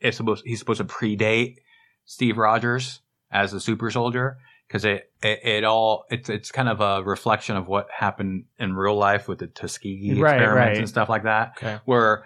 [0.00, 1.56] it's supposed he's supposed to predate
[2.04, 3.00] Steve Rogers
[3.30, 4.36] as a super soldier
[4.66, 8.74] because it, it it all it's it's kind of a reflection of what happened in
[8.74, 10.78] real life with the Tuskegee Right, experiments right.
[10.78, 11.78] and stuff like that Okay.
[11.84, 12.24] where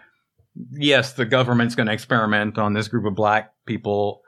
[0.72, 4.22] yes, the government's going to experiment on this group of black people,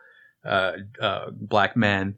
[0.45, 2.17] uh, uh, black men.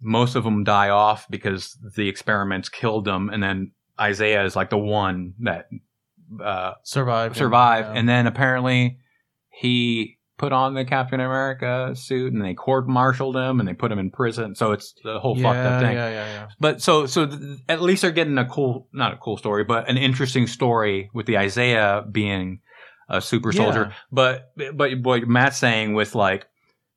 [0.00, 4.70] Most of them die off because the experiments killed them, and then Isaiah is like
[4.70, 5.68] the one that
[6.42, 7.36] uh, Survived.
[7.36, 7.88] survived.
[7.88, 8.00] Yeah.
[8.00, 8.98] And then apparently
[9.50, 14.00] he put on the Captain America suit, and they court-martialed him, and they put him
[14.00, 14.56] in prison.
[14.56, 16.48] So it's the whole yeah, fucked up thing Yeah, yeah, yeah.
[16.58, 19.88] but so so th- at least they're getting a cool not a cool story but
[19.88, 22.58] an interesting story with the isaiah being
[23.08, 23.94] a super soldier Yeah.
[24.10, 26.46] but but what matt's saying with like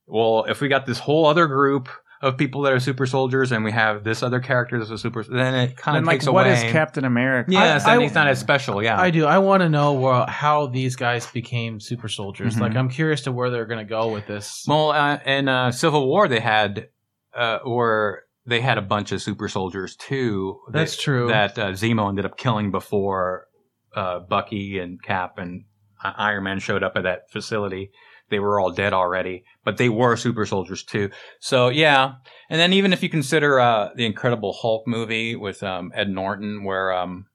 [0.06, 1.88] well if we got this whole other group
[2.22, 5.22] of people that are super soldiers and we have this other character that's a super
[5.24, 7.50] then it kind of like takes what away is Captain America?
[7.52, 9.26] yes I- and I- he's not as special yeah I do.
[9.26, 12.56] I want to know where, how these guys became super soldiers.
[12.56, 12.60] Mhm.
[12.60, 14.64] Like, I'm curious to where they're going to go with this.
[14.66, 16.88] well uh, in uh, civil war they had
[17.36, 21.28] uh or they had a bunch of super soldiers too That's that- true.
[21.28, 23.46] that uh, zemo ended up killing before
[23.94, 25.64] uh, bucky and cap and
[26.02, 27.90] I- iron man showed up at that facility
[28.28, 31.10] they were all dead already but they were super soldiers too.
[31.40, 32.14] So yeah.
[32.48, 36.64] And then even if you consider uh, the incredible hulk movie with um, ed norton
[36.64, 37.26] where um,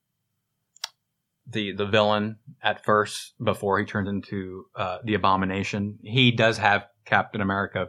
[1.45, 6.85] the the villain at first before he turns into uh, the abomination he does have
[7.03, 7.87] captain america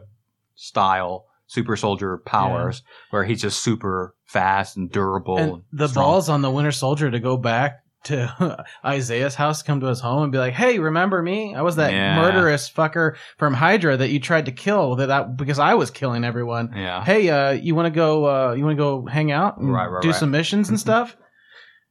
[0.55, 2.81] style super soldier powers
[3.11, 6.05] where he's just super fast and durable and and the strong.
[6.05, 10.23] balls on the Winter Soldier to go back to Isaiah's house, come to his home,
[10.23, 11.55] and be like, "Hey, remember me?
[11.55, 12.15] I was that Yeah.
[12.15, 16.23] murderous fucker from Hydra that you tried to kill that I, because I was killing
[16.23, 16.71] everyone.
[16.75, 18.25] yeah Hey, uh, you want to go?
[18.25, 20.17] Uh, you want to go hang out and Right, right, do right.
[20.17, 21.15] some missions and stuff?"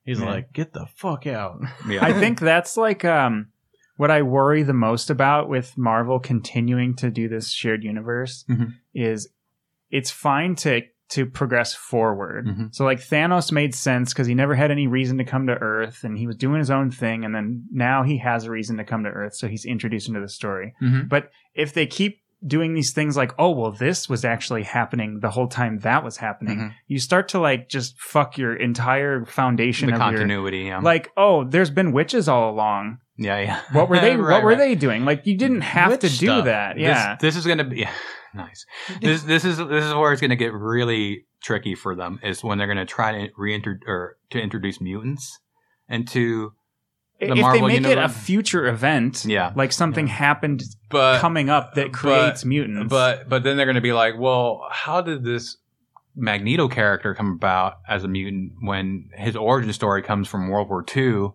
[0.04, 0.26] He's Yeah.
[0.30, 3.48] like, "Get the fuck out!" yeah I think that's like um
[3.96, 8.72] what I worry the most about with Marvel continuing to do this shared universe Mhm.
[8.94, 9.28] is
[9.90, 10.82] it's fine to
[11.12, 12.46] to progress forward.
[12.46, 12.74] Mhm.
[12.74, 16.04] So like Thanos made sense because he never had any reason to come to Earth
[16.04, 18.84] and he was doing his own thing and then now he has a reason to
[18.84, 20.74] come to Earth, so he's introduced into the story.
[20.82, 21.08] Mhm.
[21.08, 25.30] But if they keep doing these things like, oh well, this was actually happening the
[25.30, 26.72] whole time that was happening, Mhm.
[26.88, 30.58] you start to like just fuck your entire foundation the of your continuity.
[30.64, 30.80] Yeah.
[30.80, 32.98] like, oh, there's been witches all along.
[33.16, 33.60] Yeah, yeah.
[33.72, 34.16] What were they?
[34.16, 34.58] Right, what were right.
[34.58, 35.04] they doing?
[35.04, 36.44] Like, you didn't have Witch to do stuff.
[36.46, 36.78] that.
[36.78, 37.90] Yeah, This, is gonna be yeah,
[38.34, 38.64] nice.
[39.00, 42.58] This this is this is where it's gonna get really tricky for them is when
[42.58, 45.40] they're gonna try to reintroduce or to introduce mutants
[45.88, 46.52] into
[47.20, 49.52] the if Marvel they make it a future event, Yeah.
[49.54, 52.90] like something happened but coming up that but- creates mutants.
[52.90, 55.56] But but then they're going to be like, well, how did this
[56.16, 60.84] Magneto character come about as a mutant when his origin story comes from World War
[60.96, 61.30] II,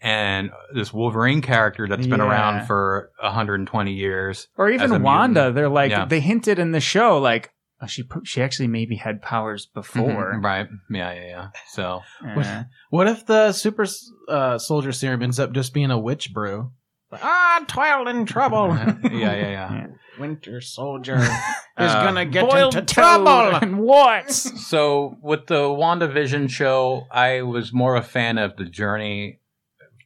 [0.00, 2.28] and this Wolverine character that's been Yeah.
[2.28, 4.48] around for 120 years?
[4.56, 5.04] or as a even mutant.
[5.04, 6.04] Wanda, they're like Yeah.
[6.04, 7.52] they hinted in the show, like
[7.82, 10.34] oh, she she actually maybe had powers before.
[10.34, 10.68] Mhm, right?
[10.90, 11.48] Yeah, yeah, yeah.
[11.68, 12.62] So Eh.
[12.90, 13.86] What if the super
[14.28, 16.72] uh, soldier serum ends up just being a witch brew?
[17.12, 18.68] Ah, toil in trouble.
[19.04, 19.86] yeah, yeah, yeah.
[20.18, 21.28] Winter soldier is
[21.76, 23.56] Uh, gonna get into trouble.
[23.56, 24.30] and what?
[24.32, 29.40] So with the WandaVision show, I was more a fan of the journey.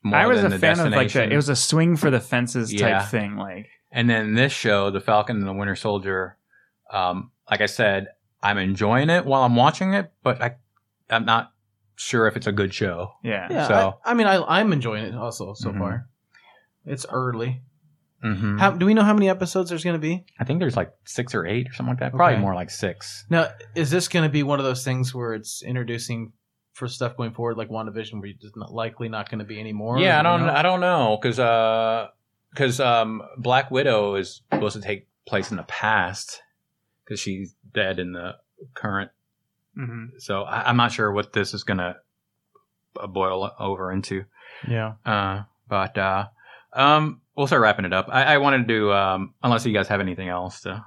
[0.03, 1.29] More I was than a the fan of like destination.
[1.29, 1.33] that.
[1.33, 3.03] It was a swing for the fences type Yeah.
[3.05, 3.37] thing.
[3.37, 6.37] Like And then this show, The Falcon and the Winter Soldier,
[6.93, 8.07] um, like I said,
[8.43, 10.55] I'm enjoying it while I'm watching it, but I,
[11.11, 11.53] I'm not
[11.97, 13.13] sure if it's a good show.
[13.23, 15.79] yeah, Yeah, So- I, I mean, I, I'm enjoying it also so Mhm.
[15.79, 16.07] far.
[16.87, 17.61] It's early.
[18.25, 18.59] Mm-hmm.
[18.59, 20.25] How, do we know how many episodes there's going to be?
[20.39, 22.13] I think there's like six or eight or something like that.
[22.13, 22.41] Probably Okay.
[22.43, 23.25] more like six.
[23.31, 26.33] Now, is this going to be one of those things where it's introducing
[26.73, 29.99] for stuff going forward, like WandaVision, where it's not likely not going to be anymore?
[29.99, 30.53] yeah, I Do we don't, know?
[30.55, 32.11] I don't know, because
[32.53, 36.43] because um, Black Widow is supposed to take place in the past
[37.05, 38.37] because she's dead in the
[38.75, 39.11] current.
[39.75, 41.97] hmm So I, I'm not sure what this is gonna
[42.99, 44.25] uh, boil over into.
[44.69, 44.95] Yeah.
[45.05, 46.27] Uh, but uh,
[46.73, 48.09] um, we'll start wrapping it up.
[48.11, 50.85] I, I wanted to do, um, unless you guys have anything else to.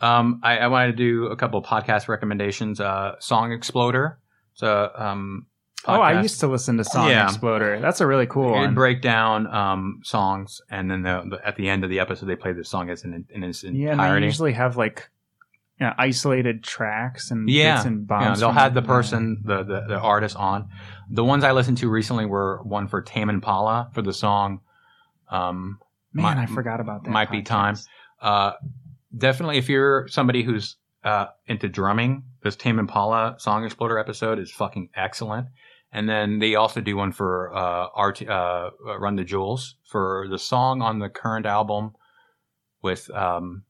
[0.00, 2.80] Um, I, I wanted to do a couple of podcast recommendations.
[2.80, 4.18] Uh, Song Exploder.
[4.56, 5.46] So, um,
[5.88, 7.24] Oh, I used to listen to Song Yeah.
[7.24, 7.78] Exploder.
[7.78, 11.68] That's a really cool They break down um, songs, and then the, the, at the
[11.68, 14.26] end of the episode, they play the song as in, in its yeah, and they
[14.26, 15.08] usually have like
[15.78, 17.76] you know, isolated tracks and Yeah.
[17.76, 20.68] bits and Yeah, they'll have the person, the, the the artist on.
[21.08, 24.62] The ones I listened to recently were one for Tame Impala for the song.
[25.30, 25.78] Um,
[26.12, 27.10] Man, Mi- I forgot about that.
[27.10, 27.76] might be time.
[28.22, 28.52] uh,
[29.16, 30.76] definitely, if you're somebody who's
[31.06, 35.46] uh, into drumming, this Tame Impala Song Exploder episode is fucking excellent.
[35.92, 40.38] And then they also do one for uh, RT, uh, Run the Jewels for the
[40.38, 41.92] song on the current album
[42.82, 43.62] with um,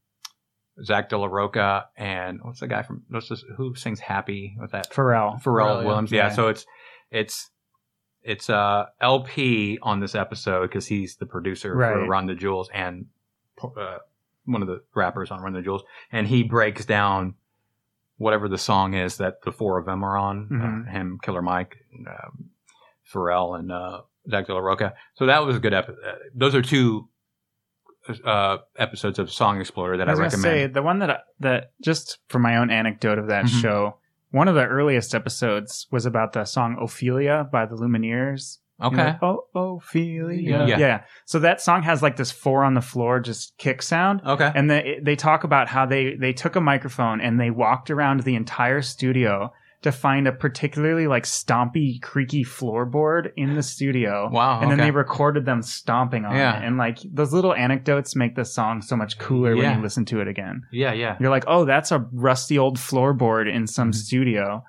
[0.82, 4.72] Zach De La Rocha and what's the guy from what's this, who sings Happy with
[4.72, 5.40] that Pharrell.
[5.42, 5.84] Pharrell Pharrell.
[5.84, 6.10] Williams.
[6.10, 6.28] Yeah.
[6.28, 6.34] Yeah.
[6.34, 6.66] so it's
[7.10, 7.50] it's
[8.22, 13.06] it's uh El-P on this episode because he's the producer for Run the Jewels and
[13.62, 13.98] uh,
[14.46, 17.34] one of the rappers on Run the Jewels, and he breaks down
[18.18, 20.48] whatever the song is that the four of them are on.
[20.50, 20.86] Mhm.
[20.88, 21.76] Uh, him, Killer Mike,
[22.08, 22.46] um,
[23.12, 24.00] Pharrell, and uh,
[24.30, 24.94] Zach De La Rocha.
[25.14, 25.98] So that was a good episode.
[26.34, 27.08] Those are two
[28.24, 30.42] uh, episodes of Song Exploder that I I, recommend.
[30.42, 33.60] say the one that that just for my own anecdote of that Mhm.
[33.60, 33.98] show.
[34.30, 38.58] One of the earliest episodes was about the song Ophelia by the Lumineers.
[38.80, 39.14] You okay.
[39.22, 40.66] know, oh, Ophelia.
[40.66, 40.78] Yeah.
[40.78, 41.00] Yeah.
[41.24, 44.20] So that song has like this four on the floor, just kick sound.
[44.26, 44.50] Okay.
[44.54, 48.20] And they, they talk about how they, they took a microphone and they walked around
[48.24, 49.50] the entire studio
[49.82, 54.28] to find a particularly like stompy, creaky floorboard in the studio.
[54.30, 54.60] Wow.
[54.60, 56.58] And then they recorded them stomping on Yeah.
[56.60, 56.66] it.
[56.66, 60.20] And like those little anecdotes make the song so much cooler when you listen to
[60.20, 60.62] it again.
[60.72, 61.16] yeah, yeah.
[61.20, 63.94] You're like, oh, that's a rusty old floorboard in some Mhm.
[63.94, 64.64] studio.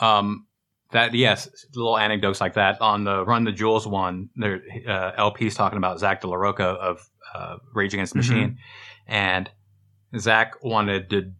[0.00, 0.45] Um,
[0.92, 4.28] that yes, little anecdotes like that on the Run the Jewels one.
[4.36, 8.28] There, uh, El-P's talking about Zach De La Rocha of uh, Rage Against the Mhm.
[8.28, 8.58] Machine,
[9.06, 9.50] and
[10.18, 11.32] Zach wanted to.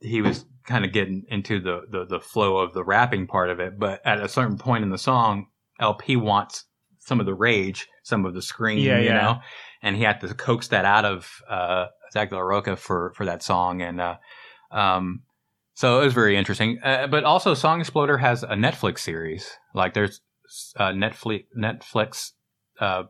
[0.00, 3.60] He was kind of getting into the, the the flow of the rapping part of
[3.60, 5.46] it, but at a certain point in the song,
[5.80, 6.64] El-P wants
[6.98, 9.20] some of the rage, some of the scream, Yeah, you yeah.
[9.20, 9.40] know,
[9.82, 13.26] and he had to coax that out of uh, Zach De La Rocha for for
[13.26, 14.16] that song, and uh,
[14.70, 15.22] um,
[15.74, 16.78] so it was very interesting.
[16.82, 19.50] Uh, but also, Song Exploder has a Netflix series.
[19.74, 20.20] Like there's
[20.76, 22.32] uh, Netflix Netflix
[22.80, 23.04] uh,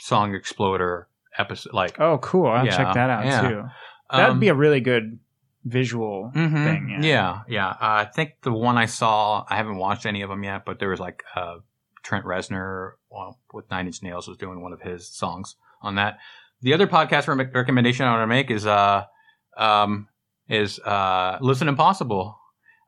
[0.00, 1.72] Song Exploder episode.
[1.74, 2.46] Like Oh, cool.
[2.48, 3.40] I'll Yeah, check that out yeah.
[3.48, 3.62] too.
[4.10, 5.18] That'd um, be a really good
[5.64, 6.98] visual mhm, thing.
[7.02, 7.68] Yeah, yeah.
[7.68, 10.78] Uh, I think the one I saw, I haven't watched any of them yet, but
[10.78, 11.56] there was like uh,
[12.04, 16.18] Trent Reznor well, with Nine Inch Nails was doing one of his songs on that.
[16.62, 19.04] The other podcast re- recommendation I want to make is uh
[19.56, 20.08] um
[20.48, 22.38] is uh Listen Impossible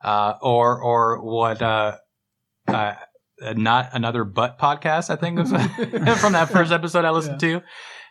[0.05, 1.97] uh or or what uh,
[2.67, 2.95] uh
[3.55, 5.51] not another butt podcast I think was
[6.21, 7.63] from that first episode I listened to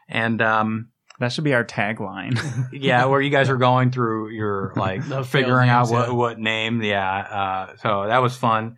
[0.07, 2.37] and um That should be our tagline.
[2.71, 6.13] yeah, where you guys are going through your like The figuring out what yeah.
[6.13, 6.83] what name.
[6.83, 8.77] Yeah, uh, so that was fun.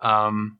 [0.00, 0.59] Um,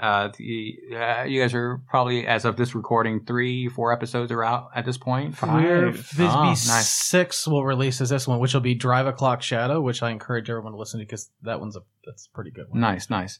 [0.00, 4.42] uh, the, uh, you guys are probably as of this recording, three, four episodes are
[4.42, 5.36] out at this point.
[5.36, 5.94] Five.
[5.94, 6.88] Visby Oh, nice.
[6.88, 10.10] six will release as this one, which will be Drive a Clock Shadow, which I
[10.10, 12.80] encourage everyone to listen to because that one's a that's a pretty good one.
[12.80, 13.38] Nice, nice.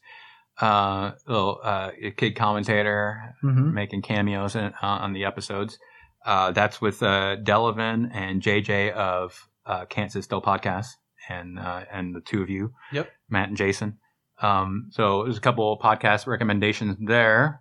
[0.61, 3.73] Uh, little uh, kid commentator Mm-hmm.
[3.73, 5.78] making cameos in, uh, on the episodes.
[6.27, 10.89] Uh, that's with uh, Delavan and JJ of uh, Can't Sit Still podcast,
[11.31, 13.09] and uh, and the two of you, Yep.
[13.31, 13.97] Matt and Jason.
[14.43, 17.61] Um, so there's a couple podcast recommendations there,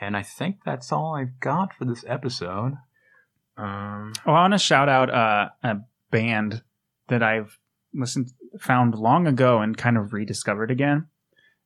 [0.00, 2.74] and I think that's all I've got for this episode.
[3.56, 5.76] Um, Well, I want to shout out uh, a
[6.10, 6.62] band
[7.08, 7.58] that I've
[7.94, 11.06] listened found long ago and kind of rediscovered again.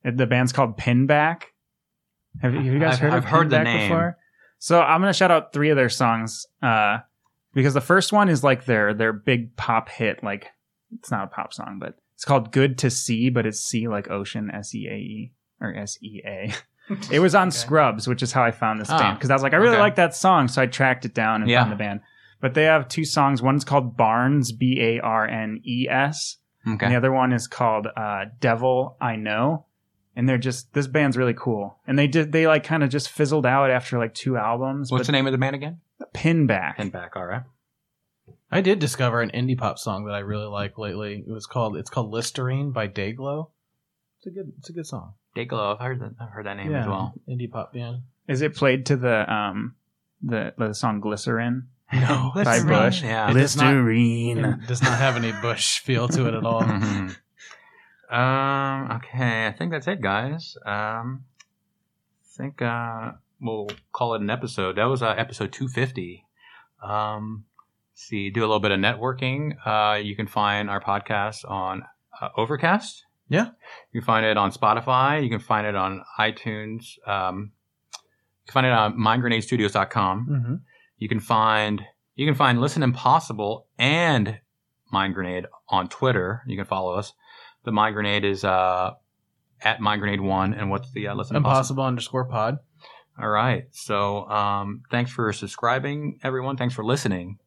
[0.05, 1.43] Uh, The band's called Pinback.
[2.41, 3.13] Have, you- have you guys I've- heard?
[3.13, 3.89] I've of heard the name.
[3.89, 4.17] before?
[4.59, 6.99] So I'm gonna shout out three of their songs uh,
[7.53, 10.23] because the first one is like their their big pop hit.
[10.23, 10.47] Like
[10.97, 14.09] it's not a pop song, but it's called "Good to Sea," but it's C like
[14.09, 15.31] ocean, S E A E
[15.61, 16.53] or S E A.
[17.11, 17.57] It was on Okay.
[17.57, 19.75] Scrubs, which is how I found this Ah, band because I was like, I really
[19.75, 19.81] okay.
[19.81, 21.61] like that song, so I tracked it down and Yeah.
[21.61, 22.01] found the band.
[22.41, 23.41] But they have two songs.
[23.41, 27.87] One's called Barnes, B A R N E S, and the other one is called
[27.95, 29.65] uh, Devil I Know.
[30.17, 31.77] And they're just this band's really cool.
[31.87, 34.91] And they did they like kind of just fizzled out after like two albums.
[34.91, 35.79] What's the name of the band again?
[36.13, 36.77] Pinback.
[36.77, 37.09] Pinback.
[37.15, 37.43] All right.
[38.51, 41.23] I did discover an indie pop song that I really like lately.
[41.27, 43.49] It was called it's called Listerine by Dayglow.
[44.19, 45.13] It's a good it's a good song.
[45.35, 45.73] Dayglow.
[45.75, 46.11] I've heard that.
[46.21, 47.13] I've heard that name as well.
[47.27, 48.01] indie pop band.
[48.27, 49.75] Is it played to the um
[50.21, 51.63] the the song Glycerine?
[51.93, 52.67] No, By Listerine.
[52.67, 53.03] Bush.
[53.03, 53.29] Yeah.
[53.29, 54.37] It does not- Listerine.
[54.45, 56.61] It does not have any Bush feel to it at all.
[56.63, 57.15] Mhm.
[58.09, 58.91] Um.
[58.97, 59.47] Okay.
[59.47, 60.55] I think that's it, guys.
[60.65, 61.23] Um.
[62.23, 63.11] I think uh
[63.41, 64.77] we'll call it an episode.
[64.77, 66.23] That was uh, episode 250.
[66.83, 67.45] Um.
[67.95, 68.29] See.
[68.29, 69.55] Do a little bit of networking.
[69.65, 69.95] Uh.
[69.97, 71.83] You can find our podcast on
[72.21, 73.03] uh, Overcast.
[73.27, 73.47] Yeah.
[73.91, 75.23] You can find it on Spotify.
[75.23, 76.97] You can find it on iTunes.
[77.07, 77.51] Um.
[77.93, 80.27] You can find it on mindgrenadestudios.com.
[80.29, 80.55] Mm-hmm.
[80.99, 81.81] You can find
[82.15, 84.39] you can find Listen Impossible and
[84.91, 86.43] Mind Grenade on Twitter.
[86.47, 87.11] You can follow us.
[87.63, 88.91] The Mind Grenade is uh,
[89.61, 91.51] at Mind Grenade One, and what's the uh, Listen Impossible?
[91.57, 92.59] Impossible underscore pod.
[93.19, 93.63] All right.
[93.71, 96.57] So um, thanks for subscribing, everyone.
[96.57, 97.39] Thanks for listening.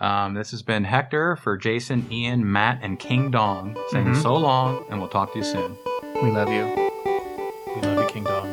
[0.00, 4.22] Um, this has been Hector for Jason, Ian, Matt, and King Dong saying Mhm.
[4.22, 5.76] so long, and we'll talk to you soon.
[6.22, 6.66] We love you.
[7.74, 8.52] We love you, King Dong.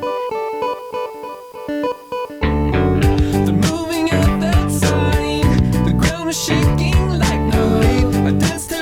[3.46, 7.80] The moving of that sign, the ground is shaking like no.
[8.26, 8.72] I danced